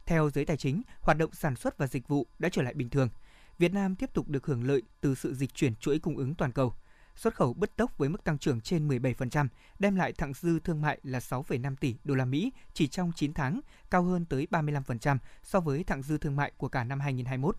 Theo 0.06 0.30
giới 0.30 0.46
tài 0.46 0.58
chính, 0.58 0.82
hoạt 1.00 1.18
động 1.18 1.34
sản 1.34 1.56
xuất 1.56 1.78
và 1.78 1.88
dịch 1.88 2.08
vụ 2.08 2.28
đã 2.40 2.50
trở 2.50 2.62
lại 2.62 2.74
bình 2.74 2.90
thường. 2.90 3.10
Việt 3.58 3.74
Nam 3.74 3.96
tiếp 3.96 4.14
tục 4.14 4.28
được 4.28 4.46
hưởng 4.46 4.64
lợi 4.64 4.82
từ 5.02 5.16
sự 5.16 5.34
dịch 5.34 5.54
chuyển 5.54 5.76
chuỗi 5.76 6.00
cung 6.00 6.18
ứng 6.18 6.36
toàn 6.36 6.52
cầu– 6.52 6.74
xuất 7.22 7.36
khẩu 7.36 7.54
bứt 7.54 7.76
tốc 7.76 7.98
với 7.98 8.10
mức 8.10 8.24
tăng 8.24 8.38
trưởng 8.38 8.62
trên 8.62 8.88
17%, 8.88 9.48
đem 9.80 9.96
lại 9.96 10.14
thặng 10.14 10.34
dư 10.34 10.60
thương 10.60 10.82
mại 10.82 11.00
là 11.04 11.20
6,5 11.20 11.76
tỷ 11.76 11.96
đô 12.04 12.16
la 12.16 12.26
Mỹ 12.26 12.52
chỉ 12.74 12.88
trong 12.88 13.12
9 13.16 13.34
tháng, 13.34 13.60
cao 13.90 14.04
hơn 14.04 14.26
tới 14.26 14.48
35% 14.52 15.18
so 15.44 15.60
với 15.60 15.84
thặng 15.84 16.04
dư 16.04 16.18
thương 16.18 16.36
mại 16.36 16.52
của 16.58 16.70
cả 16.70 16.84
năm 16.84 17.00
2021. 17.00 17.56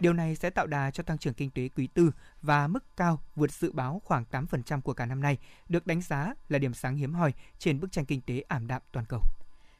Điều 0.00 0.12
này 0.12 0.36
sẽ 0.36 0.50
tạo 0.50 0.66
đà 0.66 0.90
cho 0.90 1.02
tăng 1.02 1.18
trưởng 1.18 1.34
kinh 1.34 1.50
tế 1.50 1.68
quý 1.68 1.86
tư 1.86 2.10
và 2.42 2.68
mức 2.68 2.96
cao 2.96 3.20
vượt 3.36 3.52
dự 3.52 3.72
báo 3.72 4.00
khoảng 4.04 4.24
8% 4.30 4.80
của 4.80 4.94
cả 4.94 5.06
năm 5.06 5.20
nay, 5.20 5.38
được 5.68 5.86
đánh 5.86 6.02
giá 6.02 6.34
là 6.48 6.58
điểm 6.58 6.74
sáng 6.74 6.96
hiếm 6.96 7.14
hoi 7.14 7.32
trên 7.58 7.80
bức 7.80 7.92
tranh 7.92 8.04
kinh 8.04 8.20
tế 8.20 8.44
ảm 8.48 8.66
đạm 8.66 8.82
toàn 8.92 9.06
cầu 9.08 9.20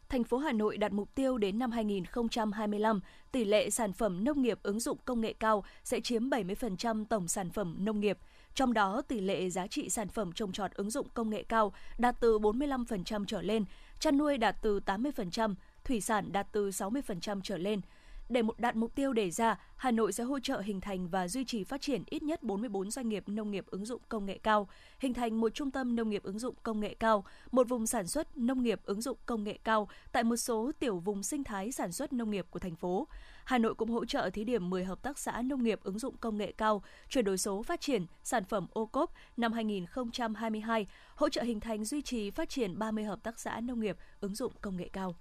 thành 0.09 0.25
phố 0.25 0.39
Hà 0.39 0.53
Nội 0.53 0.77
đặt 0.77 0.93
mục 0.93 1.15
tiêu 1.15 1.39
đến 1.39 1.59
năm 1.59 1.71
2025, 1.71 3.01
tỷ 3.33 3.45
lệ 3.45 3.71
sản 3.71 3.93
phẩm 3.93 4.25
nông 4.25 4.43
nghiệp 4.43 4.59
ứng 4.63 4.81
dụng 4.81 4.99
công 5.05 5.21
nghệ 5.21 5.33
cao 5.41 5.65
sẽ 5.85 6.01
chiếm 6.01 6.31
70% 6.31 7.05
tổng 7.05 7.29
sản 7.29 7.51
phẩm 7.51 7.77
nông 7.79 8.01
nghiệp. 8.01 8.19
Trong 8.55 8.73
đó, 8.73 9.03
tỷ 9.09 9.21
lệ 9.21 9.51
giá 9.51 9.67
trị 9.67 9.89
sản 9.89 10.09
phẩm 10.09 10.33
trồng 10.33 10.53
trọt 10.53 10.73
ứng 10.73 10.91
dụng 10.91 11.09
công 11.15 11.31
nghệ 11.31 11.43
cao 11.43 11.73
đạt 11.99 12.17
từ 12.21 12.39
45% 12.39 13.25
trở 13.25 13.43
lên, 13.43 13.65
chăn 13.99 14.19
nuôi 14.19 14.39
đạt 14.39 14.57
từ 14.63 14.81
80%, 14.87 15.55
thủy 15.85 16.01
sản 16.01 16.33
đạt 16.33 16.47
từ 16.53 16.71
60% 16.71 17.41
trở 17.45 17.57
lên. 17.57 17.81
Để 18.29 18.43
một 18.43 18.61
đạt 18.61 18.77
mục 18.77 18.95
tiêu 18.95 19.13
đề 19.13 19.31
ra, 19.31 19.59
Hà 19.77 19.91
Nội 19.91 20.13
sẽ 20.13 20.25
hỗ 20.25 20.41
trợ 20.41 20.61
hình 20.61 20.81
thành 20.81 21.09
và 21.09 21.29
duy 21.29 21.45
trì 21.45 21.65
phát 21.65 21.81
triển 21.81 22.03
ít 22.07 22.23
nhất 22.23 22.43
44 22.43 22.91
doanh 22.91 23.09
nghiệp 23.09 23.29
nông 23.29 23.51
nghiệp 23.51 23.65
ứng 23.67 23.85
dụng 23.85 24.03
công 24.09 24.27
nghệ 24.27 24.39
cao, 24.39 24.69
hình 24.99 25.15
thành 25.15 25.41
một 25.41 25.55
trung 25.55 25.71
tâm 25.71 25.97
nông 25.97 26.11
nghiệp 26.11 26.23
ứng 26.23 26.39
dụng 26.39 26.55
công 26.63 26.81
nghệ 26.81 26.95
cao, 26.95 27.25
một 27.51 27.69
vùng 27.69 27.87
sản 27.87 28.07
xuất 28.07 28.37
nông 28.37 28.63
nghiệp 28.63 28.81
ứng 28.85 29.01
dụng 29.01 29.19
công 29.27 29.45
nghệ 29.45 29.59
cao 29.65 29.89
tại 30.13 30.25
một 30.25 30.37
số 30.37 30.73
tiểu 30.79 30.99
vùng 30.99 31.23
sinh 31.23 31.45
thái 31.45 31.73
sản 31.73 31.93
xuất 31.93 32.13
nông 32.13 32.31
nghiệp 32.31 32.47
của 32.51 32.59
thành 32.59 32.77
phố. 32.77 33.09
Hà 33.45 33.59
Nội 33.59 33.75
cũng 33.75 33.91
hỗ 33.91 34.05
trợ 34.05 34.31
thí 34.31 34.45
điểm 34.45 34.71
10 34.71 34.85
hợp 34.85 35.03
tác 35.03 35.19
xã 35.19 35.43
nông 35.43 35.63
nghiệp 35.63 35.81
ứng 35.83 35.99
dụng 35.99 36.17
công 36.17 36.39
nghệ 36.39 36.53
cao, 36.53 36.83
chuyển 37.09 37.25
đổi 37.25 37.39
số 37.39 37.63
phát 37.63 37.81
triển 37.81 38.07
sản 38.23 38.45
phẩm 38.45 38.67
ô 38.73 38.87
cốp 38.87 39.13
năm 39.37 39.53
2022, 39.53 40.87
hỗ 41.15 41.29
trợ 41.29 41.43
hình 41.43 41.61
thành 41.61 41.85
duy 41.85 42.03
trì 42.03 42.31
phát 42.31 42.49
triển 42.49 42.79
30 42.79 43.05
hợp 43.05 43.23
tác 43.23 43.41
xã 43.41 43.61
nông 43.61 43.81
nghiệp 43.81 43.97
ứng 44.21 44.35
dụng 44.35 44.53
công 44.61 44.77
nghệ 44.77 44.89
cao. 44.93 45.15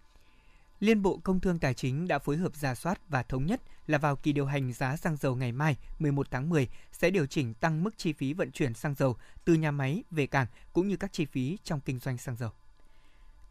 Liên 0.79 1.01
Bộ 1.01 1.19
Công 1.23 1.39
Thương 1.39 1.59
Tài 1.59 1.73
chính 1.73 2.07
đã 2.07 2.19
phối 2.19 2.37
hợp 2.37 2.55
giả 2.55 2.75
soát 2.75 3.09
và 3.09 3.23
thống 3.23 3.45
nhất 3.45 3.61
là 3.87 3.97
vào 3.97 4.15
kỳ 4.15 4.33
điều 4.33 4.45
hành 4.45 4.73
giá 4.73 4.97
xăng 4.97 5.17
dầu 5.17 5.35
ngày 5.35 5.51
mai 5.51 5.77
11 5.99 6.27
tháng 6.31 6.49
10 6.49 6.67
sẽ 6.91 7.09
điều 7.09 7.25
chỉnh 7.25 7.53
tăng 7.53 7.83
mức 7.83 7.97
chi 7.97 8.13
phí 8.13 8.33
vận 8.33 8.51
chuyển 8.51 8.73
xăng 8.73 8.93
dầu 8.93 9.17
từ 9.45 9.53
nhà 9.53 9.71
máy 9.71 10.03
về 10.11 10.27
cảng 10.27 10.47
cũng 10.73 10.87
như 10.87 10.97
các 10.97 11.13
chi 11.13 11.25
phí 11.25 11.57
trong 11.63 11.79
kinh 11.79 11.99
doanh 11.99 12.17
xăng 12.17 12.35
dầu. 12.35 12.49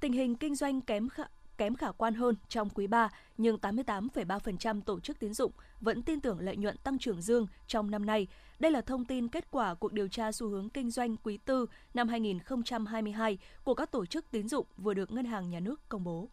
Tình 0.00 0.12
hình 0.12 0.34
kinh 0.34 0.54
doanh 0.54 0.80
kém 0.80 1.08
khả, 1.08 1.22
kém 1.58 1.74
khả 1.74 1.92
quan 1.92 2.14
hơn 2.14 2.34
trong 2.48 2.70
quý 2.70 2.86
3, 2.86 3.08
nhưng 3.38 3.56
88,3% 3.56 4.80
tổ 4.80 5.00
chức 5.00 5.18
tín 5.18 5.34
dụng 5.34 5.52
vẫn 5.80 6.02
tin 6.02 6.20
tưởng 6.20 6.40
lợi 6.40 6.56
nhuận 6.56 6.76
tăng 6.76 6.98
trưởng 6.98 7.22
dương 7.22 7.46
trong 7.66 7.90
năm 7.90 8.06
nay. 8.06 8.26
Đây 8.58 8.72
là 8.72 8.80
thông 8.80 9.04
tin 9.04 9.28
kết 9.28 9.50
quả 9.50 9.74
cuộc 9.74 9.92
điều 9.92 10.08
tra 10.08 10.32
xu 10.32 10.48
hướng 10.48 10.68
kinh 10.68 10.90
doanh 10.90 11.16
quý 11.16 11.38
4 11.46 11.66
năm 11.94 12.08
2022 12.08 13.38
của 13.64 13.74
các 13.74 13.90
tổ 13.90 14.06
chức 14.06 14.30
tín 14.30 14.48
dụng 14.48 14.66
vừa 14.76 14.94
được 14.94 15.10
Ngân 15.10 15.24
hàng 15.24 15.50
Nhà 15.50 15.60
nước 15.60 15.88
công 15.88 16.04
bố. 16.04 16.28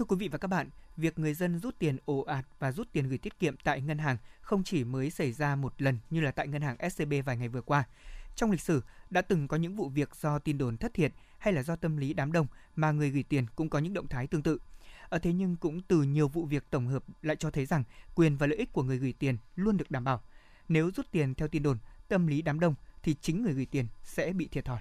Thưa 0.00 0.04
quý 0.04 0.16
vị 0.16 0.28
và 0.28 0.38
các 0.38 0.48
bạn, 0.48 0.70
việc 0.96 1.18
người 1.18 1.34
dân 1.34 1.58
rút 1.58 1.78
tiền 1.78 1.96
ồ 2.04 2.20
ạt 2.20 2.46
và 2.58 2.72
rút 2.72 2.92
tiền 2.92 3.08
gửi 3.08 3.18
tiết 3.18 3.38
kiệm 3.38 3.56
tại 3.64 3.80
ngân 3.80 3.98
hàng 3.98 4.16
không 4.40 4.64
chỉ 4.64 4.84
mới 4.84 5.10
xảy 5.10 5.32
ra 5.32 5.56
một 5.56 5.82
lần 5.82 5.98
như 6.10 6.20
là 6.20 6.30
tại 6.30 6.48
ngân 6.48 6.62
hàng 6.62 6.90
SCB 6.90 7.12
vài 7.24 7.36
ngày 7.36 7.48
vừa 7.48 7.60
qua. 7.62 7.84
Trong 8.36 8.50
lịch 8.50 8.60
sử, 8.60 8.82
đã 9.10 9.22
từng 9.22 9.48
có 9.48 9.56
những 9.56 9.76
vụ 9.76 9.88
việc 9.88 10.14
do 10.20 10.38
tin 10.38 10.58
đồn 10.58 10.76
thất 10.76 10.94
thiệt 10.94 11.12
hay 11.38 11.52
là 11.52 11.62
do 11.62 11.76
tâm 11.76 11.96
lý 11.96 12.14
đám 12.14 12.32
đông 12.32 12.46
mà 12.76 12.92
người 12.92 13.10
gửi 13.10 13.22
tiền 13.22 13.46
cũng 13.56 13.68
có 13.68 13.78
những 13.78 13.94
động 13.94 14.08
thái 14.08 14.26
tương 14.26 14.42
tự. 14.42 14.58
Ở 15.08 15.18
thế 15.18 15.32
nhưng 15.32 15.56
cũng 15.56 15.82
từ 15.82 16.02
nhiều 16.02 16.28
vụ 16.28 16.44
việc 16.44 16.70
tổng 16.70 16.86
hợp 16.86 17.04
lại 17.22 17.36
cho 17.36 17.50
thấy 17.50 17.66
rằng 17.66 17.84
quyền 18.14 18.36
và 18.36 18.46
lợi 18.46 18.58
ích 18.58 18.72
của 18.72 18.82
người 18.82 18.98
gửi 18.98 19.14
tiền 19.18 19.36
luôn 19.56 19.76
được 19.76 19.90
đảm 19.90 20.04
bảo. 20.04 20.22
Nếu 20.68 20.90
rút 20.96 21.06
tiền 21.10 21.34
theo 21.34 21.48
tin 21.48 21.62
đồn, 21.62 21.78
tâm 22.08 22.26
lý 22.26 22.42
đám 22.42 22.60
đông 22.60 22.74
thì 23.02 23.14
chính 23.20 23.42
người 23.42 23.52
gửi 23.52 23.66
tiền 23.66 23.86
sẽ 24.02 24.32
bị 24.32 24.48
thiệt 24.48 24.64
thòi. 24.64 24.80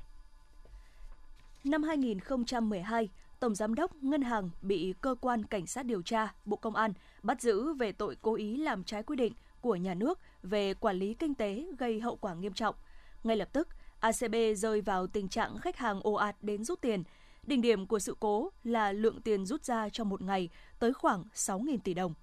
Năm 1.64 1.84
2012, 1.84 3.10
Tổng 3.40 3.56
Giám 3.56 3.76
đốc 3.76 4.04
Ngân 4.04 4.22
hàng 4.22 4.50
bị 4.62 4.94
Cơ 5.02 5.16
quan 5.22 5.44
Cảnh 5.44 5.68
sát 5.68 5.86
điều 5.86 6.02
tra 6.02 6.34
Bộ 6.46 6.58
Công 6.58 6.76
an 6.76 6.94
bắt 7.24 7.42
giữ 7.42 7.74
về 7.74 7.92
tội 7.92 8.18
cố 8.22 8.36
ý 8.36 8.58
làm 8.58 8.84
trái 8.84 9.04
quy 9.04 9.16
định 9.16 9.34
của 9.62 9.76
nhà 9.76 9.94
nước 9.94 10.20
về 10.44 10.74
quản 10.74 10.96
lý 10.96 11.14
kinh 11.14 11.36
tế 11.36 11.66
gây 11.78 12.00
hậu 12.00 12.16
quả 12.16 12.34
nghiêm 12.34 12.54
trọng. 12.54 12.76
Ngay 13.24 13.38
lập 13.38 13.50
tức, 13.54 13.68
ACB 14.00 14.36
rơi 14.58 14.82
vào 14.82 15.08
tình 15.08 15.28
trạng 15.30 15.58
khách 15.58 15.78
hàng 15.78 16.00
ồ 16.04 16.14
ạt 16.14 16.36
đến 16.42 16.64
rút 16.64 16.82
tiền. 16.82 17.04
Đỉnh 17.44 17.62
điểm 17.62 17.88
của 17.88 18.00
sự 18.00 18.16
cố 18.20 18.50
là 18.64 18.92
lượng 18.92 19.22
tiền 19.22 19.46
rút 19.46 19.64
ra 19.64 19.90
trong 19.90 20.10
một 20.10 20.22
ngày 20.22 20.50
tới 20.80 20.94
khoảng 20.94 21.24
6.000 21.34 21.78
tỷ 21.84 21.94
đồng. 21.94 22.14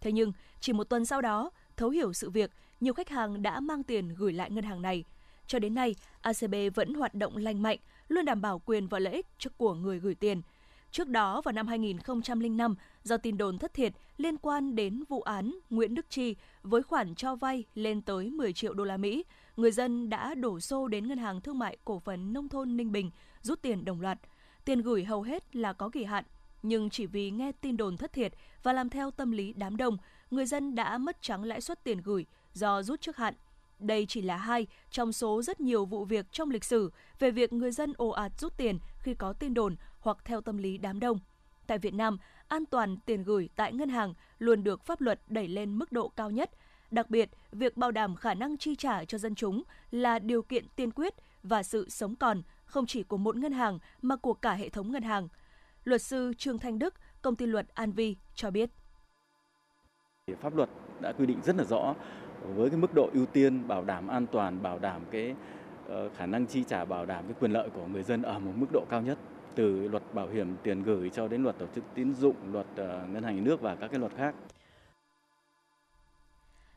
Thế 0.00 0.12
nhưng, 0.12 0.32
chỉ 0.60 0.72
một 0.72 0.84
tuần 0.84 1.04
sau 1.04 1.22
đó, 1.22 1.50
thấu 1.76 1.90
hiểu 1.90 2.12
sự 2.12 2.30
việc, 2.30 2.50
nhiều 2.80 2.94
khách 2.94 3.08
hàng 3.08 3.42
đã 3.42 3.60
mang 3.60 3.82
tiền 3.82 4.08
gửi 4.08 4.32
lại 4.32 4.50
ngân 4.50 4.64
hàng 4.64 4.82
này. 4.82 5.04
Cho 5.46 5.58
đến 5.58 5.74
nay, 5.74 5.94
ACB 6.20 6.54
vẫn 6.74 6.94
hoạt 6.94 7.14
động 7.14 7.36
lành 7.36 7.62
mạnh, 7.62 7.78
luôn 8.08 8.24
đảm 8.24 8.40
bảo 8.40 8.58
quyền 8.58 8.86
và 8.86 8.98
lợi 8.98 9.12
ích 9.12 9.26
cho 9.38 9.50
của 9.56 9.74
người 9.74 9.98
gửi 9.98 10.14
tiền– 10.14 10.42
Trước 10.90 11.08
đó 11.08 11.40
vào 11.40 11.52
năm 11.52 11.66
2005, 11.66 12.74
do 13.02 13.16
tin 13.16 13.36
đồn 13.36 13.58
thất 13.58 13.74
thiệt 13.74 13.92
liên 14.16 14.36
quan 14.36 14.76
đến 14.76 15.04
vụ 15.08 15.22
án 15.22 15.54
Nguyễn 15.70 15.94
Đức 15.94 16.06
Chi 16.10 16.34
với 16.62 16.82
khoản 16.82 17.14
cho 17.14 17.36
vay 17.36 17.64
lên 17.74 18.02
tới 18.02 18.30
10 18.30 18.52
triệu 18.52 18.74
đô 18.74 18.84
la 18.84 18.96
Mỹ, 18.96 19.24
người 19.56 19.70
dân 19.70 20.10
đã 20.10 20.34
đổ 20.34 20.60
xô 20.60 20.88
đến 20.88 21.08
Ngân 21.08 21.18
hàng 21.18 21.40
Thương 21.40 21.58
mại 21.58 21.76
Cổ 21.84 21.98
phần 21.98 22.32
Nông 22.32 22.48
thôn 22.48 22.76
Ninh 22.76 22.92
Bình 22.92 23.10
rút 23.42 23.62
tiền 23.62 23.84
đồng 23.84 24.00
loạt. 24.00 24.18
tiền 24.64 24.82
gửi 24.82 25.04
hầu 25.04 25.22
hết 25.22 25.56
là 25.56 25.72
có 25.72 25.88
kỳ 25.88 26.04
hạn, 26.04 26.24
nhưng 26.62 26.90
chỉ 26.90 27.06
vì 27.06 27.30
nghe 27.30 27.52
tin 27.52 27.76
đồn 27.76 27.96
thất 27.96 28.12
thiệt 28.12 28.32
và 28.62 28.72
làm 28.72 28.88
theo 28.88 29.10
tâm 29.10 29.30
lý 29.30 29.52
đám 29.52 29.76
đông, 29.76 29.96
người 30.30 30.46
dân 30.46 30.74
đã 30.74 30.98
mất 30.98 31.22
trắng 31.22 31.44
lãi 31.44 31.60
suất 31.60 31.84
tiền 31.84 32.02
gửi 32.02 32.26
do 32.52 32.82
rút 32.82 33.00
trước 33.00 33.16
hạn. 33.16 33.34
Đây 33.78 34.06
chỉ 34.08 34.22
là 34.22 34.36
hai 34.36 34.66
trong 34.90 35.12
số 35.12 35.42
rất 35.42 35.60
nhiều 35.60 35.84
vụ 35.84 36.04
việc 36.04 36.26
trong 36.32 36.50
lịch 36.50 36.64
sử 36.64 36.90
về 37.18 37.30
việc 37.30 37.52
người 37.52 37.72
dân 37.72 37.92
ồ 37.96 38.08
ạt 38.08 38.40
rút 38.40 38.56
tiền 38.56 38.78
khi 38.98 39.14
có 39.14 39.32
tin 39.32 39.54
đồn 39.54 39.76
hoặc 40.06 40.18
theo 40.24 40.40
tâm 40.40 40.56
lý 40.56 40.78
đám 40.78 41.00
đông. 41.00 41.18
Tại 41.66 41.78
Việt 41.78 41.94
Nam, 41.94 42.18
an 42.48 42.66
toàn 42.66 42.96
tiền 42.96 43.22
gửi 43.22 43.48
tại 43.56 43.72
ngân 43.72 43.88
hàng 43.88 44.14
luôn 44.38 44.64
được 44.64 44.82
pháp 44.82 45.00
luật 45.00 45.20
đẩy 45.28 45.48
lên 45.48 45.78
mức 45.78 45.92
độ 45.92 46.08
cao 46.08 46.30
nhất. 46.30 46.50
Đặc 46.90 47.10
biệt, 47.10 47.30
việc 47.52 47.76
bảo 47.76 47.90
đảm 47.90 48.16
khả 48.16 48.34
năng 48.34 48.56
chi 48.56 48.76
trả 48.76 49.04
cho 49.04 49.18
dân 49.18 49.34
chúng 49.34 49.62
là 49.90 50.18
điều 50.18 50.42
kiện 50.42 50.64
tiên 50.76 50.90
quyết 50.90 51.14
và 51.42 51.62
sự 51.62 51.88
sống 51.88 52.16
còn 52.16 52.42
không 52.64 52.86
chỉ 52.86 53.02
của 53.02 53.16
một 53.16 53.36
ngân 53.36 53.52
hàng 53.52 53.78
mà 54.02 54.16
của 54.16 54.34
cả 54.34 54.52
hệ 54.52 54.68
thống 54.68 54.92
ngân 54.92 55.02
hàng. 55.02 55.28
Luật 55.84 56.02
sư 56.02 56.32
Trương 56.38 56.58
Thanh 56.58 56.78
Đức, 56.78 56.94
công 57.22 57.36
ty 57.36 57.46
luật 57.46 57.68
An 57.74 57.92
Vi 57.92 58.16
cho 58.34 58.50
biết. 58.50 58.70
Pháp 60.40 60.56
luật 60.56 60.68
đã 61.00 61.12
quy 61.12 61.26
định 61.26 61.40
rất 61.44 61.56
là 61.56 61.64
rõ 61.64 61.94
với 62.42 62.70
cái 62.70 62.78
mức 62.78 62.94
độ 62.94 63.10
ưu 63.12 63.26
tiên 63.26 63.68
bảo 63.68 63.84
đảm 63.84 64.08
an 64.08 64.26
toàn, 64.32 64.62
bảo 64.62 64.78
đảm 64.78 65.02
cái 65.10 65.34
ờ, 65.88 66.08
khả 66.16 66.26
năng 66.26 66.46
chi 66.46 66.64
trả, 66.68 66.84
bảo 66.84 67.06
đảm 67.06 67.24
cái 67.24 67.34
quyền 67.40 67.52
lợi 67.52 67.68
của 67.74 67.86
người 67.86 68.02
dân 68.02 68.22
ở 68.22 68.38
một 68.38 68.52
mức 68.56 68.66
độ 68.72 68.84
cao 68.90 69.02
nhất 69.02 69.18
từ 69.56 69.88
luật 69.88 70.14
bảo 70.14 70.28
hiểm 70.28 70.56
tiền 70.62 70.82
gửi 70.82 71.10
cho 71.10 71.28
đến 71.28 71.42
luật 71.42 71.58
tổ 71.58 71.66
chức 71.74 71.84
tín 71.94 72.14
dụng, 72.14 72.36
luật 72.52 72.66
ờ, 72.76 73.06
ngân 73.12 73.22
hàng 73.22 73.36
nhà 73.36 73.42
nước 73.42 73.60
và 73.60 73.74
các 73.74 73.88
cái 73.88 74.00
luật 74.00 74.12
khác. 74.16 74.34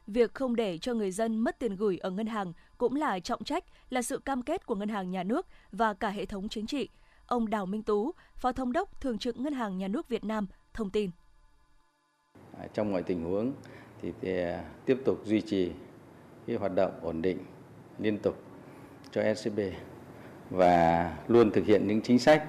Việc 0.07 0.33
không 0.33 0.55
để 0.55 0.77
cho 0.77 0.93
người 0.93 1.11
dân 1.11 1.37
mất 1.37 1.59
tiền 1.59 1.75
gửi 1.75 1.97
ở 1.97 2.11
ngân 2.11 2.27
hàng 2.27 2.53
cũng 2.77 2.95
là 2.95 3.19
trọng 3.19 3.43
trách, 3.43 3.63
là 3.89 4.01
sự 4.01 4.17
cam 4.17 4.41
kết 4.41 4.65
của 4.65 4.75
ngân 4.75 4.89
hàng 4.89 5.11
nhà 5.11 5.23
nước 5.23 5.47
và 5.71 5.93
cả 5.93 6.09
hệ 6.09 6.25
thống 6.25 6.49
chính 6.49 6.65
trị. 6.65 6.89
Ông 7.25 7.49
Đào 7.49 7.65
Minh 7.65 7.83
Tú, 7.83 8.11
Phó 8.35 8.51
Thống 8.51 8.71
đốc 8.71 9.01
Thường 9.01 9.17
trực 9.17 9.39
Ngân 9.39 9.53
hàng 9.53 9.77
Nhà 9.77 9.87
nước 9.87 10.09
Việt 10.09 10.23
Nam 10.23 10.47
thông 10.73 10.89
tin. 10.89 11.09
À, 12.59 12.67
trong 12.73 12.91
mọi 12.91 13.03
tình 13.03 13.23
huống 13.23 13.53
thì, 14.01 14.13
thì 14.21 14.37
à, 14.37 14.63
tiếp 14.85 14.97
tục 15.05 15.21
duy 15.25 15.41
trì 15.41 15.71
cái 16.47 16.55
hoạt 16.55 16.75
động 16.75 16.91
ổn 17.01 17.21
định 17.21 17.37
liên 17.99 18.17
tục 18.17 18.43
cho 19.11 19.33
SCB 19.35 19.59
và 20.49 21.17
luôn 21.27 21.51
thực 21.51 21.65
hiện 21.65 21.87
những 21.87 22.01
chính 22.01 22.19
sách 22.19 22.45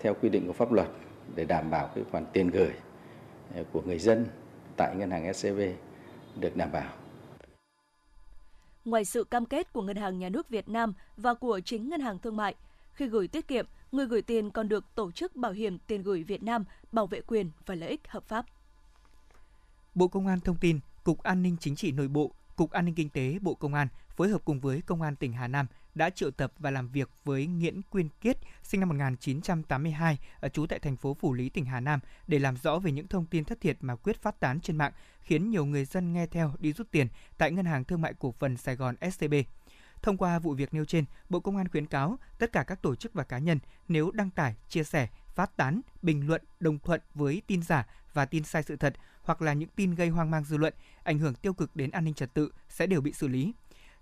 theo 0.00 0.14
quy 0.14 0.28
định 0.28 0.46
của 0.46 0.52
pháp 0.52 0.72
luật 0.72 0.88
để 1.34 1.44
đảm 1.44 1.70
bảo 1.70 1.90
cái 1.94 2.04
khoản 2.10 2.26
tiền 2.32 2.50
gửi 2.50 2.72
của 3.72 3.82
người 3.82 3.98
dân 3.98 4.26
tại 4.76 4.96
ngân 4.96 5.10
hàng 5.10 5.34
SCB 5.34 5.58
được 6.36 6.56
đảm 6.56 6.72
bảo. 6.72 6.92
Ngoài 8.84 9.04
sự 9.04 9.24
cam 9.24 9.46
kết 9.46 9.72
của 9.72 9.82
Ngân 9.82 9.96
hàng 9.96 10.18
Nhà 10.18 10.28
nước 10.28 10.48
Việt 10.48 10.68
Nam 10.68 10.94
và 11.16 11.34
của 11.34 11.60
chính 11.64 11.88
Ngân 11.88 12.00
hàng 12.00 12.18
Thương 12.18 12.36
mại, 12.36 12.54
khi 12.92 13.06
gửi 13.06 13.28
tiết 13.28 13.48
kiệm, 13.48 13.66
người 13.92 14.06
gửi 14.06 14.22
tiền 14.22 14.50
còn 14.50 14.68
được 14.68 14.84
Tổ 14.94 15.10
chức 15.10 15.36
Bảo 15.36 15.52
hiểm 15.52 15.78
Tiền 15.78 16.02
gửi 16.02 16.22
Việt 16.22 16.42
Nam 16.42 16.64
bảo 16.92 17.06
vệ 17.06 17.20
quyền 17.20 17.50
và 17.66 17.74
lợi 17.74 17.88
ích 17.88 18.08
hợp 18.08 18.24
pháp. 18.28 18.46
Bộ 19.94 20.08
Công 20.08 20.26
an 20.26 20.40
thông 20.40 20.56
tin, 20.56 20.80
Cục 21.04 21.22
An 21.22 21.42
ninh 21.42 21.56
Chính 21.60 21.76
trị 21.76 21.92
Nội 21.92 22.08
bộ, 22.08 22.30
Cục 22.56 22.70
An 22.70 22.84
ninh 22.84 22.94
Kinh 22.94 23.10
tế 23.10 23.38
Bộ 23.40 23.54
Công 23.54 23.74
an 23.74 23.88
phối 24.16 24.28
hợp 24.28 24.44
cùng 24.44 24.60
với 24.60 24.82
Công 24.86 25.02
an 25.02 25.16
tỉnh 25.16 25.32
Hà 25.32 25.48
Nam 25.48 25.66
đã 25.94 26.10
triệu 26.10 26.30
tập 26.30 26.52
và 26.58 26.70
làm 26.70 26.88
việc 26.88 27.10
với 27.24 27.46
Nguyễn 27.46 27.82
Quyên 27.82 28.08
Kiết, 28.20 28.38
sinh 28.62 28.80
năm 28.80 28.88
1982, 28.88 30.18
ở 30.40 30.48
trú 30.48 30.66
tại 30.66 30.78
thành 30.78 30.96
phố 30.96 31.14
Phủ 31.14 31.32
Lý, 31.32 31.48
tỉnh 31.48 31.64
Hà 31.64 31.80
Nam 31.80 32.00
để 32.26 32.38
làm 32.38 32.56
rõ 32.56 32.78
về 32.78 32.92
những 32.92 33.08
thông 33.08 33.26
tin 33.26 33.44
thất 33.44 33.60
thiệt 33.60 33.76
mà 33.80 33.96
Quyết 33.96 34.22
phát 34.22 34.40
tán 34.40 34.60
trên 34.60 34.76
mạng, 34.76 34.92
khiến 35.22 35.50
nhiều 35.50 35.64
người 35.64 35.84
dân 35.84 36.12
nghe 36.12 36.26
theo 36.26 36.54
đi 36.58 36.72
rút 36.72 36.90
tiền 36.90 37.08
tại 37.38 37.52
Ngân 37.52 37.66
hàng 37.66 37.84
Thương 37.84 38.00
mại 38.00 38.14
Cổ 38.18 38.34
phần 38.38 38.56
Sài 38.56 38.76
Gòn 38.76 38.94
SCB. 39.12 39.34
Thông 40.02 40.16
qua 40.16 40.38
vụ 40.38 40.54
việc 40.54 40.74
nêu 40.74 40.84
trên, 40.84 41.04
Bộ 41.28 41.40
Công 41.40 41.56
an 41.56 41.68
khuyến 41.68 41.86
cáo 41.86 42.18
tất 42.38 42.52
cả 42.52 42.62
các 42.62 42.82
tổ 42.82 42.94
chức 42.94 43.14
và 43.14 43.24
cá 43.24 43.38
nhân 43.38 43.58
nếu 43.88 44.10
đăng 44.10 44.30
tải, 44.30 44.54
chia 44.68 44.84
sẻ, 44.84 45.08
phát 45.34 45.56
tán, 45.56 45.80
bình 46.02 46.26
luận, 46.26 46.42
đồng 46.60 46.78
thuận 46.78 47.00
với 47.14 47.42
tin 47.46 47.62
giả 47.62 47.86
và 48.12 48.24
tin 48.24 48.44
sai 48.44 48.62
sự 48.62 48.76
thật 48.76 48.94
hoặc 49.22 49.42
là 49.42 49.52
những 49.52 49.68
tin 49.76 49.94
gây 49.94 50.08
hoang 50.08 50.30
mang 50.30 50.44
dư 50.44 50.56
luận, 50.56 50.74
ảnh 51.02 51.18
hưởng 51.18 51.34
tiêu 51.34 51.52
cực 51.52 51.76
đến 51.76 51.90
an 51.90 52.04
ninh 52.04 52.14
trật 52.14 52.34
tự 52.34 52.52
sẽ 52.68 52.86
đều 52.86 53.00
bị 53.00 53.12
xử 53.12 53.28
lý. 53.28 53.52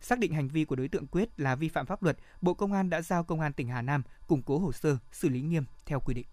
Xác 0.01 0.19
định 0.19 0.35
hành 0.35 0.49
vi 0.49 0.65
của 0.65 0.77
đối 0.77 0.89
tượng 0.89 1.07
Quyết 1.07 1.41
là 1.41 1.55
vi 1.57 1.69
phạm 1.69 1.87
pháp 1.87 2.03
luật, 2.03 2.19
Bộ 2.41 2.55
Công 2.55 2.73
an 2.73 2.91
đã 2.91 3.03
giao 3.03 3.25
Công 3.25 3.41
an 3.41 3.53
tỉnh 3.53 3.69
Hà 3.69 3.83
Nam 3.83 4.03
củng 4.27 4.43
cố 4.43 4.59
hồ 4.59 4.73
sơ, 4.73 4.97
xử 5.13 5.29
lý 5.29 5.41
nghiêm 5.41 5.65
theo 5.87 6.01
quy 6.01 6.15
định. 6.15 6.27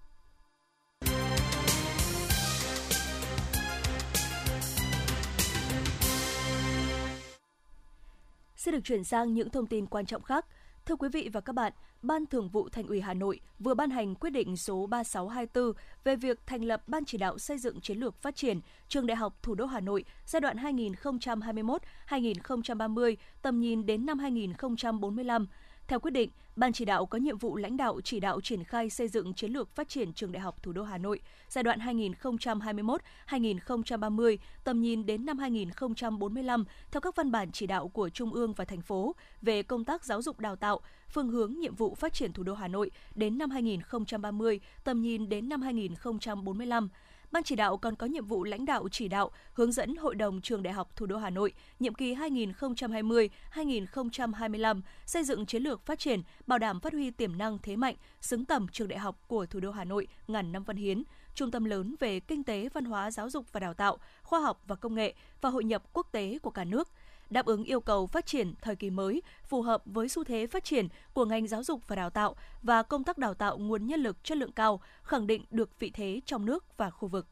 Sẽ 8.55 8.71
được 8.71 8.83
chuyển 8.83 9.03
sang 9.03 9.33
những 9.33 9.49
thông 9.49 9.67
tin 9.67 9.85
quan 9.85 10.05
trọng 10.05 10.21
khác. 10.21 10.45
Thưa 10.85 10.95
quý 10.95 11.09
vị 11.13 11.29
và 11.33 11.41
các 11.41 11.53
bạn, 11.53 11.73
Ban 12.01 12.25
Thường 12.25 12.49
vụ 12.49 12.69
Thành 12.69 12.87
ủy 12.87 13.01
Hà 13.01 13.13
Nội 13.13 13.39
vừa 13.59 13.73
ban 13.73 13.89
hành 13.89 14.15
quyết 14.15 14.29
định 14.29 14.57
số 14.57 14.87
3624 14.87 15.73
về 16.03 16.15
việc 16.15 16.39
thành 16.45 16.63
lập 16.63 16.87
Ban 16.87 17.05
chỉ 17.05 17.17
đạo 17.17 17.37
xây 17.37 17.57
dựng 17.57 17.81
chiến 17.81 17.97
lược 17.97 18.21
phát 18.21 18.35
triển 18.35 18.59
Trường 18.87 19.07
Đại 19.07 19.17
học 19.17 19.43
Thủ 19.43 19.55
đô 19.55 19.65
Hà 19.65 19.79
Nội 19.79 20.05
giai 20.25 20.39
đoạn 20.39 20.57
2021-2030, 20.57 23.15
tầm 23.41 23.59
nhìn 23.59 23.85
đến 23.85 24.05
năm 24.05 24.19
2045 24.19 25.47
theo 25.87 25.99
quyết 25.99 26.11
định, 26.11 26.29
Ban 26.57 26.73
chỉ 26.73 26.85
đạo 26.85 27.05
có 27.05 27.17
nhiệm 27.17 27.37
vụ 27.37 27.57
lãnh 27.57 27.77
đạo 27.77 28.01
chỉ 28.03 28.19
đạo 28.19 28.41
triển 28.41 28.63
khai 28.63 28.89
xây 28.89 29.07
dựng 29.07 29.33
chiến 29.33 29.51
lược 29.51 29.75
phát 29.75 29.89
triển 29.89 30.13
trường 30.13 30.31
đại 30.31 30.41
học 30.41 30.63
thủ 30.63 30.71
đô 30.71 30.83
Hà 30.83 30.97
Nội 30.97 31.21
giai 31.49 31.63
đoạn 31.63 31.79
2021-2030, 31.79 34.37
tầm 34.63 34.81
nhìn 34.81 35.05
đến 35.05 35.25
năm 35.25 35.37
2045 35.37 36.65
theo 36.91 37.01
các 37.01 37.15
văn 37.15 37.31
bản 37.31 37.51
chỉ 37.51 37.67
đạo 37.67 37.87
của 37.87 38.09
Trung 38.09 38.33
ương 38.33 38.53
và 38.53 38.65
thành 38.65 38.81
phố 38.81 39.15
về 39.41 39.63
công 39.63 39.85
tác 39.85 40.05
giáo 40.05 40.21
dục 40.21 40.39
đào 40.39 40.55
tạo, 40.55 40.79
phương 41.09 41.29
hướng 41.29 41.53
nhiệm 41.53 41.75
vụ 41.75 41.95
phát 41.95 42.13
triển 42.13 42.33
thủ 42.33 42.43
đô 42.43 42.53
Hà 42.53 42.67
Nội 42.67 42.91
đến 43.15 43.37
năm 43.37 43.49
2030, 43.49 44.59
tầm 44.83 45.01
nhìn 45.01 45.29
đến 45.29 45.49
năm 45.49 45.61
2045 45.61 46.89
Ban 47.31 47.43
chỉ 47.43 47.55
đạo 47.55 47.77
còn 47.77 47.95
có 47.95 48.07
nhiệm 48.07 48.25
vụ 48.25 48.43
lãnh 48.43 48.65
đạo 48.65 48.87
chỉ 48.91 49.07
đạo, 49.07 49.31
hướng 49.53 49.71
dẫn 49.71 49.95
Hội 49.95 50.15
đồng 50.15 50.41
Trường 50.41 50.63
Đại 50.63 50.73
học 50.73 50.95
Thủ 50.95 51.05
đô 51.05 51.17
Hà 51.17 51.29
Nội 51.29 51.53
nhiệm 51.79 51.93
kỳ 51.93 52.15
2020-2025 52.15 54.81
xây 55.05 55.23
dựng 55.23 55.45
chiến 55.45 55.63
lược 55.63 55.85
phát 55.85 55.99
triển, 55.99 56.21
bảo 56.47 56.59
đảm 56.59 56.79
phát 56.79 56.93
huy 56.93 57.11
tiềm 57.11 57.37
năng 57.37 57.57
thế 57.63 57.75
mạnh, 57.75 57.95
xứng 58.21 58.45
tầm 58.45 58.67
trường 58.67 58.87
đại 58.87 58.99
học 58.99 59.19
của 59.27 59.45
thủ 59.45 59.59
đô 59.59 59.71
Hà 59.71 59.83
Nội 59.83 60.07
ngàn 60.27 60.51
năm 60.51 60.63
văn 60.63 60.77
hiến, 60.77 61.03
trung 61.35 61.51
tâm 61.51 61.65
lớn 61.65 61.95
về 61.99 62.19
kinh 62.19 62.43
tế, 62.43 62.69
văn 62.73 62.85
hóa, 62.85 63.11
giáo 63.11 63.29
dục 63.29 63.45
và 63.51 63.59
đào 63.59 63.73
tạo, 63.73 63.97
khoa 64.23 64.39
học 64.39 64.61
và 64.67 64.75
công 64.75 64.95
nghệ 64.95 65.13
và 65.41 65.49
hội 65.49 65.63
nhập 65.63 65.83
quốc 65.93 66.07
tế 66.11 66.39
của 66.41 66.51
cả 66.51 66.63
nước– 66.63 66.89
đáp 67.29 67.45
ứng 67.45 67.63
yêu 67.63 67.81
cầu 67.81 68.07
phát 68.07 68.25
triển 68.25 68.53
thời 68.61 68.75
kỳ 68.75 68.89
mới, 68.89 69.21
phù 69.47 69.61
hợp 69.61 69.81
với 69.85 70.09
xu 70.09 70.23
thế 70.23 70.47
phát 70.47 70.63
triển 70.63 70.87
của 71.13 71.25
ngành 71.25 71.47
giáo 71.47 71.63
dục 71.63 71.81
và 71.87 71.95
đào 71.95 72.09
tạo 72.09 72.35
và 72.63 72.83
công 72.83 73.03
tác 73.03 73.17
đào 73.17 73.33
tạo 73.33 73.57
nguồn 73.57 73.87
nhân 73.87 73.99
lực 73.99 74.23
chất 74.23 74.37
lượng 74.37 74.51
cao, 74.51 74.81
khẳng 75.03 75.27
định 75.27 75.45
được 75.51 75.79
vị 75.79 75.91
thế 75.93 76.21
trong 76.25 76.45
nước 76.45 76.77
và 76.77 76.89
khu 76.89 77.07
vực. 77.07 77.27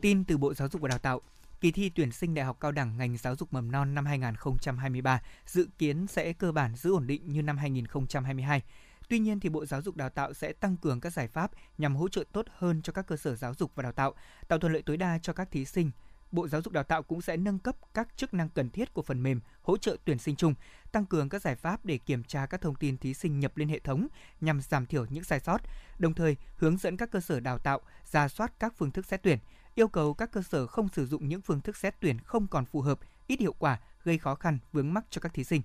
Tin 0.00 0.24
từ 0.24 0.38
Bộ 0.38 0.54
Giáo 0.54 0.68
dục 0.68 0.82
và 0.82 0.88
Đào 0.88 0.98
tạo, 0.98 1.20
kỳ 1.60 1.72
thi 1.72 1.90
tuyển 1.94 2.12
sinh 2.12 2.34
đại 2.34 2.44
học 2.44 2.56
cao 2.60 2.72
đẳng 2.72 2.96
ngành 2.98 3.16
giáo 3.16 3.36
dục 3.36 3.52
mầm 3.52 3.72
non 3.72 3.94
năm 3.94 4.06
2023 4.06 5.22
dự 5.46 5.68
kiến 5.78 6.06
sẽ 6.06 6.32
cơ 6.32 6.52
bản 6.52 6.74
giữ 6.76 6.92
ổn 6.92 7.06
định 7.06 7.32
như 7.32 7.42
năm 7.42 7.58
2022. 7.58 8.62
Tuy 9.08 9.18
nhiên 9.18 9.40
thì 9.40 9.48
Bộ 9.48 9.66
Giáo 9.66 9.82
dục 9.82 9.96
Đào 9.96 10.10
tạo 10.10 10.34
sẽ 10.34 10.52
tăng 10.52 10.76
cường 10.76 11.00
các 11.00 11.12
giải 11.12 11.28
pháp 11.28 11.50
nhằm 11.78 11.96
hỗ 11.96 12.08
trợ 12.08 12.24
tốt 12.32 12.46
hơn 12.58 12.82
cho 12.82 12.92
các 12.92 13.06
cơ 13.06 13.16
sở 13.16 13.34
giáo 13.34 13.54
dục 13.54 13.72
và 13.74 13.82
đào 13.82 13.92
tạo, 13.92 14.14
tạo 14.48 14.58
thuận 14.58 14.72
lợi 14.72 14.82
tối 14.82 14.96
đa 14.96 15.18
cho 15.22 15.32
các 15.32 15.50
thí 15.50 15.64
sinh, 15.64 15.90
Bộ 16.32 16.48
Giáo 16.48 16.62
dục 16.62 16.72
Đào 16.72 16.84
tạo 16.84 17.02
cũng 17.02 17.22
sẽ 17.22 17.36
nâng 17.36 17.58
cấp 17.58 17.76
các 17.94 18.16
chức 18.16 18.34
năng 18.34 18.48
cần 18.48 18.70
thiết 18.70 18.94
của 18.94 19.02
phần 19.02 19.22
mềm 19.22 19.40
hỗ 19.62 19.76
trợ 19.76 19.96
tuyển 20.04 20.18
sinh 20.18 20.36
chung, 20.36 20.54
tăng 20.92 21.06
cường 21.06 21.28
các 21.28 21.42
giải 21.42 21.54
pháp 21.54 21.84
để 21.84 21.98
kiểm 21.98 22.24
tra 22.24 22.46
các 22.46 22.60
thông 22.60 22.74
tin 22.74 22.98
thí 22.98 23.14
sinh 23.14 23.40
nhập 23.40 23.56
lên 23.56 23.68
hệ 23.68 23.78
thống 23.78 24.06
nhằm 24.40 24.60
giảm 24.60 24.86
thiểu 24.86 25.06
những 25.10 25.24
sai 25.24 25.40
sót, 25.40 25.60
đồng 25.98 26.14
thời 26.14 26.36
hướng 26.56 26.76
dẫn 26.76 26.96
các 26.96 27.10
cơ 27.10 27.20
sở 27.20 27.40
đào 27.40 27.58
tạo 27.58 27.80
ra 28.04 28.28
soát 28.28 28.52
các 28.58 28.74
phương 28.76 28.90
thức 28.90 29.06
xét 29.06 29.22
tuyển, 29.22 29.38
yêu 29.74 29.88
cầu 29.88 30.14
các 30.14 30.32
cơ 30.32 30.42
sở 30.42 30.66
không 30.66 30.88
sử 30.88 31.06
dụng 31.06 31.28
những 31.28 31.40
phương 31.40 31.60
thức 31.60 31.76
xét 31.76 31.94
tuyển 32.00 32.18
không 32.18 32.46
còn 32.46 32.64
phù 32.64 32.80
hợp, 32.80 32.98
ít 33.26 33.40
hiệu 33.40 33.54
quả, 33.58 33.80
gây 34.04 34.18
khó 34.18 34.34
khăn 34.34 34.58
vướng 34.72 34.94
mắc 34.94 35.04
cho 35.10 35.20
các 35.20 35.34
thí 35.34 35.44
sinh. 35.44 35.62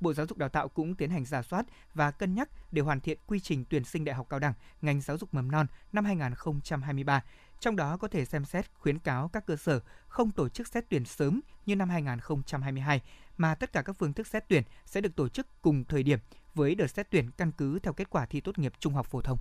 Bộ 0.00 0.14
Giáo 0.14 0.26
dục 0.26 0.38
Đào 0.38 0.48
tạo 0.48 0.68
cũng 0.68 0.94
tiến 0.94 1.10
hành 1.10 1.24
giả 1.24 1.42
soát 1.42 1.66
và 1.94 2.10
cân 2.10 2.34
nhắc 2.34 2.48
để 2.72 2.82
hoàn 2.82 3.00
thiện 3.00 3.18
quy 3.26 3.40
trình 3.40 3.64
tuyển 3.64 3.84
sinh 3.84 4.04
đại 4.04 4.14
học 4.14 4.26
cao 4.30 4.40
đẳng 4.40 4.52
ngành 4.82 5.00
giáo 5.00 5.18
dục 5.18 5.34
mầm 5.34 5.50
non 5.50 5.66
năm 5.92 6.04
2023 6.04 7.22
trong 7.60 7.76
đó 7.76 7.96
có 7.96 8.08
thể 8.08 8.24
xem 8.24 8.44
xét 8.44 8.64
khuyến 8.74 8.98
cáo 8.98 9.28
các 9.28 9.46
cơ 9.46 9.56
sở 9.56 9.80
không 10.06 10.30
tổ 10.30 10.48
chức 10.48 10.68
xét 10.68 10.84
tuyển 10.88 11.04
sớm 11.04 11.40
như 11.66 11.76
năm 11.76 11.88
2022, 11.88 13.00
mà 13.36 13.54
tất 13.54 13.72
cả 13.72 13.82
các 13.82 13.96
phương 13.98 14.12
thức 14.12 14.26
xét 14.26 14.44
tuyển 14.48 14.62
sẽ 14.84 15.00
được 15.00 15.16
tổ 15.16 15.28
chức 15.28 15.46
cùng 15.62 15.84
thời 15.84 16.02
điểm 16.02 16.18
với 16.54 16.74
đợt 16.74 16.86
xét 16.86 17.10
tuyển 17.10 17.30
căn 17.30 17.52
cứ 17.52 17.78
theo 17.78 17.92
kết 17.92 18.10
quả 18.10 18.26
thi 18.26 18.40
tốt 18.40 18.58
nghiệp 18.58 18.72
trung 18.78 18.94
học 18.94 19.06
phổ 19.06 19.20
thông. 19.20 19.38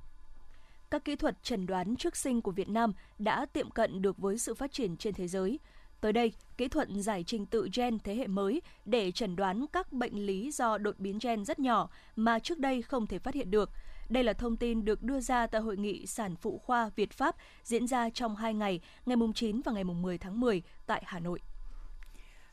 Các 0.91 1.06
kỹ 1.06 1.15
thuật 1.15 1.43
chẩn 1.43 1.65
đoán 1.65 1.95
trước 1.95 2.15
sinh 2.15 2.41
của 2.41 2.52
Việt 2.52 2.69
Nam 2.69 2.93
đã 3.19 3.45
tiệm 3.45 3.71
cận 3.71 4.02
được 4.02 4.17
với 4.17 4.38
sự 4.38 4.54
phát 4.54 4.71
triển 4.71 4.97
trên 4.97 5.13
thế 5.13 5.28
giới. 5.28 5.60
Tới 6.02 6.13
đây, 6.13 6.34
kỹ 6.58 6.67
thuật 6.67 6.88
giải 6.89 7.23
trình 7.28 7.45
tự 7.45 7.69
gen 7.76 7.99
thế 7.99 8.15
hệ 8.15 8.28
mới 8.28 8.62
để 8.86 9.12
chẩn 9.12 9.36
đoán 9.36 9.65
các 9.73 9.93
bệnh 9.93 10.26
lý 10.26 10.52
do 10.52 10.78
đột 10.78 10.99
biến 10.99 11.19
gen 11.21 11.45
rất 11.45 11.60
nhỏ 11.60 11.89
mà 12.15 12.39
trước 12.39 12.60
đây 12.60 12.82
không 12.82 13.08
thể 13.08 13.19
phát 13.19 13.34
hiện 13.34 13.52
được– 13.52 13.69
đây 14.10 14.24
là 14.24 14.34
thông 14.34 14.58
tin 14.58 14.86
được 14.86 15.04
đưa 15.04 15.20
ra 15.20 15.48
tại 15.48 15.62
hội 15.62 15.78
nghị 15.78 16.06
sản 16.06 16.36
phụ 16.36 16.62
khoa 16.66 16.89
Việt 16.96 17.13
Pháp 17.13 17.36
diễn 17.63 17.88
ra 17.88 18.10
trong 18.10 18.36
2 18.36 18.54
ngày, 18.54 18.80
ngày 19.06 19.18
9 19.36 19.62
và 19.62 19.72
ngày 19.72 19.84
10 19.84 20.18
tháng 20.18 20.39
10 20.39 20.62
tại 20.86 21.04
Hà 21.06 21.20
Nội. 21.20 21.39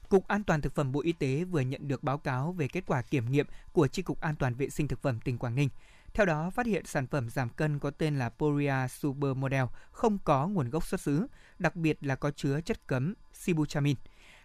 Cục 0.08 0.28
An 0.28 0.44
toàn 0.44 0.60
thực 0.60 0.74
phẩm 0.74 0.92
Bộ 0.92 1.00
Y 1.00 1.12
tế 1.12 1.44
vừa 1.44 1.60
nhận 1.60 1.88
được 1.88 2.02
báo 2.02 2.18
cáo 2.18 2.52
về 2.52 2.68
kết 2.68 2.84
quả 2.86 3.02
kiểm 3.02 3.30
nghiệm 3.30 3.46
của 3.72 3.86
Chi 3.86 4.02
cục 4.02 4.20
An 4.20 4.36
toàn 4.36 4.54
vệ 4.54 4.70
sinh 4.70 4.88
thực 4.88 5.02
phẩm 5.02 5.20
tỉnh 5.20 5.38
Quảng 5.38 5.54
Ninh. 5.54 5.68
Theo 6.14 6.26
đó, 6.26 6.50
phát 6.50 6.66
hiện 6.66 6.86
sản 6.86 7.06
phẩm 7.06 7.30
giảm 7.30 7.48
cân 7.48 7.78
có 7.78 7.90
tên 7.90 8.18
là 8.18 8.28
Poria 8.28 8.88
Supermodel 8.88 9.64
không 9.90 10.18
có 10.24 10.46
nguồn 10.46 10.70
gốc 10.70 10.86
xuất 10.86 11.00
xứ, 11.00 11.26
đặc 11.58 11.76
biệt 11.76 11.98
là 12.00 12.14
có 12.16 12.30
chứa 12.30 12.60
chất 12.60 12.86
cấm 12.86 13.14
sibutramine. 13.32 14.00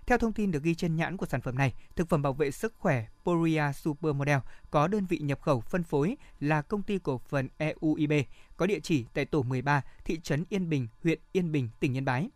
Theo 0.08 0.18
thông 0.18 0.34
tin 0.34 0.52
được 0.52 0.64
ghi 0.64 0.76
trên 0.76 0.96
nhãn 0.96 1.18
của 1.18 1.26
sản 1.26 1.42
phẩm 1.42 1.58
này, 1.58 1.74
thực 1.96 2.10
phẩm 2.10 2.22
bảo 2.22 2.34
vệ 2.34 2.52
sức 2.52 2.74
khỏe 2.80 3.06
Poria 3.24 3.64
Supermodel 3.76 4.40
có 4.72 4.88
đơn 4.88 5.06
vị 5.06 5.18
nhập 5.18 5.42
khẩu 5.42 5.62
phân 5.62 5.84
phối 5.84 6.18
là 6.40 6.62
công 6.62 6.84
ty 6.84 7.00
cổ 7.00 7.18
phần 7.18 7.48
EUIB, 7.58 8.14
có 8.58 8.66
địa 8.66 8.80
chỉ 8.80 9.06
tại 9.14 9.26
tổ 9.26 9.44
13, 9.44 9.82
thị 10.06 10.20
trấn 10.24 10.46
Yên 10.50 10.70
Bình, 10.70 10.88
huyện 11.04 11.20
Yên 11.32 11.52
Bình, 11.52 11.70
tỉnh 11.80 11.98
Yên 11.98 12.06
Bái. 12.06 12.30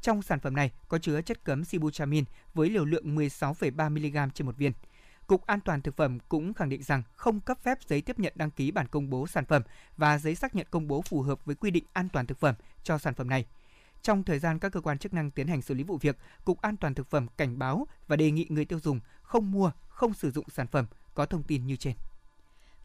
Trong 0.00 0.22
sản 0.22 0.40
phẩm 0.40 0.56
này 0.56 0.70
có 0.88 0.98
chứa 0.98 1.20
chất 1.20 1.44
cấm 1.44 1.64
sibutramine 1.64 2.26
với 2.54 2.70
liều 2.70 2.84
lượng 2.84 3.16
16,3 3.16 3.90
mg 3.90 4.30
trên 4.34 4.46
một 4.46 4.56
viên. 4.56 4.72
Cục 5.26 5.46
An 5.46 5.60
toàn 5.60 5.82
thực 5.82 5.96
phẩm 5.96 6.18
cũng 6.28 6.54
khẳng 6.54 6.68
định 6.68 6.82
rằng 6.82 7.02
không 7.16 7.40
cấp 7.40 7.58
phép 7.62 7.78
giấy 7.88 8.02
tiếp 8.02 8.18
nhận 8.18 8.32
đăng 8.36 8.50
ký 8.50 8.70
bản 8.70 8.86
công 8.88 9.10
bố 9.10 9.26
sản 9.26 9.44
phẩm 9.44 9.62
và 9.96 10.18
giấy 10.18 10.34
xác 10.34 10.54
nhận 10.54 10.66
công 10.70 10.88
bố 10.88 11.02
phù 11.02 11.22
hợp 11.22 11.44
với 11.44 11.54
quy 11.54 11.70
định 11.70 11.84
an 11.92 12.08
toàn 12.12 12.26
thực 12.26 12.38
phẩm 12.38 12.54
cho 12.82 12.98
sản 12.98 13.14
phẩm 13.14 13.30
này. 13.30 13.44
Trong 14.02 14.22
thời 14.22 14.38
gian 14.38 14.58
các 14.58 14.72
cơ 14.72 14.80
quan 14.80 14.98
chức 14.98 15.14
năng 15.14 15.30
tiến 15.30 15.46
hành 15.46 15.62
xử 15.62 15.74
lý 15.74 15.84
vụ 15.84 15.98
việc, 16.00 16.18
Cục 16.44 16.60
An 16.60 16.76
toàn 16.76 16.94
thực 16.94 17.10
phẩm 17.10 17.26
cảnh 17.36 17.58
báo 17.58 17.86
và 18.08 18.16
đề 18.16 18.30
nghị 18.30 18.46
người 18.48 18.64
tiêu 18.64 18.78
dùng 18.82 19.00
không 19.22 19.52
mua, 19.52 19.70
không 19.88 20.14
sử 20.14 20.30
dụng 20.30 20.44
sản 20.48 20.66
phẩm 20.66 20.86
có 21.14 21.26
thông 21.26 21.42
tin 21.42 21.66
như 21.66 21.76
trên. 21.76 21.94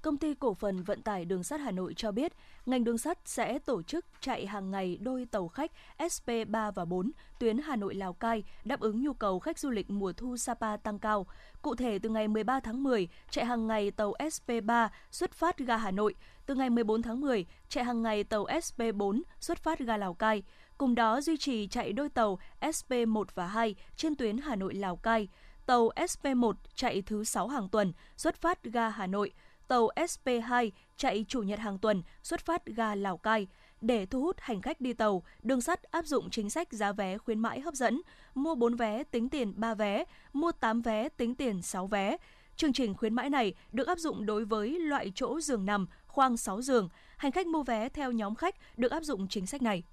Công 0.01 0.17
ty 0.17 0.33
cổ 0.33 0.53
phần 0.53 0.83
vận 0.83 1.01
tải 1.01 1.25
đường 1.25 1.43
sắt 1.43 1.59
Hà 1.59 1.71
Nội 1.71 1.93
cho 1.93 2.11
biết, 2.11 2.33
ngành 2.65 2.83
đường 2.83 2.97
sắt 2.97 3.17
sẽ 3.25 3.59
tổ 3.59 3.81
chức 3.81 4.05
chạy 4.19 4.45
hàng 4.45 4.71
ngày 4.71 4.97
đôi 5.01 5.25
tàu 5.31 5.47
khách 5.47 5.71
SP3 5.97 6.71
và 6.71 6.85
4 6.85 7.11
tuyến 7.39 7.57
Hà 7.57 7.75
Nội 7.75 7.95
Lào 7.95 8.13
Cai 8.13 8.43
đáp 8.63 8.79
ứng 8.79 9.03
nhu 9.03 9.13
cầu 9.13 9.39
khách 9.39 9.59
du 9.59 9.69
lịch 9.69 9.89
mùa 9.89 10.13
thu 10.13 10.37
Sapa 10.37 10.77
tăng 10.77 10.99
cao. 10.99 11.25
Cụ 11.61 11.75
thể 11.75 11.99
từ 11.99 12.09
ngày 12.09 12.27
13 12.27 12.59
tháng 12.59 12.83
10 12.83 13.07
chạy 13.29 13.45
hàng 13.45 13.67
ngày 13.67 13.91
tàu 13.91 14.13
SP3 14.19 14.89
xuất 15.11 15.33
phát 15.33 15.57
ga 15.57 15.77
Hà 15.77 15.91
Nội, 15.91 16.15
từ 16.45 16.55
ngày 16.55 16.69
14 16.69 17.01
tháng 17.01 17.21
10 17.21 17.45
chạy 17.69 17.83
hàng 17.83 18.01
ngày 18.01 18.23
tàu 18.23 18.45
SP4 18.45 19.21
xuất 19.39 19.57
phát 19.57 19.79
ga 19.79 19.97
Lào 19.97 20.13
Cai. 20.13 20.43
Cùng 20.77 20.95
đó 20.95 21.21
duy 21.21 21.37
trì 21.37 21.67
chạy 21.67 21.93
đôi 21.93 22.09
tàu 22.09 22.39
SP1 22.61 23.23
và 23.35 23.47
2 23.47 23.75
trên 23.95 24.15
tuyến 24.15 24.37
Hà 24.37 24.55
Nội 24.55 24.73
Lào 24.73 24.95
Cai. 24.95 25.27
Tàu 25.65 25.89
SP1 25.95 26.53
chạy 26.75 27.01
thứ 27.01 27.23
6 27.23 27.47
hàng 27.47 27.69
tuần, 27.69 27.93
xuất 28.17 28.35
phát 28.35 28.63
ga 28.63 28.89
Hà 28.89 29.07
Nội. 29.07 29.31
Tàu 29.67 29.89
SP2 29.95 30.71
chạy 30.97 31.25
chủ 31.27 31.41
nhật 31.41 31.59
hàng 31.59 31.77
tuần, 31.77 32.03
xuất 32.23 32.45
phát 32.45 32.65
ga 32.65 32.95
Lào 32.95 33.17
Cai. 33.17 33.47
Để 33.81 34.05
thu 34.05 34.21
hút 34.21 34.35
hành 34.39 34.61
khách 34.61 34.81
đi 34.81 34.93
tàu, 34.93 35.23
đường 35.41 35.61
sắt 35.61 35.83
áp 35.83 36.05
dụng 36.05 36.29
chính 36.29 36.49
sách 36.49 36.73
giá 36.73 36.91
vé 36.91 37.17
khuyến 37.17 37.39
mãi 37.39 37.59
hấp 37.59 37.73
dẫn, 37.73 38.01
mua 38.35 38.55
4 38.55 38.75
vé 38.75 39.03
tính 39.03 39.29
tiền 39.29 39.53
3 39.55 39.73
vé, 39.73 40.03
mua 40.33 40.51
8 40.51 40.81
vé 40.81 41.09
tính 41.09 41.35
tiền 41.35 41.61
6 41.61 41.87
vé. 41.87 42.17
Chương 42.55 42.73
trình 42.73 42.93
khuyến 42.93 43.13
mãi 43.13 43.29
này 43.29 43.53
được 43.71 43.87
áp 43.87 43.97
dụng 43.97 44.25
đối 44.25 44.45
với 44.45 44.79
loại 44.79 45.11
chỗ 45.15 45.39
giường 45.39 45.65
nằm, 45.65 45.87
khoang 46.07 46.37
6 46.37 46.61
giường. 46.61 46.89
Hành 47.17 47.31
khách 47.31 47.47
mua 47.47 47.63
vé 47.63 47.89
theo 47.89 48.11
nhóm 48.11 48.35
khách 48.35 48.55
được 48.77 48.91
áp 48.91 49.03
dụng 49.03 49.27
chính 49.27 49.45
sách 49.45 49.61
này. 49.61 49.83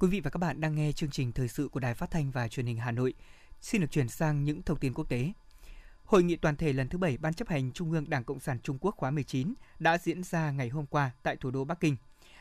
Quý 0.00 0.08
vị 0.08 0.20
và 0.20 0.30
các 0.30 0.38
bạn 0.38 0.60
đang 0.60 0.74
nghe 0.74 0.92
chương 0.92 1.10
trình 1.10 1.32
thời 1.32 1.48
sự 1.48 1.68
của 1.68 1.80
Đài 1.80 1.94
Phát 1.94 2.10
thanh 2.10 2.30
và 2.30 2.48
Truyền 2.48 2.66
hình 2.66 2.76
Hà 2.76 2.90
Nội. 2.90 3.14
Xin 3.60 3.80
được 3.80 3.90
chuyển 3.90 4.08
sang 4.08 4.44
những 4.44 4.62
thông 4.62 4.78
tin 4.78 4.94
quốc 4.94 5.08
tế. 5.08 5.32
Hội 6.04 6.22
nghị 6.22 6.36
toàn 6.36 6.56
thể 6.56 6.72
lần 6.72 6.88
thứ 6.88 6.98
7 6.98 7.18
Ban 7.18 7.34
chấp 7.34 7.48
hành 7.48 7.72
Trung 7.72 7.92
ương 7.92 8.10
Đảng 8.10 8.24
Cộng 8.24 8.40
sản 8.40 8.58
Trung 8.62 8.78
Quốc 8.80 8.94
khóa 8.96 9.10
19 9.10 9.54
đã 9.78 9.98
diễn 9.98 10.22
ra 10.22 10.50
ngày 10.50 10.68
hôm 10.68 10.86
qua 10.86 11.10
tại 11.22 11.36
thủ 11.36 11.50
đô 11.50 11.64
Bắc 11.64 11.80
Kinh. 11.80 11.96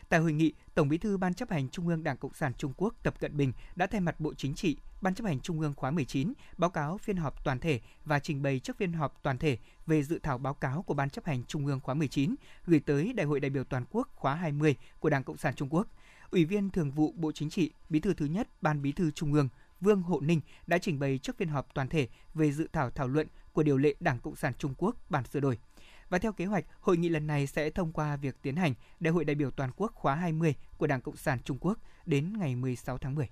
Tại 0.09 0.19
hội 0.19 0.33
nghị, 0.33 0.53
Tổng 0.75 0.89
Bí 0.89 0.97
thư 0.97 1.17
Ban 1.17 1.33
chấp 1.33 1.49
hành 1.49 1.69
Trung 1.69 1.87
ương 1.87 2.03
Đảng 2.03 2.17
Cộng 2.17 2.33
sản 2.33 2.53
Trung 2.57 2.73
Quốc 2.77 2.95
Tập 3.03 3.19
Cận 3.19 3.37
Bình 3.37 3.53
đã 3.75 3.87
thay 3.87 4.01
mặt 4.01 4.19
Bộ 4.19 4.33
Chính 4.33 4.53
trị, 4.53 4.77
Ban 5.01 5.15
chấp 5.15 5.25
hành 5.25 5.39
Trung 5.39 5.59
ương 5.59 5.73
khóa 5.73 5.91
19 5.91 6.33
báo 6.57 6.69
cáo 6.69 6.97
phiên 6.97 7.17
họp 7.17 7.43
toàn 7.43 7.59
thể 7.59 7.79
và 8.05 8.19
trình 8.19 8.41
bày 8.41 8.59
trước 8.59 8.77
phiên 8.77 8.93
họp 8.93 9.23
toàn 9.23 9.37
thể 9.37 9.57
về 9.87 10.03
dự 10.03 10.19
thảo 10.23 10.37
báo 10.37 10.53
cáo 10.53 10.81
của 10.81 10.93
Ban 10.93 11.09
chấp 11.09 11.25
hành 11.25 11.43
Trung 11.43 11.65
ương 11.65 11.79
khóa 11.79 11.95
19 11.95 12.35
gửi 12.65 12.79
tới 12.79 13.13
Đại 13.13 13.25
hội 13.25 13.39
đại 13.39 13.49
biểu 13.49 13.63
toàn 13.63 13.85
quốc 13.91 14.09
khóa 14.15 14.35
20 14.35 14.75
của 14.99 15.09
Đảng 15.09 15.23
Cộng 15.23 15.37
sản 15.37 15.55
Trung 15.55 15.69
Quốc. 15.71 15.87
Ủy 16.31 16.45
viên 16.45 16.69
Thường 16.69 16.91
vụ 16.91 17.13
Bộ 17.17 17.31
Chính 17.31 17.49
trị, 17.49 17.71
Bí 17.89 17.99
thư 17.99 18.13
thứ 18.13 18.25
nhất 18.25 18.47
Ban 18.61 18.81
Bí 18.81 18.91
thư 18.91 19.11
Trung 19.11 19.33
ương 19.33 19.49
Vương 19.81 20.01
Hộ 20.01 20.19
Ninh 20.19 20.41
đã 20.67 20.77
trình 20.77 20.99
bày 20.99 21.17
trước 21.17 21.37
phiên 21.37 21.47
họp 21.47 21.73
toàn 21.73 21.87
thể 21.87 22.07
về 22.33 22.51
dự 22.51 22.67
thảo 22.73 22.89
thảo 22.89 23.07
luận 23.07 23.27
của 23.53 23.63
điều 23.63 23.77
lệ 23.77 23.95
Đảng 23.99 24.19
Cộng 24.19 24.35
sản 24.35 24.53
Trung 24.57 24.73
Quốc 24.77 24.95
bản 25.09 25.23
sửa 25.25 25.39
đổi. 25.39 25.57
Và 26.09 26.17
theo 26.17 26.31
kế 26.31 26.45
hoạch, 26.45 26.65
hội 26.79 26.97
nghị 26.97 27.09
lần 27.09 27.27
này 27.27 27.47
sẽ 27.47 27.69
thông 27.69 27.91
qua 27.91 28.15
việc 28.15 28.35
tiến 28.41 28.55
hành 28.55 28.73
Đại 28.99 29.13
hội 29.13 29.25
đại 29.25 29.35
biểu 29.35 29.51
toàn 29.51 29.71
quốc 29.75 29.91
khóa 29.95 30.15
20 30.15 30.55
của 30.77 30.87
Đảng 30.87 31.01
Cộng 31.01 31.15
sản 31.15 31.39
Trung 31.43 31.57
Quốc 31.61 31.79
đến 32.05 32.37
ngày 32.37 32.55
16 32.55 32.97
tháng 32.97 33.15
10. 33.15 33.29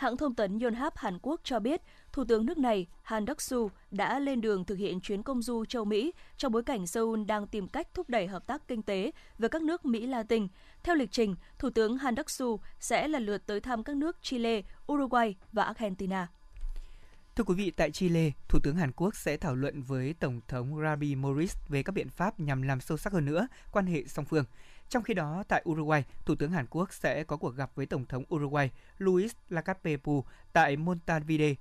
Hãng 0.00 0.16
thông 0.16 0.34
tấn 0.34 0.58
Yonhap 0.58 0.96
Hàn 0.96 1.18
Quốc 1.22 1.40
cho 1.44 1.60
biết, 1.60 1.80
Thủ 2.12 2.24
tướng 2.24 2.46
nước 2.46 2.58
này 2.58 2.86
Han 3.02 3.24
Duck-soo 3.24 3.68
đã 3.90 4.18
lên 4.18 4.40
đường 4.40 4.64
thực 4.64 4.78
hiện 4.78 5.00
chuyến 5.00 5.22
công 5.22 5.42
du 5.42 5.64
châu 5.64 5.84
Mỹ 5.84 6.12
trong 6.36 6.52
bối 6.52 6.62
cảnh 6.62 6.86
Seoul 6.86 7.24
đang 7.24 7.46
tìm 7.46 7.68
cách 7.68 7.94
thúc 7.94 8.08
đẩy 8.08 8.26
hợp 8.26 8.46
tác 8.46 8.68
kinh 8.68 8.82
tế 8.82 9.12
với 9.38 9.48
các 9.48 9.62
nước 9.62 9.84
Mỹ 9.84 10.06
Latin. 10.06 10.46
Theo 10.82 10.94
lịch 10.94 11.12
trình, 11.12 11.34
Thủ 11.58 11.70
tướng 11.70 11.98
Han 11.98 12.14
Duck-soo 12.14 12.56
sẽ 12.80 13.08
lần 13.08 13.26
lượt 13.26 13.46
tới 13.46 13.60
thăm 13.60 13.84
các 13.84 13.96
nước 13.96 14.16
Chile, 14.22 14.62
Uruguay 14.92 15.36
và 15.52 15.62
Argentina. 15.62 16.28
Thưa 17.36 17.44
quý 17.44 17.54
vị, 17.54 17.70
tại 17.70 17.90
Chile, 17.90 18.30
Thủ 18.48 18.58
tướng 18.62 18.76
Hàn 18.76 18.92
Quốc 18.92 19.16
sẽ 19.16 19.36
thảo 19.36 19.54
luận 19.54 19.82
với 19.82 20.14
Tổng 20.20 20.40
thống 20.48 20.82
Rabi 20.82 21.14
Morris 21.14 21.56
về 21.68 21.82
các 21.82 21.92
biện 21.92 22.08
pháp 22.08 22.40
nhằm 22.40 22.62
làm 22.62 22.80
sâu 22.80 22.98
sắc 22.98 23.12
hơn 23.12 23.24
nữa 23.24 23.48
quan 23.72 23.86
hệ 23.86 24.04
song 24.06 24.24
phương. 24.24 24.44
Trong 24.90 25.02
khi 25.02 25.14
đó, 25.14 25.44
tại 25.48 25.62
Uruguay, 25.68 26.04
Thủ 26.24 26.34
tướng 26.34 26.50
Hàn 26.50 26.66
Quốc 26.70 26.92
sẽ 26.92 27.24
có 27.24 27.36
cuộc 27.36 27.56
gặp 27.56 27.70
với 27.74 27.86
Tổng 27.86 28.06
thống 28.06 28.24
Uruguay 28.34 28.70
Luis 28.98 29.32
Lacalle 29.48 29.96
Pou 29.96 30.24
tại 30.52 30.76
Montevideo, 30.76 31.54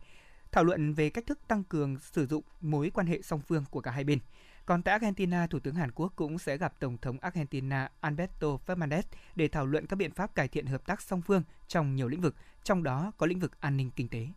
thảo 0.51 0.63
luận 0.63 0.93
về 0.93 1.09
cách 1.09 1.25
thức 1.27 1.39
tăng 1.47 1.63
cường 1.63 1.99
sử 1.99 2.27
dụng 2.27 2.43
mối 2.61 2.89
quan 2.93 3.07
hệ 3.07 3.21
song 3.21 3.41
phương 3.47 3.65
của 3.71 3.81
cả 3.81 3.91
hai 3.91 4.03
bên. 4.03 4.19
Còn 4.65 4.81
tại 4.81 4.91
Argentina, 4.91 5.47
Thủ 5.47 5.59
tướng 5.59 5.75
Hàn 5.75 5.91
Quốc 5.91 6.13
cũng 6.15 6.39
sẽ 6.39 6.57
gặp 6.57 6.73
Tổng 6.79 6.97
thống 6.97 7.17
Argentina 7.21 7.91
Alberto 7.99 8.47
Fernandez 8.67 9.03
để 9.35 9.47
thảo 9.47 9.65
luận 9.65 9.87
các 9.87 9.95
biện 9.95 10.11
pháp 10.11 10.35
cải 10.35 10.47
thiện 10.47 10.65
hợp 10.65 10.85
tác 10.85 11.01
song 11.01 11.21
phương 11.21 11.43
trong 11.67 11.95
nhiều 11.95 12.07
lĩnh 12.07 12.21
vực, 12.21 12.35
trong 12.63 12.83
đó 12.83 13.11
có 13.17 13.25
lĩnh 13.25 13.39
vực 13.39 13.61
an 13.61 13.77
ninh 13.77 13.91
kinh 13.95 14.07
tế. 14.07 14.27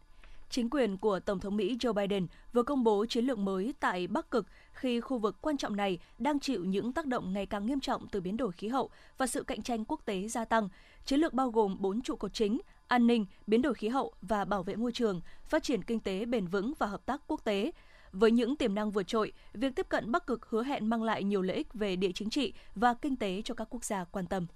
Chính 0.53 0.71
quyền 0.71 0.97
của 0.97 1.21
Tổng 1.21 1.41
thống 1.41 1.57
Mỹ 1.57 1.77
Joe 1.81 1.93
Biden 1.93 2.27
vừa 2.53 2.63
công 2.63 2.85
bố 2.85 3.07
chiến 3.07 3.25
lược 3.25 3.39
mới 3.39 3.75
tại 3.81 4.07
Bắc 4.07 4.31
Cực 4.31 4.47
khi 4.73 5.01
khu 5.01 5.19
vực 5.19 5.37
quan 5.41 5.57
trọng 5.57 5.77
này 5.77 5.99
đang 6.19 6.41
chịu 6.41 6.65
những 6.65 6.93
tác 6.93 7.07
động 7.07 7.33
ngày 7.33 7.47
càng 7.47 7.67
nghiêm 7.67 7.81
trọng 7.81 8.07
từ 8.09 8.21
biến 8.21 8.37
đổi 8.37 8.53
khí 8.53 8.69
hậu 8.69 8.91
và 9.19 9.27
sự 9.27 9.43
cạnh 9.43 9.63
tranh 9.63 9.85
quốc 9.85 10.01
tế 10.05 10.29
gia 10.29 10.45
tăng. 10.45 10.69
Chiến 11.05 11.21
lược 11.21 11.35
bao 11.35 11.51
gồm 11.51 11.77
4 11.81 12.03
trụ 12.03 12.17
cột 12.17 12.35
chính, 12.35 12.61
an 12.89 13.07
ninh, 13.07 13.27
biến 13.47 13.63
đổi 13.63 13.75
khí 13.75 13.89
hậu 13.89 14.13
và 14.23 14.45
bảo 14.45 14.63
vệ 14.63 14.77
môi 14.77 14.93
trường, 14.93 15.21
phát 15.45 15.63
triển 15.63 15.85
kinh 15.85 16.01
tế 16.01 16.25
bền 16.25 16.47
vững 16.47 16.73
và 16.79 16.87
hợp 16.87 17.07
tác 17.07 17.21
quốc 17.27 17.45
tế. 17.45 17.73
Với 18.13 18.31
những 18.31 18.57
tiềm 18.57 18.75
năng 18.75 18.91
vượt 18.91 19.07
trội, 19.07 19.33
việc 19.53 19.77
tiếp 19.77 19.87
cận 19.89 20.13
Bắc 20.13 20.27
Cực 20.27 20.47
hứa 20.47 20.63
hẹn 20.63 20.91
mang 20.91 21.03
lại 21.03 21.25
nhiều 21.25 21.43
lợi 21.43 21.57
ích 21.57 21.75
về 21.75 21.97
địa 21.97 22.13
chính 22.15 22.31
trị 22.31 22.53
và 22.75 22.95
kinh 22.95 23.17
tế 23.17 23.43
cho 23.45 23.55
các 23.55 23.67
quốc 23.71 23.85
gia 23.85 24.05
quan 24.05 24.27
tâm. 24.27 24.47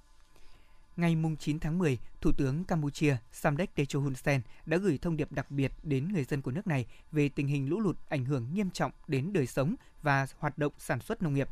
Ngày 0.97 1.17
9 1.39 1.59
tháng 1.59 1.79
10, 1.79 1.99
Thủ 2.21 2.33
tướng 2.33 2.65
Campuchia 2.65 3.17
Samdech 3.33 3.75
Techo 3.75 4.01
Hun 4.01 4.15
Sen 4.15 4.41
đã 4.67 4.77
gửi 4.77 4.99
thông 4.99 5.17
điệp 5.17 5.33
đặc 5.33 5.51
biệt 5.51 5.73
đến 5.83 6.09
người 6.13 6.25
dân 6.25 6.43
của 6.43 6.51
nước 6.51 6.67
này 6.67 6.87
về 7.13 7.29
tình 7.29 7.47
hình 7.47 7.69
lũ 7.69 7.81
lụt 7.81 7.97
ảnh 8.09 8.25
hưởng 8.25 8.55
nghiêm 8.55 8.71
trọng 8.71 8.93
đến 9.09 9.33
đời 9.33 9.47
sống 9.47 9.75
và 10.03 10.27
hoạt 10.39 10.59
động 10.59 10.73
sản 10.79 11.01
xuất 11.01 11.23
nông 11.23 11.35
nghiệp. 11.35 11.49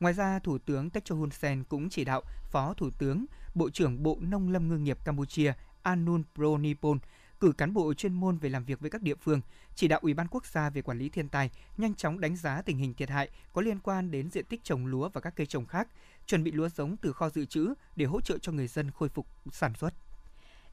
Ngoài 0.00 0.14
ra, 0.14 0.38
Thủ 0.38 0.58
tướng 0.58 0.90
Techo 0.90 1.14
Hun 1.14 1.30
Sen 1.30 1.64
cũng 1.64 1.88
chỉ 1.88 2.04
đạo 2.04 2.22
Phó 2.50 2.74
Thủ 2.74 2.90
tướng, 2.90 3.24
Bộ 3.54 3.70
trưởng 3.70 4.02
Bộ 4.02 4.18
Nông 4.20 4.48
lâm 4.48 4.68
Ngư 4.68 4.78
nghiệp 4.78 4.98
Campuchia 5.04 5.52
Anun 5.82 6.22
Pronipon 6.34 6.98
cử 7.40 7.52
cán 7.52 7.72
bộ 7.72 7.94
chuyên 7.94 8.12
môn 8.12 8.38
về 8.38 8.48
làm 8.48 8.64
việc 8.64 8.80
với 8.80 8.90
các 8.90 9.02
địa 9.02 9.14
phương, 9.14 9.40
chỉ 9.74 9.88
đạo 9.88 10.00
Ủy 10.02 10.14
ban 10.14 10.28
quốc 10.28 10.46
gia 10.46 10.70
về 10.70 10.82
quản 10.82 10.98
lý 10.98 11.08
thiên 11.08 11.28
tai 11.28 11.50
nhanh 11.76 11.94
chóng 11.94 12.20
đánh 12.20 12.36
giá 12.36 12.62
tình 12.62 12.78
hình 12.78 12.94
thiệt 12.94 13.10
hại 13.10 13.28
có 13.52 13.62
liên 13.62 13.78
quan 13.78 14.10
đến 14.10 14.30
diện 14.30 14.44
tích 14.44 14.64
trồng 14.64 14.86
lúa 14.86 15.08
và 15.08 15.20
các 15.20 15.36
cây 15.36 15.46
trồng 15.46 15.66
khác, 15.66 15.88
chuẩn 16.26 16.44
bị 16.44 16.52
lúa 16.52 16.68
giống 16.68 16.96
từ 16.96 17.12
kho 17.12 17.30
dự 17.30 17.44
trữ 17.44 17.74
để 17.96 18.04
hỗ 18.04 18.20
trợ 18.20 18.38
cho 18.38 18.52
người 18.52 18.66
dân 18.66 18.90
khôi 18.90 19.08
phục 19.08 19.26
sản 19.52 19.74
xuất. 19.74 19.94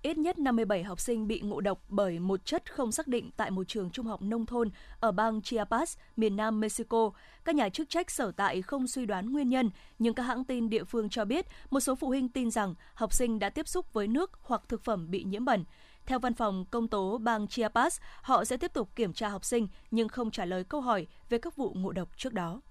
Ít 0.02 0.17
nhất 0.17 0.39
57 0.39 0.84
học 0.84 1.00
sinh 1.00 1.28
bị 1.28 1.41
ngộ 1.41 1.62
độc 1.62 1.82
bởi 1.89 2.19
một 2.19 2.45
chất 2.45 2.74
không 2.74 2.91
xác 2.91 3.08
định 3.08 3.30
tại 3.38 3.52
một 3.52 3.67
trường 3.67 3.89
trung 3.89 4.06
học 4.06 4.21
nông 4.21 4.45
thôn 4.45 4.69
ở 5.00 5.12
bang 5.12 5.41
Chiapas, 5.41 5.97
miền 6.17 6.36
nam 6.36 6.60
Mexico. 6.60 7.12
Các 7.45 7.56
nhà 7.56 7.69
chức 7.69 7.89
trách 7.89 8.12
sở 8.12 8.32
tại 8.32 8.62
không 8.62 8.88
suy 8.88 9.06
đoán 9.06 9.32
nguyên 9.32 9.50
nhân, 9.50 9.69
nhưng 10.00 10.13
các 10.13 10.24
hãng 10.24 10.45
tin 10.45 10.69
địa 10.69 10.84
phương 10.84 11.10
cho 11.10 11.26
biết 11.26 11.45
một 11.69 11.80
số 11.80 11.95
phụ 11.95 12.08
huynh 12.08 12.30
tin 12.30 12.52
rằng 12.52 12.76
học 12.93 13.13
sinh 13.13 13.39
đã 13.39 13.50
tiếp 13.50 13.67
xúc 13.67 13.93
với 13.93 14.08
nước 14.08 14.32
hoặc 14.41 14.62
thực 14.67 14.84
phẩm 14.84 15.12
bị 15.12 15.24
nhiễm 15.24 15.45
bẩn. 15.45 15.63
Theo 16.05 16.19
văn 16.19 16.33
phòng 16.33 16.65
công 16.65 16.87
tố 16.87 17.17
bang 17.17 17.47
Chiapas, 17.47 17.99
họ 18.21 18.45
sẽ 18.45 18.57
tiếp 18.57 18.73
tục 18.73 18.89
kiểm 18.95 19.13
tra 19.13 19.29
học 19.29 19.45
sinh 19.45 19.67
nhưng 19.91 20.07
không 20.07 20.31
trả 20.31 20.45
lời 20.45 20.63
câu 20.63 20.81
hỏi 20.81 21.07
về 21.29 21.37
các 21.37 21.55
vụ 21.55 21.73
ngộ 21.73 21.91
độc 21.91 22.17
trước 22.17 22.33
đó. 22.33 22.61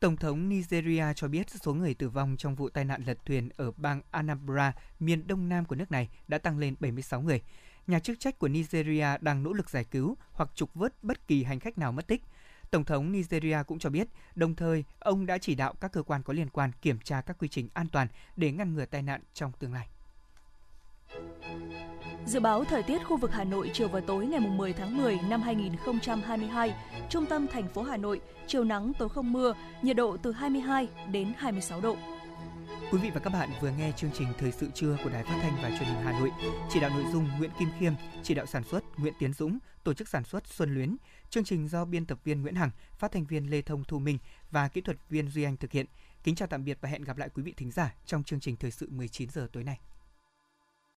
Tổng 0.00 0.16
thống 0.16 0.48
Nigeria 0.48 1.04
cho 1.16 1.28
biết 1.28 1.50
số 1.50 1.74
người 1.74 1.94
tử 1.94 2.08
vong 2.08 2.36
trong 2.38 2.54
vụ 2.54 2.68
tai 2.68 2.84
nạn 2.84 3.02
lật 3.06 3.18
thuyền 3.26 3.48
ở 3.56 3.70
bang 3.76 4.02
Anambra, 4.10 4.72
miền 5.00 5.26
đông 5.26 5.48
nam 5.48 5.64
của 5.64 5.76
nước 5.76 5.90
này 5.90 6.08
đã 6.28 6.38
tăng 6.38 6.58
lên 6.58 6.74
76 6.80 7.20
người. 7.20 7.42
Nhà 7.86 7.98
chức 7.98 8.20
trách 8.20 8.38
của 8.38 8.48
Nigeria 8.48 9.06
đang 9.20 9.42
nỗ 9.42 9.52
lực 9.52 9.70
giải 9.70 9.84
cứu 9.84 10.16
hoặc 10.32 10.50
trục 10.54 10.74
vớt 10.74 11.04
bất 11.04 11.28
kỳ 11.28 11.44
hành 11.44 11.60
khách 11.60 11.78
nào 11.78 11.92
mất 11.92 12.06
tích. 12.06 12.22
Tổng 12.70 12.84
thống 12.84 13.12
Nigeria 13.12 13.58
cũng 13.66 13.78
cho 13.78 13.90
biết, 13.90 14.08
đồng 14.34 14.54
thời 14.54 14.84
ông 14.98 15.26
đã 15.26 15.38
chỉ 15.38 15.54
đạo 15.54 15.74
các 15.80 15.92
cơ 15.92 16.02
quan 16.02 16.22
có 16.22 16.32
liên 16.32 16.50
quan 16.50 16.70
kiểm 16.82 16.98
tra 16.98 17.20
các 17.20 17.38
quy 17.38 17.48
trình 17.48 17.68
an 17.74 17.86
toàn 17.88 18.08
để 18.36 18.52
ngăn 18.52 18.74
ngừa 18.74 18.86
tai 18.86 19.02
nạn 19.02 19.20
trong 19.34 19.52
tương 19.58 19.72
lai. 19.72 19.88
Dự 22.26 22.40
báo 22.40 22.64
thời 22.64 22.82
tiết 22.82 23.04
khu 23.04 23.16
vực 23.16 23.32
Hà 23.32 23.44
Nội 23.44 23.70
chiều 23.72 23.88
và 23.88 24.00
tối 24.00 24.26
ngày 24.26 24.40
10 24.40 24.72
tháng 24.72 24.96
10 24.96 25.18
năm 25.28 25.42
2022, 25.42 26.74
trung 27.10 27.26
tâm 27.26 27.46
thành 27.46 27.68
phố 27.68 27.82
Hà 27.82 27.96
Nội, 27.96 28.20
chiều 28.46 28.64
nắng 28.64 28.92
tối 28.98 29.08
không 29.08 29.32
mưa, 29.32 29.54
nhiệt 29.82 29.96
độ 29.96 30.16
từ 30.16 30.32
22 30.32 30.88
đến 31.12 31.32
26 31.36 31.80
độ. 31.80 31.96
Quý 32.92 32.98
vị 32.98 33.10
và 33.14 33.20
các 33.20 33.30
bạn 33.30 33.50
vừa 33.60 33.70
nghe 33.78 33.92
chương 33.96 34.10
trình 34.14 34.28
Thời 34.38 34.52
sự 34.52 34.68
trưa 34.74 34.96
của 35.04 35.10
Đài 35.10 35.24
Phát 35.24 35.38
thanh 35.42 35.52
và 35.62 35.68
Truyền 35.68 35.88
hình 35.88 36.04
Hà 36.04 36.12
Nội. 36.20 36.30
Chỉ 36.70 36.80
đạo 36.80 36.90
nội 36.90 37.04
dung 37.12 37.28
Nguyễn 37.38 37.50
Kim 37.58 37.68
Khiêm, 37.78 37.92
chỉ 38.22 38.34
đạo 38.34 38.46
sản 38.46 38.64
xuất 38.64 38.84
Nguyễn 38.98 39.14
Tiến 39.18 39.32
Dũng, 39.32 39.58
tổ 39.84 39.94
chức 39.94 40.08
sản 40.08 40.24
xuất 40.24 40.46
Xuân 40.46 40.74
Luyến. 40.74 40.96
Chương 41.30 41.44
trình 41.44 41.68
do 41.68 41.84
biên 41.84 42.06
tập 42.06 42.18
viên 42.24 42.42
Nguyễn 42.42 42.54
Hằng, 42.54 42.70
phát 42.98 43.12
thanh 43.12 43.24
viên 43.24 43.50
Lê 43.50 43.62
Thông 43.62 43.84
Thu 43.84 43.98
Minh 43.98 44.18
và 44.50 44.68
kỹ 44.68 44.80
thuật 44.80 44.96
viên 45.08 45.28
Duy 45.28 45.42
Anh 45.42 45.56
thực 45.56 45.72
hiện. 45.72 45.86
Kính 46.24 46.34
chào 46.34 46.48
tạm 46.48 46.64
biệt 46.64 46.78
và 46.80 46.88
hẹn 46.88 47.04
gặp 47.04 47.16
lại 47.16 47.28
quý 47.34 47.42
vị 47.42 47.54
thính 47.56 47.70
giả 47.70 47.94
trong 48.06 48.22
chương 48.22 48.40
trình 48.40 48.56
Thời 48.56 48.70
sự 48.70 48.88
19 48.90 49.28
giờ 49.30 49.48
tối 49.52 49.64
nay. 49.64 49.78